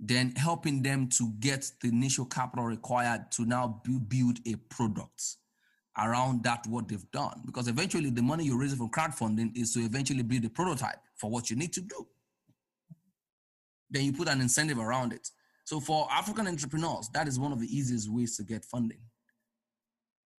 then 0.00 0.34
helping 0.36 0.82
them 0.82 1.08
to 1.08 1.32
get 1.38 1.70
the 1.80 1.88
initial 1.88 2.24
capital 2.24 2.64
required 2.64 3.30
to 3.32 3.44
now 3.44 3.82
build 4.08 4.38
a 4.46 4.56
product 4.68 5.22
around 5.98 6.42
that 6.42 6.66
what 6.66 6.88
they've 6.88 7.10
done. 7.12 7.42
Because 7.46 7.68
eventually 7.68 8.10
the 8.10 8.22
money 8.22 8.44
you 8.44 8.58
raise 8.58 8.74
from 8.74 8.90
crowdfunding 8.90 9.56
is 9.56 9.72
to 9.74 9.80
eventually 9.80 10.22
build 10.22 10.44
a 10.44 10.50
prototype 10.50 10.98
for 11.16 11.30
what 11.30 11.50
you 11.50 11.56
need 11.56 11.72
to 11.74 11.80
do. 11.80 12.06
Then 13.90 14.04
you 14.04 14.12
put 14.12 14.28
an 14.28 14.40
incentive 14.40 14.78
around 14.78 15.12
it. 15.12 15.28
So 15.64 15.80
for 15.80 16.08
african 16.10 16.48
entrepreneurs 16.48 17.08
that 17.14 17.28
is 17.28 17.38
one 17.38 17.52
of 17.52 17.60
the 17.60 17.66
easiest 17.66 18.10
ways 18.10 18.36
to 18.36 18.42
get 18.42 18.64
funding 18.64 18.98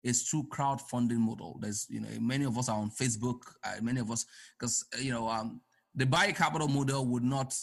is 0.04 0.24
through 0.24 0.44
crowdfunding 0.44 1.18
model. 1.18 1.58
There's, 1.62 1.88
you 1.90 2.02
know, 2.02 2.10
many 2.20 2.46
of 2.46 2.58
us 2.58 2.70
are 2.70 2.78
on 2.78 2.92
Facebook. 2.92 3.42
Uh, 3.64 3.82
many 3.82 4.00
of 4.00 4.12
us, 4.12 4.26
because 4.60 4.86
uh, 4.96 5.02
you 5.02 5.12
know, 5.12 5.28
um, 5.28 5.62
the 5.96 6.06
Bayi 6.06 6.36
capital 6.36 6.68
model 6.68 7.06
would 7.08 7.24
not 7.24 7.56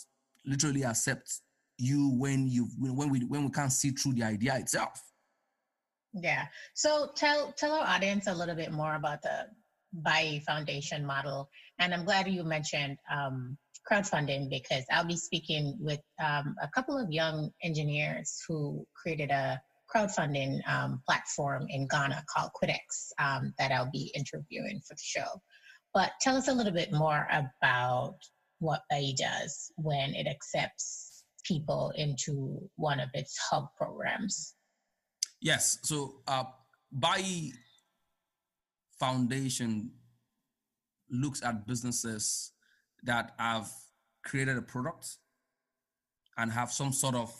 literally 0.45 0.84
accept 0.84 1.41
you 1.78 2.11
when 2.11 2.49
you 2.49 2.68
when 2.78 3.11
we 3.11 3.20
when 3.24 3.45
we 3.45 3.51
can't 3.51 3.72
see 3.72 3.91
through 3.91 4.14
the 4.14 4.22
idea 4.22 4.57
itself. 4.57 5.03
Yeah. 6.12 6.47
So 6.74 7.11
tell 7.14 7.53
tell 7.53 7.72
our 7.72 7.86
audience 7.86 8.26
a 8.26 8.34
little 8.34 8.57
bit 8.57 8.72
more 8.72 8.95
about 8.95 9.22
the 9.22 9.47
Bayi 10.03 10.43
Foundation 10.45 11.05
model, 11.05 11.49
and 11.78 11.93
I'm 11.93 12.05
glad 12.05 12.28
you 12.28 12.43
mentioned 12.43 12.97
um, 13.11 13.57
crowdfunding 13.91 14.51
because 14.51 14.84
I'll 14.91 15.05
be 15.05 15.16
speaking 15.16 15.76
with 15.80 16.01
um, 16.22 16.55
a 16.62 16.68
couple 16.68 16.97
of 16.97 17.11
young 17.11 17.51
engineers 17.62 18.43
who 18.47 18.86
created 18.95 19.30
a 19.30 19.61
crowdfunding 19.95 20.61
um, 20.68 21.03
platform 21.07 21.66
in 21.68 21.86
Ghana 21.88 22.24
called 22.28 22.51
Quidex 22.61 23.12
um, 23.18 23.53
that 23.59 23.72
I'll 23.72 23.91
be 23.91 24.12
interviewing 24.14 24.80
for 24.86 24.95
the 24.95 25.03
show. 25.03 25.41
But 25.93 26.12
tell 26.20 26.36
us 26.36 26.49
a 26.49 26.55
little 26.55 26.72
bit 26.72 26.93
more 26.93 27.26
about 27.32 28.16
what 28.59 28.82
Bayi 28.93 29.16
does 29.16 29.72
when 29.76 30.14
it 30.14 30.26
accepts 30.26 31.24
people 31.45 31.93
into 31.97 32.61
one 32.76 33.01
of 33.01 33.09
its 33.14 33.36
hub 33.38 33.66
programs. 33.76 34.55
Yes. 35.41 35.78
So, 35.82 36.20
uh, 36.28 36.45
Bayi 36.97 37.53
foundation 38.99 39.93
looks 41.11 41.43
at 41.43 41.66
businesses 41.66 42.53
that 43.03 43.32
have 43.38 43.70
created 44.24 44.57
a 44.57 44.62
product 44.62 45.16
and 46.36 46.53
have 46.53 46.70
some 46.70 46.93
sort 46.93 47.14
of 47.14 47.34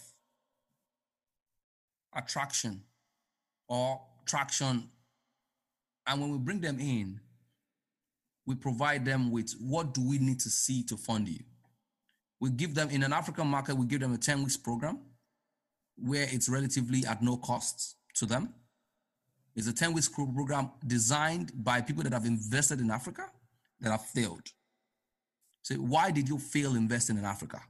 attraction 2.15 2.83
or 3.69 4.01
traction. 4.27 4.89
And 6.07 6.21
when 6.21 6.31
we 6.31 6.39
bring 6.39 6.61
them 6.61 6.79
in, 6.81 7.21
we 8.47 8.55
provide 8.55 9.05
them 9.05 9.31
with 9.31 9.53
what 9.61 9.95
do 9.95 10.07
we 10.07 10.19
need 10.19 10.41
to 10.41 10.51
see 10.51 10.83
to 10.85 10.97
fund 10.97 11.29
you. 11.29 11.41
We 12.41 12.51
give 12.51 12.75
them 12.75 12.91
in 12.91 13.03
an 13.03 13.13
African 13.13 13.47
market, 13.47 13.77
we 13.77 13.87
give 13.87 14.01
them 14.01 14.15
a 14.15 14.19
10 14.19 14.41
weeks 14.41 14.57
program 14.57 14.99
where 15.97 16.27
it's 16.31 16.49
relatively 16.49 17.05
at 17.07 17.23
no 17.23 17.37
cost 17.37 17.97
to 18.15 18.27
them. 18.27 18.55
It's 19.55 19.69
a 19.69 19.73
10 19.73 19.93
weeks 19.93 20.09
program 20.09 20.71
designed 20.87 21.53
by 21.55 21.81
people 21.83 22.03
that 22.05 22.13
have 22.13 22.25
invested 22.25 22.81
in 22.81 22.91
Africa 22.91 23.27
that 23.81 23.91
have 23.91 24.05
failed. 24.07 24.49
So, 25.63 25.75
why 25.75 26.11
did 26.11 26.29
you 26.29 26.39
fail 26.39 26.75
investing 26.75 27.19
in 27.19 27.25
Africa? 27.25 27.61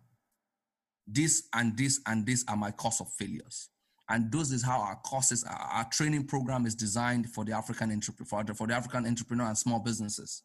This 1.07 1.49
and 1.53 1.77
this 1.77 2.01
and 2.07 2.25
this 2.25 2.45
are 2.47 2.57
my 2.57 2.71
cost 2.71 3.01
of 3.01 3.11
failures. 3.13 3.69
And 4.11 4.31
this 4.33 4.51
is 4.51 4.63
how 4.65 4.81
our 4.81 4.97
courses, 4.97 5.45
our 5.49 5.89
training 5.91 6.27
program 6.27 6.67
is 6.67 6.75
designed 6.75 7.31
for 7.31 7.45
the 7.45 7.53
African 7.53 7.93
entrepreneur, 7.93 8.55
for 8.55 8.67
the 8.67 8.75
African 8.75 9.07
entrepreneur 9.07 9.47
and 9.47 9.57
small 9.57 9.79
businesses 9.79 10.43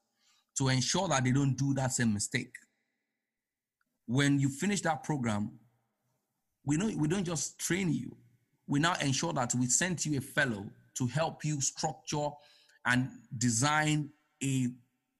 to 0.59 0.69
ensure 0.69 1.07
that 1.07 1.23
they 1.23 1.31
don't 1.31 1.57
do 1.57 1.73
that 1.73 1.91
same 1.91 2.13
mistake. 2.13 2.53
When 4.05 4.39
you 4.39 4.49
finish 4.49 4.81
that 4.81 5.03
program, 5.03 5.51
we 6.63 6.77
don't, 6.77 6.95
we 6.95 7.07
don't 7.07 7.23
just 7.23 7.57
train 7.57 7.91
you. 7.91 8.15
We 8.67 8.79
now 8.79 8.93
ensure 9.01 9.33
that 9.33 9.55
we 9.55 9.65
send 9.65 10.05
you 10.05 10.19
a 10.19 10.21
fellow 10.21 10.67
to 10.97 11.07
help 11.07 11.43
you 11.43 11.59
structure 11.59 12.29
and 12.85 13.09
design 13.35 14.11
a 14.43 14.67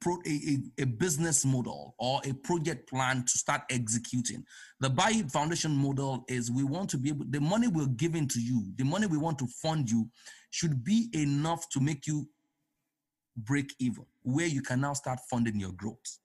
pro, 0.01 0.17
a, 0.27 0.57
a, 0.79 0.85
business 0.85 1.45
model 1.45 1.95
or 1.97 2.21
a 2.25 2.33
project 2.33 2.89
plan 2.89 3.23
to 3.23 3.37
start 3.37 3.61
executing. 3.69 4.43
The 4.79 4.89
Bayi 4.89 5.31
Foundation 5.31 5.75
model 5.75 6.25
is 6.27 6.51
we 6.51 6.63
want 6.63 6.89
to 6.91 6.97
be 6.97 7.09
able, 7.09 7.25
the 7.29 7.41
money 7.41 7.67
we're 7.67 7.87
giving 7.87 8.27
to 8.29 8.41
you, 8.41 8.71
the 8.75 8.83
money 8.83 9.07
we 9.07 9.17
want 9.17 9.39
to 9.39 9.47
fund 9.47 9.89
you 9.89 10.09
should 10.51 10.83
be 10.83 11.09
enough 11.13 11.69
to 11.69 11.79
make 11.79 12.07
you 12.07 12.27
break 13.37 13.73
even, 13.79 14.05
where 14.23 14.47
you 14.47 14.61
can 14.61 14.81
now 14.81 14.93
start 14.93 15.19
funding 15.29 15.59
your 15.59 15.71
growth. 15.73 16.19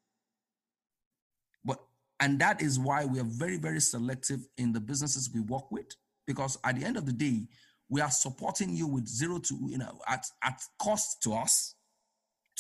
But, 1.64 1.78
and 2.20 2.38
that 2.40 2.62
is 2.62 2.78
why 2.78 3.04
we 3.04 3.18
are 3.20 3.26
very, 3.26 3.56
very 3.56 3.80
selective 3.80 4.40
in 4.58 4.72
the 4.72 4.80
businesses 4.80 5.30
we 5.32 5.40
work 5.40 5.70
with, 5.70 5.86
because 6.26 6.58
at 6.64 6.78
the 6.78 6.84
end 6.84 6.96
of 6.96 7.06
the 7.06 7.12
day, 7.12 7.46
we 7.88 8.00
are 8.00 8.10
supporting 8.10 8.76
you 8.76 8.86
with 8.86 9.08
zero 9.08 9.40
to, 9.40 9.58
you 9.68 9.78
know, 9.78 9.98
at, 10.06 10.24
at 10.44 10.62
cost 10.80 11.22
to 11.22 11.34
us 11.34 11.74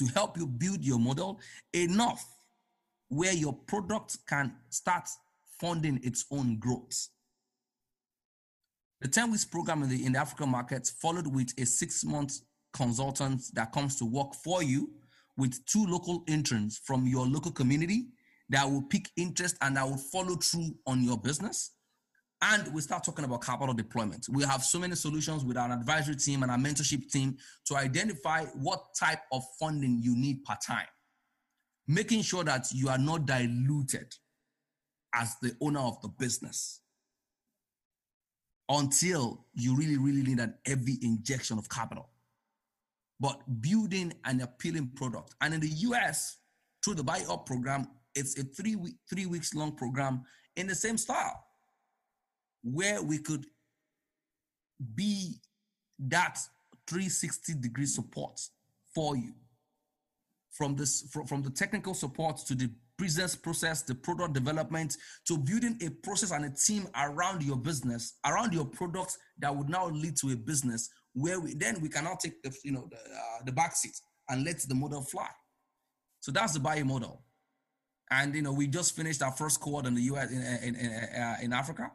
to 0.00 0.06
help 0.14 0.38
you 0.38 0.46
build 0.46 0.82
your 0.82 0.98
model 0.98 1.38
enough 1.74 2.24
where 3.08 3.34
your 3.34 3.52
product 3.52 4.16
can 4.26 4.50
start 4.70 5.06
funding 5.60 6.00
its 6.02 6.24
own 6.30 6.58
growth. 6.58 7.08
The 9.02 9.08
10 9.08 9.30
weeks 9.30 9.44
program 9.44 9.82
in 9.82 9.90
the, 9.90 10.06
in 10.06 10.12
the 10.12 10.18
African 10.18 10.48
markets 10.48 10.88
followed 10.90 11.26
with 11.26 11.52
a 11.58 11.66
six 11.66 12.02
month 12.02 12.40
consultant 12.72 13.42
that 13.52 13.72
comes 13.72 13.96
to 13.96 14.06
work 14.06 14.34
for 14.42 14.62
you 14.62 14.90
with 15.36 15.64
two 15.66 15.84
local 15.86 16.24
interns 16.26 16.80
from 16.82 17.06
your 17.06 17.26
local 17.26 17.50
community 17.50 18.06
that 18.48 18.64
will 18.64 18.82
pick 18.82 19.10
interest 19.16 19.56
and 19.60 19.76
that 19.76 19.86
will 19.86 19.98
follow 19.98 20.36
through 20.36 20.74
on 20.86 21.02
your 21.02 21.18
business. 21.18 21.72
And 22.42 22.72
we 22.72 22.80
start 22.80 23.04
talking 23.04 23.24
about 23.26 23.42
capital 23.42 23.74
deployment. 23.74 24.26
We 24.30 24.44
have 24.44 24.64
so 24.64 24.78
many 24.78 24.94
solutions 24.94 25.44
with 25.44 25.58
our 25.58 25.70
advisory 25.70 26.16
team 26.16 26.42
and 26.42 26.50
our 26.50 26.56
mentorship 26.56 27.10
team 27.10 27.36
to 27.66 27.76
identify 27.76 28.46
what 28.46 28.94
type 28.98 29.20
of 29.30 29.44
funding 29.58 30.00
you 30.00 30.16
need 30.16 30.42
per 30.44 30.56
time, 30.66 30.86
making 31.86 32.22
sure 32.22 32.42
that 32.44 32.72
you 32.72 32.88
are 32.88 32.98
not 32.98 33.26
diluted 33.26 34.14
as 35.14 35.36
the 35.42 35.54
owner 35.60 35.80
of 35.80 36.00
the 36.00 36.08
business 36.08 36.80
until 38.70 39.44
you 39.52 39.76
really, 39.76 39.98
really 39.98 40.22
need 40.22 40.38
an 40.38 40.54
heavy 40.64 40.98
injection 41.02 41.58
of 41.58 41.68
capital. 41.68 42.08
But 43.18 43.60
building 43.60 44.14
an 44.24 44.40
appealing 44.40 44.92
product. 44.94 45.34
And 45.42 45.52
in 45.52 45.60
the 45.60 45.68
US, 45.68 46.38
through 46.82 46.94
the 46.94 47.04
Buy 47.04 47.22
Up 47.28 47.44
program, 47.44 47.86
it's 48.14 48.38
a 48.38 48.44
three 48.44 48.76
week, 48.76 48.94
three 49.10 49.26
weeks 49.26 49.54
long 49.54 49.72
program 49.72 50.22
in 50.56 50.66
the 50.66 50.74
same 50.74 50.96
style 50.96 51.44
where 52.62 53.02
we 53.02 53.18
could 53.18 53.46
be 54.94 55.34
that 55.98 56.38
360 56.86 57.54
degree 57.54 57.86
support 57.86 58.40
for 58.94 59.16
you. 59.16 59.32
From 60.50 60.76
this 60.76 61.02
from, 61.10 61.26
from 61.26 61.42
the 61.42 61.50
technical 61.50 61.94
support 61.94 62.38
to 62.46 62.54
the 62.54 62.70
business 62.98 63.34
process 63.34 63.80
the 63.82 63.94
product 63.94 64.34
development 64.34 64.94
to 65.26 65.38
building 65.38 65.78
a 65.82 65.88
process 65.88 66.32
and 66.32 66.44
a 66.44 66.50
team 66.50 66.86
around 66.98 67.42
your 67.42 67.56
business 67.56 68.18
around 68.26 68.52
your 68.52 68.66
products 68.66 69.16
that 69.38 69.54
would 69.56 69.70
now 69.70 69.88
lead 69.88 70.14
to 70.14 70.32
a 70.32 70.36
business 70.36 70.90
where 71.14 71.40
we 71.40 71.54
then 71.54 71.80
we 71.80 71.88
cannot 71.88 72.20
take 72.20 72.42
the 72.42 72.54
you 72.62 72.72
know 72.72 72.88
the, 72.90 72.96
uh, 72.96 73.44
the 73.46 73.52
back 73.52 73.74
seat 73.74 73.98
and 74.28 74.44
let 74.44 74.58
the 74.60 74.74
model 74.74 75.02
fly. 75.02 75.28
So 76.20 76.30
that's 76.30 76.52
the 76.52 76.60
Bayi 76.60 76.84
model. 76.84 77.22
And 78.10 78.34
you 78.34 78.42
know 78.42 78.52
we 78.52 78.66
just 78.66 78.94
finished 78.94 79.22
our 79.22 79.32
first 79.32 79.60
cohort 79.60 79.86
in 79.86 79.94
the 79.94 80.02
us 80.02 80.30
in 80.30 80.42
in, 80.42 80.76
in, 80.76 80.92
uh, 80.92 81.36
in 81.42 81.52
africa 81.52 81.90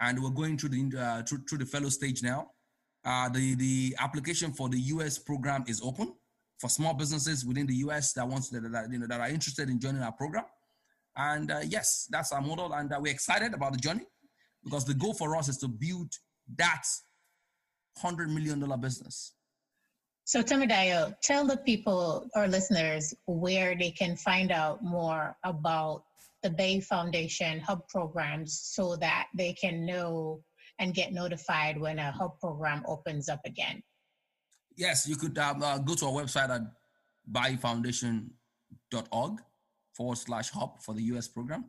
and 0.00 0.22
we're 0.22 0.30
going 0.30 0.58
through 0.58 0.70
the 0.70 0.98
uh, 0.98 1.22
through, 1.22 1.44
through 1.48 1.58
the 1.58 1.66
fellow 1.66 1.88
stage 1.88 2.22
now. 2.22 2.50
Uh, 3.04 3.28
the 3.28 3.54
the 3.56 3.96
application 3.98 4.52
for 4.52 4.68
the 4.68 4.78
US 4.78 5.18
program 5.18 5.64
is 5.68 5.80
open 5.82 6.14
for 6.58 6.68
small 6.68 6.94
businesses 6.94 7.44
within 7.44 7.66
the 7.66 7.76
US 7.76 8.12
that 8.14 8.26
wants 8.26 8.48
that, 8.50 8.70
that 8.72 8.90
you 8.90 8.98
know 8.98 9.06
that 9.06 9.20
are 9.20 9.28
interested 9.28 9.68
in 9.68 9.78
joining 9.78 10.02
our 10.02 10.12
program. 10.12 10.44
And 11.16 11.50
uh, 11.50 11.60
yes, 11.66 12.08
that's 12.10 12.32
our 12.32 12.40
model, 12.40 12.72
and 12.72 12.92
uh, 12.92 12.98
we're 13.00 13.12
excited 13.12 13.54
about 13.54 13.72
the 13.72 13.78
journey 13.78 14.06
because 14.64 14.84
the 14.84 14.94
goal 14.94 15.14
for 15.14 15.36
us 15.36 15.48
is 15.48 15.58
to 15.58 15.68
build 15.68 16.12
that 16.56 16.84
hundred 17.98 18.30
million 18.30 18.58
dollar 18.58 18.76
business. 18.76 19.34
So, 20.26 20.42
Temidayo, 20.42 21.14
tell 21.22 21.46
the 21.46 21.58
people 21.58 22.26
or 22.34 22.48
listeners 22.48 23.14
where 23.26 23.76
they 23.76 23.90
can 23.90 24.16
find 24.16 24.50
out 24.50 24.82
more 24.82 25.36
about 25.44 26.04
the 26.44 26.50
Bayi 26.50 26.84
Foundation 26.84 27.58
hub 27.58 27.88
programs 27.88 28.60
so 28.62 28.94
that 28.96 29.28
they 29.34 29.54
can 29.54 29.86
know 29.86 30.44
and 30.78 30.94
get 30.94 31.12
notified 31.12 31.80
when 31.80 31.98
a 31.98 32.12
hub 32.12 32.38
program 32.38 32.84
opens 32.86 33.28
up 33.28 33.40
again? 33.44 33.82
Yes, 34.76 35.08
you 35.08 35.16
could 35.16 35.36
um, 35.38 35.60
uh, 35.62 35.78
go 35.78 35.94
to 35.94 36.06
our 36.06 36.12
website 36.12 36.50
at 36.50 36.60
bayifoundation.org 37.32 39.40
forward 39.96 40.18
slash 40.18 40.50
hub 40.50 40.82
for 40.82 40.94
the 40.94 41.02
US 41.14 41.28
program. 41.28 41.64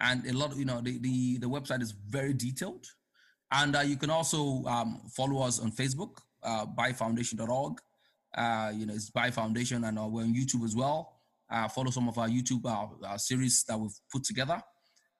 And 0.00 0.26
a 0.26 0.32
lot 0.32 0.52
of, 0.52 0.58
you 0.58 0.66
know, 0.66 0.80
the, 0.80 0.98
the, 0.98 1.38
the 1.38 1.48
website 1.48 1.82
is 1.82 1.92
very 1.92 2.34
detailed. 2.34 2.86
And 3.50 3.74
uh, 3.74 3.80
you 3.80 3.96
can 3.96 4.10
also 4.10 4.62
um, 4.66 5.00
follow 5.10 5.42
us 5.42 5.58
on 5.58 5.72
Facebook, 5.72 6.18
uh. 6.42 6.66
Uh, 8.36 8.70
you 8.74 8.84
know, 8.84 8.92
it's 8.92 9.08
Bayi 9.10 9.32
Foundation, 9.32 9.84
and 9.84 9.98
uh, 9.98 10.06
we're 10.06 10.22
on 10.22 10.34
YouTube 10.34 10.64
as 10.64 10.76
well 10.76 11.17
uh, 11.50 11.68
follow 11.68 11.90
some 11.90 12.08
of 12.08 12.18
our 12.18 12.28
YouTube 12.28 12.64
uh, 12.66 13.18
series 13.18 13.64
that 13.64 13.78
we've 13.78 13.98
put 14.12 14.24
together. 14.24 14.60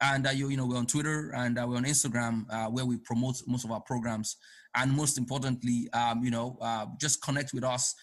And 0.00 0.26
uh, 0.26 0.30
you, 0.30 0.48
you 0.48 0.56
know, 0.56 0.66
we're 0.66 0.76
on 0.76 0.86
Twitter 0.86 1.32
and 1.34 1.58
uh, 1.58 1.66
we're 1.68 1.76
on 1.76 1.84
Instagram 1.84 2.44
uh, 2.50 2.66
where 2.66 2.86
we 2.86 2.98
promote 2.98 3.36
most 3.46 3.64
of 3.64 3.72
our 3.72 3.80
programs. 3.80 4.36
And 4.76 4.92
most 4.92 5.18
importantly, 5.18 5.88
um, 5.92 6.22
you 6.22 6.30
know, 6.30 6.56
uh, 6.60 6.86
just 7.00 7.22
connect 7.22 7.52
with 7.52 7.64
us 7.64 7.94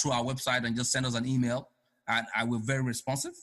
through 0.00 0.10
our 0.10 0.24
website 0.24 0.66
and 0.66 0.76
just 0.76 0.92
send 0.92 1.06
us 1.06 1.14
an 1.14 1.24
email. 1.26 1.70
And 2.08 2.26
we're 2.50 2.58
very 2.58 2.82
responsive. 2.82 3.34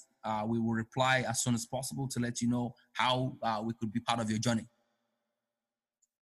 we 0.47 0.59
will 0.59 0.73
reply 0.73 1.23
as 1.27 1.41
soon 1.41 1.55
as 1.55 1.65
possible 1.65 2.07
to 2.09 2.19
let 2.19 2.41
you 2.41 2.49
know 2.49 2.73
how 2.93 3.37
we 3.63 3.73
could 3.79 3.91
be 3.91 4.01
part 4.01 4.19
of 4.19 4.29
your 4.29 4.39
journey. 4.39 4.67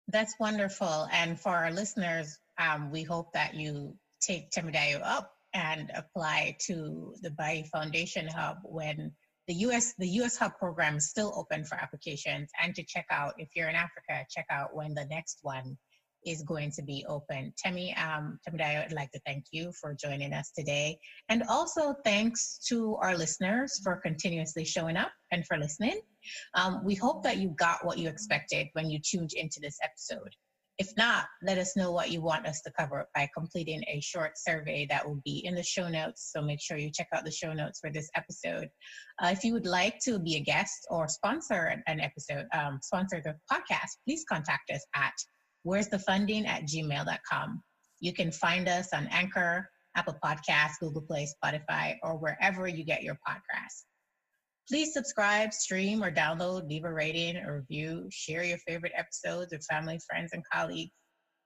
That's 0.08 0.36
wonderful. 0.40 1.08
And 1.12 1.40
for 1.40 1.52
our 1.52 1.72
listeners, 1.72 2.38
um, 2.60 2.92
we 2.92 3.04
hope 3.04 3.34
that 3.34 3.56
you 3.56 3.96
take 4.22 4.52
Temidayo 4.52 5.02
up 5.04 5.32
and 5.54 5.92
apply 5.96 6.58
to 6.68 7.14
the 7.22 7.32
Bayi 7.32 7.68
Foundation 7.68 8.28
Hub 8.28 8.58
when 8.64 9.12
the 9.48 9.56
US 9.56 9.94
the 9.98 10.08
US 10.22 10.38
Hub 10.38 10.58
program 10.58 10.98
is 10.98 11.10
still 11.10 11.34
open 11.36 11.66
for 11.66 11.76
applications 11.76 12.50
and 12.62 12.74
to 12.76 12.84
check 12.84 13.06
out 13.12 13.34
if 13.38 13.50
you're 13.56 13.70
in 13.70 13.76
Africa, 13.76 14.26
check 14.30 14.46
out 14.50 14.76
when 14.76 14.94
the 14.94 15.06
next 15.06 15.40
one 15.42 15.78
is 16.26 16.44
going 16.44 16.72
to 16.72 16.82
be 16.82 17.06
open. 17.08 17.54
Temi, 17.58 17.96
um, 17.96 18.40
Temidayo, 18.48 18.86
I'd 18.86 18.94
like 18.94 19.12
to 19.12 19.20
thank 19.26 19.46
you 19.52 19.72
for 19.80 19.94
joining 19.94 20.34
us 20.34 20.52
today. 20.58 20.98
And 21.30 21.44
also 21.50 21.96
thanks 22.04 22.60
to 22.70 22.96
our 23.02 23.18
listeners 23.18 23.80
for 23.84 23.98
continuously 23.98 24.66
showing 24.66 24.98
up 24.98 25.12
and 25.32 25.46
for 25.46 25.58
listening. 25.58 26.00
Um, 26.56 26.82
we 26.84 26.96
hope 26.96 27.24
that 27.24 27.38
you 27.38 27.50
got 27.50 27.86
what 27.86 27.98
you 27.98 28.08
expected 28.08 28.68
when 28.74 28.90
you 28.90 29.00
tuned 29.00 29.34
into 29.34 29.60
this 29.60 29.78
episode. 29.84 30.34
If 30.80 30.92
not, 30.98 31.26
let 31.44 31.60
us 31.60 31.76
know 31.78 31.92
what 31.92 32.10
you 32.10 32.22
want 32.22 32.48
us 32.48 32.62
to 32.62 32.72
cover 32.72 33.08
by 33.14 33.30
completing 33.36 33.84
a 33.88 34.02
short 34.02 34.32
survey 34.38 34.88
that 34.90 35.08
will 35.08 35.22
be 35.24 35.46
in 35.46 35.54
the 35.54 35.62
show 35.62 35.88
notes. 35.88 36.32
So 36.34 36.42
make 36.42 36.60
sure 36.62 36.78
you 36.78 36.92
check 36.92 37.10
out 37.14 37.26
the 37.26 37.32
show 37.32 37.54
notes 37.54 37.80
for 37.80 37.92
this 37.92 38.10
episode. 38.16 38.70
Uh, 39.22 39.28
if 39.28 39.44
you 39.44 39.54
would 39.54 39.68
like 39.68 40.00
to 40.06 40.18
be 40.18 40.36
a 40.36 40.40
guest 40.40 40.88
or 40.90 41.08
sponsor 41.08 41.84
an 41.86 42.00
episode, 42.00 42.48
um, 42.54 42.80
sponsor 42.82 43.22
the 43.24 43.36
podcast, 43.52 43.98
please 44.04 44.26
contact 44.28 44.72
us 44.72 44.84
at 44.96 45.14
where's 45.62 45.90
the 45.90 46.00
funding 46.00 46.48
at 46.48 46.64
gmail.com. 46.64 47.62
You 48.00 48.14
can 48.14 48.32
find 48.32 48.68
us 48.68 48.94
on 48.94 49.08
Anchor, 49.12 49.70
Apple 49.96 50.18
Podcasts, 50.24 50.80
Google 50.80 51.04
Play, 51.04 51.28
Spotify, 51.44 51.98
or 52.02 52.18
wherever 52.18 52.68
you 52.68 52.84
get 52.84 53.04
your 53.04 53.18
podcasts. 53.28 53.84
Please 54.70 54.94
subscribe, 54.94 55.54
stream, 55.54 56.02
or 56.02 56.12
download, 56.12 56.70
leave 56.70 56.86
a 56.86 56.94
rating, 56.94 57.36
a 57.36 57.54
review, 57.54 58.08
share 58.12 58.44
your 58.44 58.58
favorite 58.60 58.94
episodes 58.96 59.52
with 59.52 59.66
family, 59.70 60.00
friends, 60.10 60.32
and 60.32 60.44
colleagues. 60.52 60.92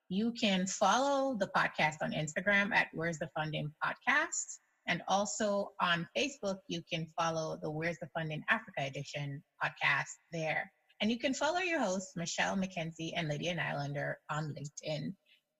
You 0.09 0.31
can 0.39 0.67
follow 0.67 1.35
the 1.37 1.49
podcast 1.55 1.95
on 2.01 2.11
Instagram 2.11 2.73
at 2.73 2.87
Where's 2.93 3.17
the 3.17 3.29
Funding 3.35 3.71
Podcast. 3.83 4.59
And 4.87 5.01
also 5.07 5.71
on 5.81 6.07
Facebook, 6.15 6.57
you 6.67 6.81
can 6.91 7.07
follow 7.19 7.57
the 7.61 7.69
Where's 7.69 7.97
the 7.99 8.07
Funding 8.15 8.43
Africa 8.49 8.85
Edition 8.85 9.43
podcast 9.61 10.13
there. 10.31 10.71
And 11.01 11.11
you 11.11 11.19
can 11.19 11.33
follow 11.33 11.59
your 11.59 11.79
hosts, 11.79 12.13
Michelle 12.15 12.55
McKenzie 12.55 13.11
and 13.15 13.27
Lydia 13.27 13.55
Nylander, 13.55 14.13
on 14.29 14.55
LinkedIn. 14.55 15.13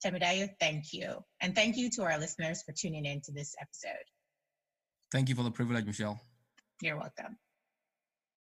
Temidayo, 0.05 0.47
thank 0.59 0.93
you. 0.93 1.17
And 1.41 1.55
thank 1.55 1.75
you 1.75 1.89
to 1.95 2.03
our 2.03 2.19
listeners 2.19 2.61
for 2.63 2.73
tuning 2.79 3.05
in 3.05 3.21
to 3.21 3.31
this 3.31 3.55
episode. 3.59 4.05
Thank 5.11 5.27
you 5.27 5.35
for 5.35 5.43
the 5.43 5.51
privilege, 5.51 5.85
Michelle. 5.85 6.19
You're 6.81 6.97
welcome. 6.97 7.37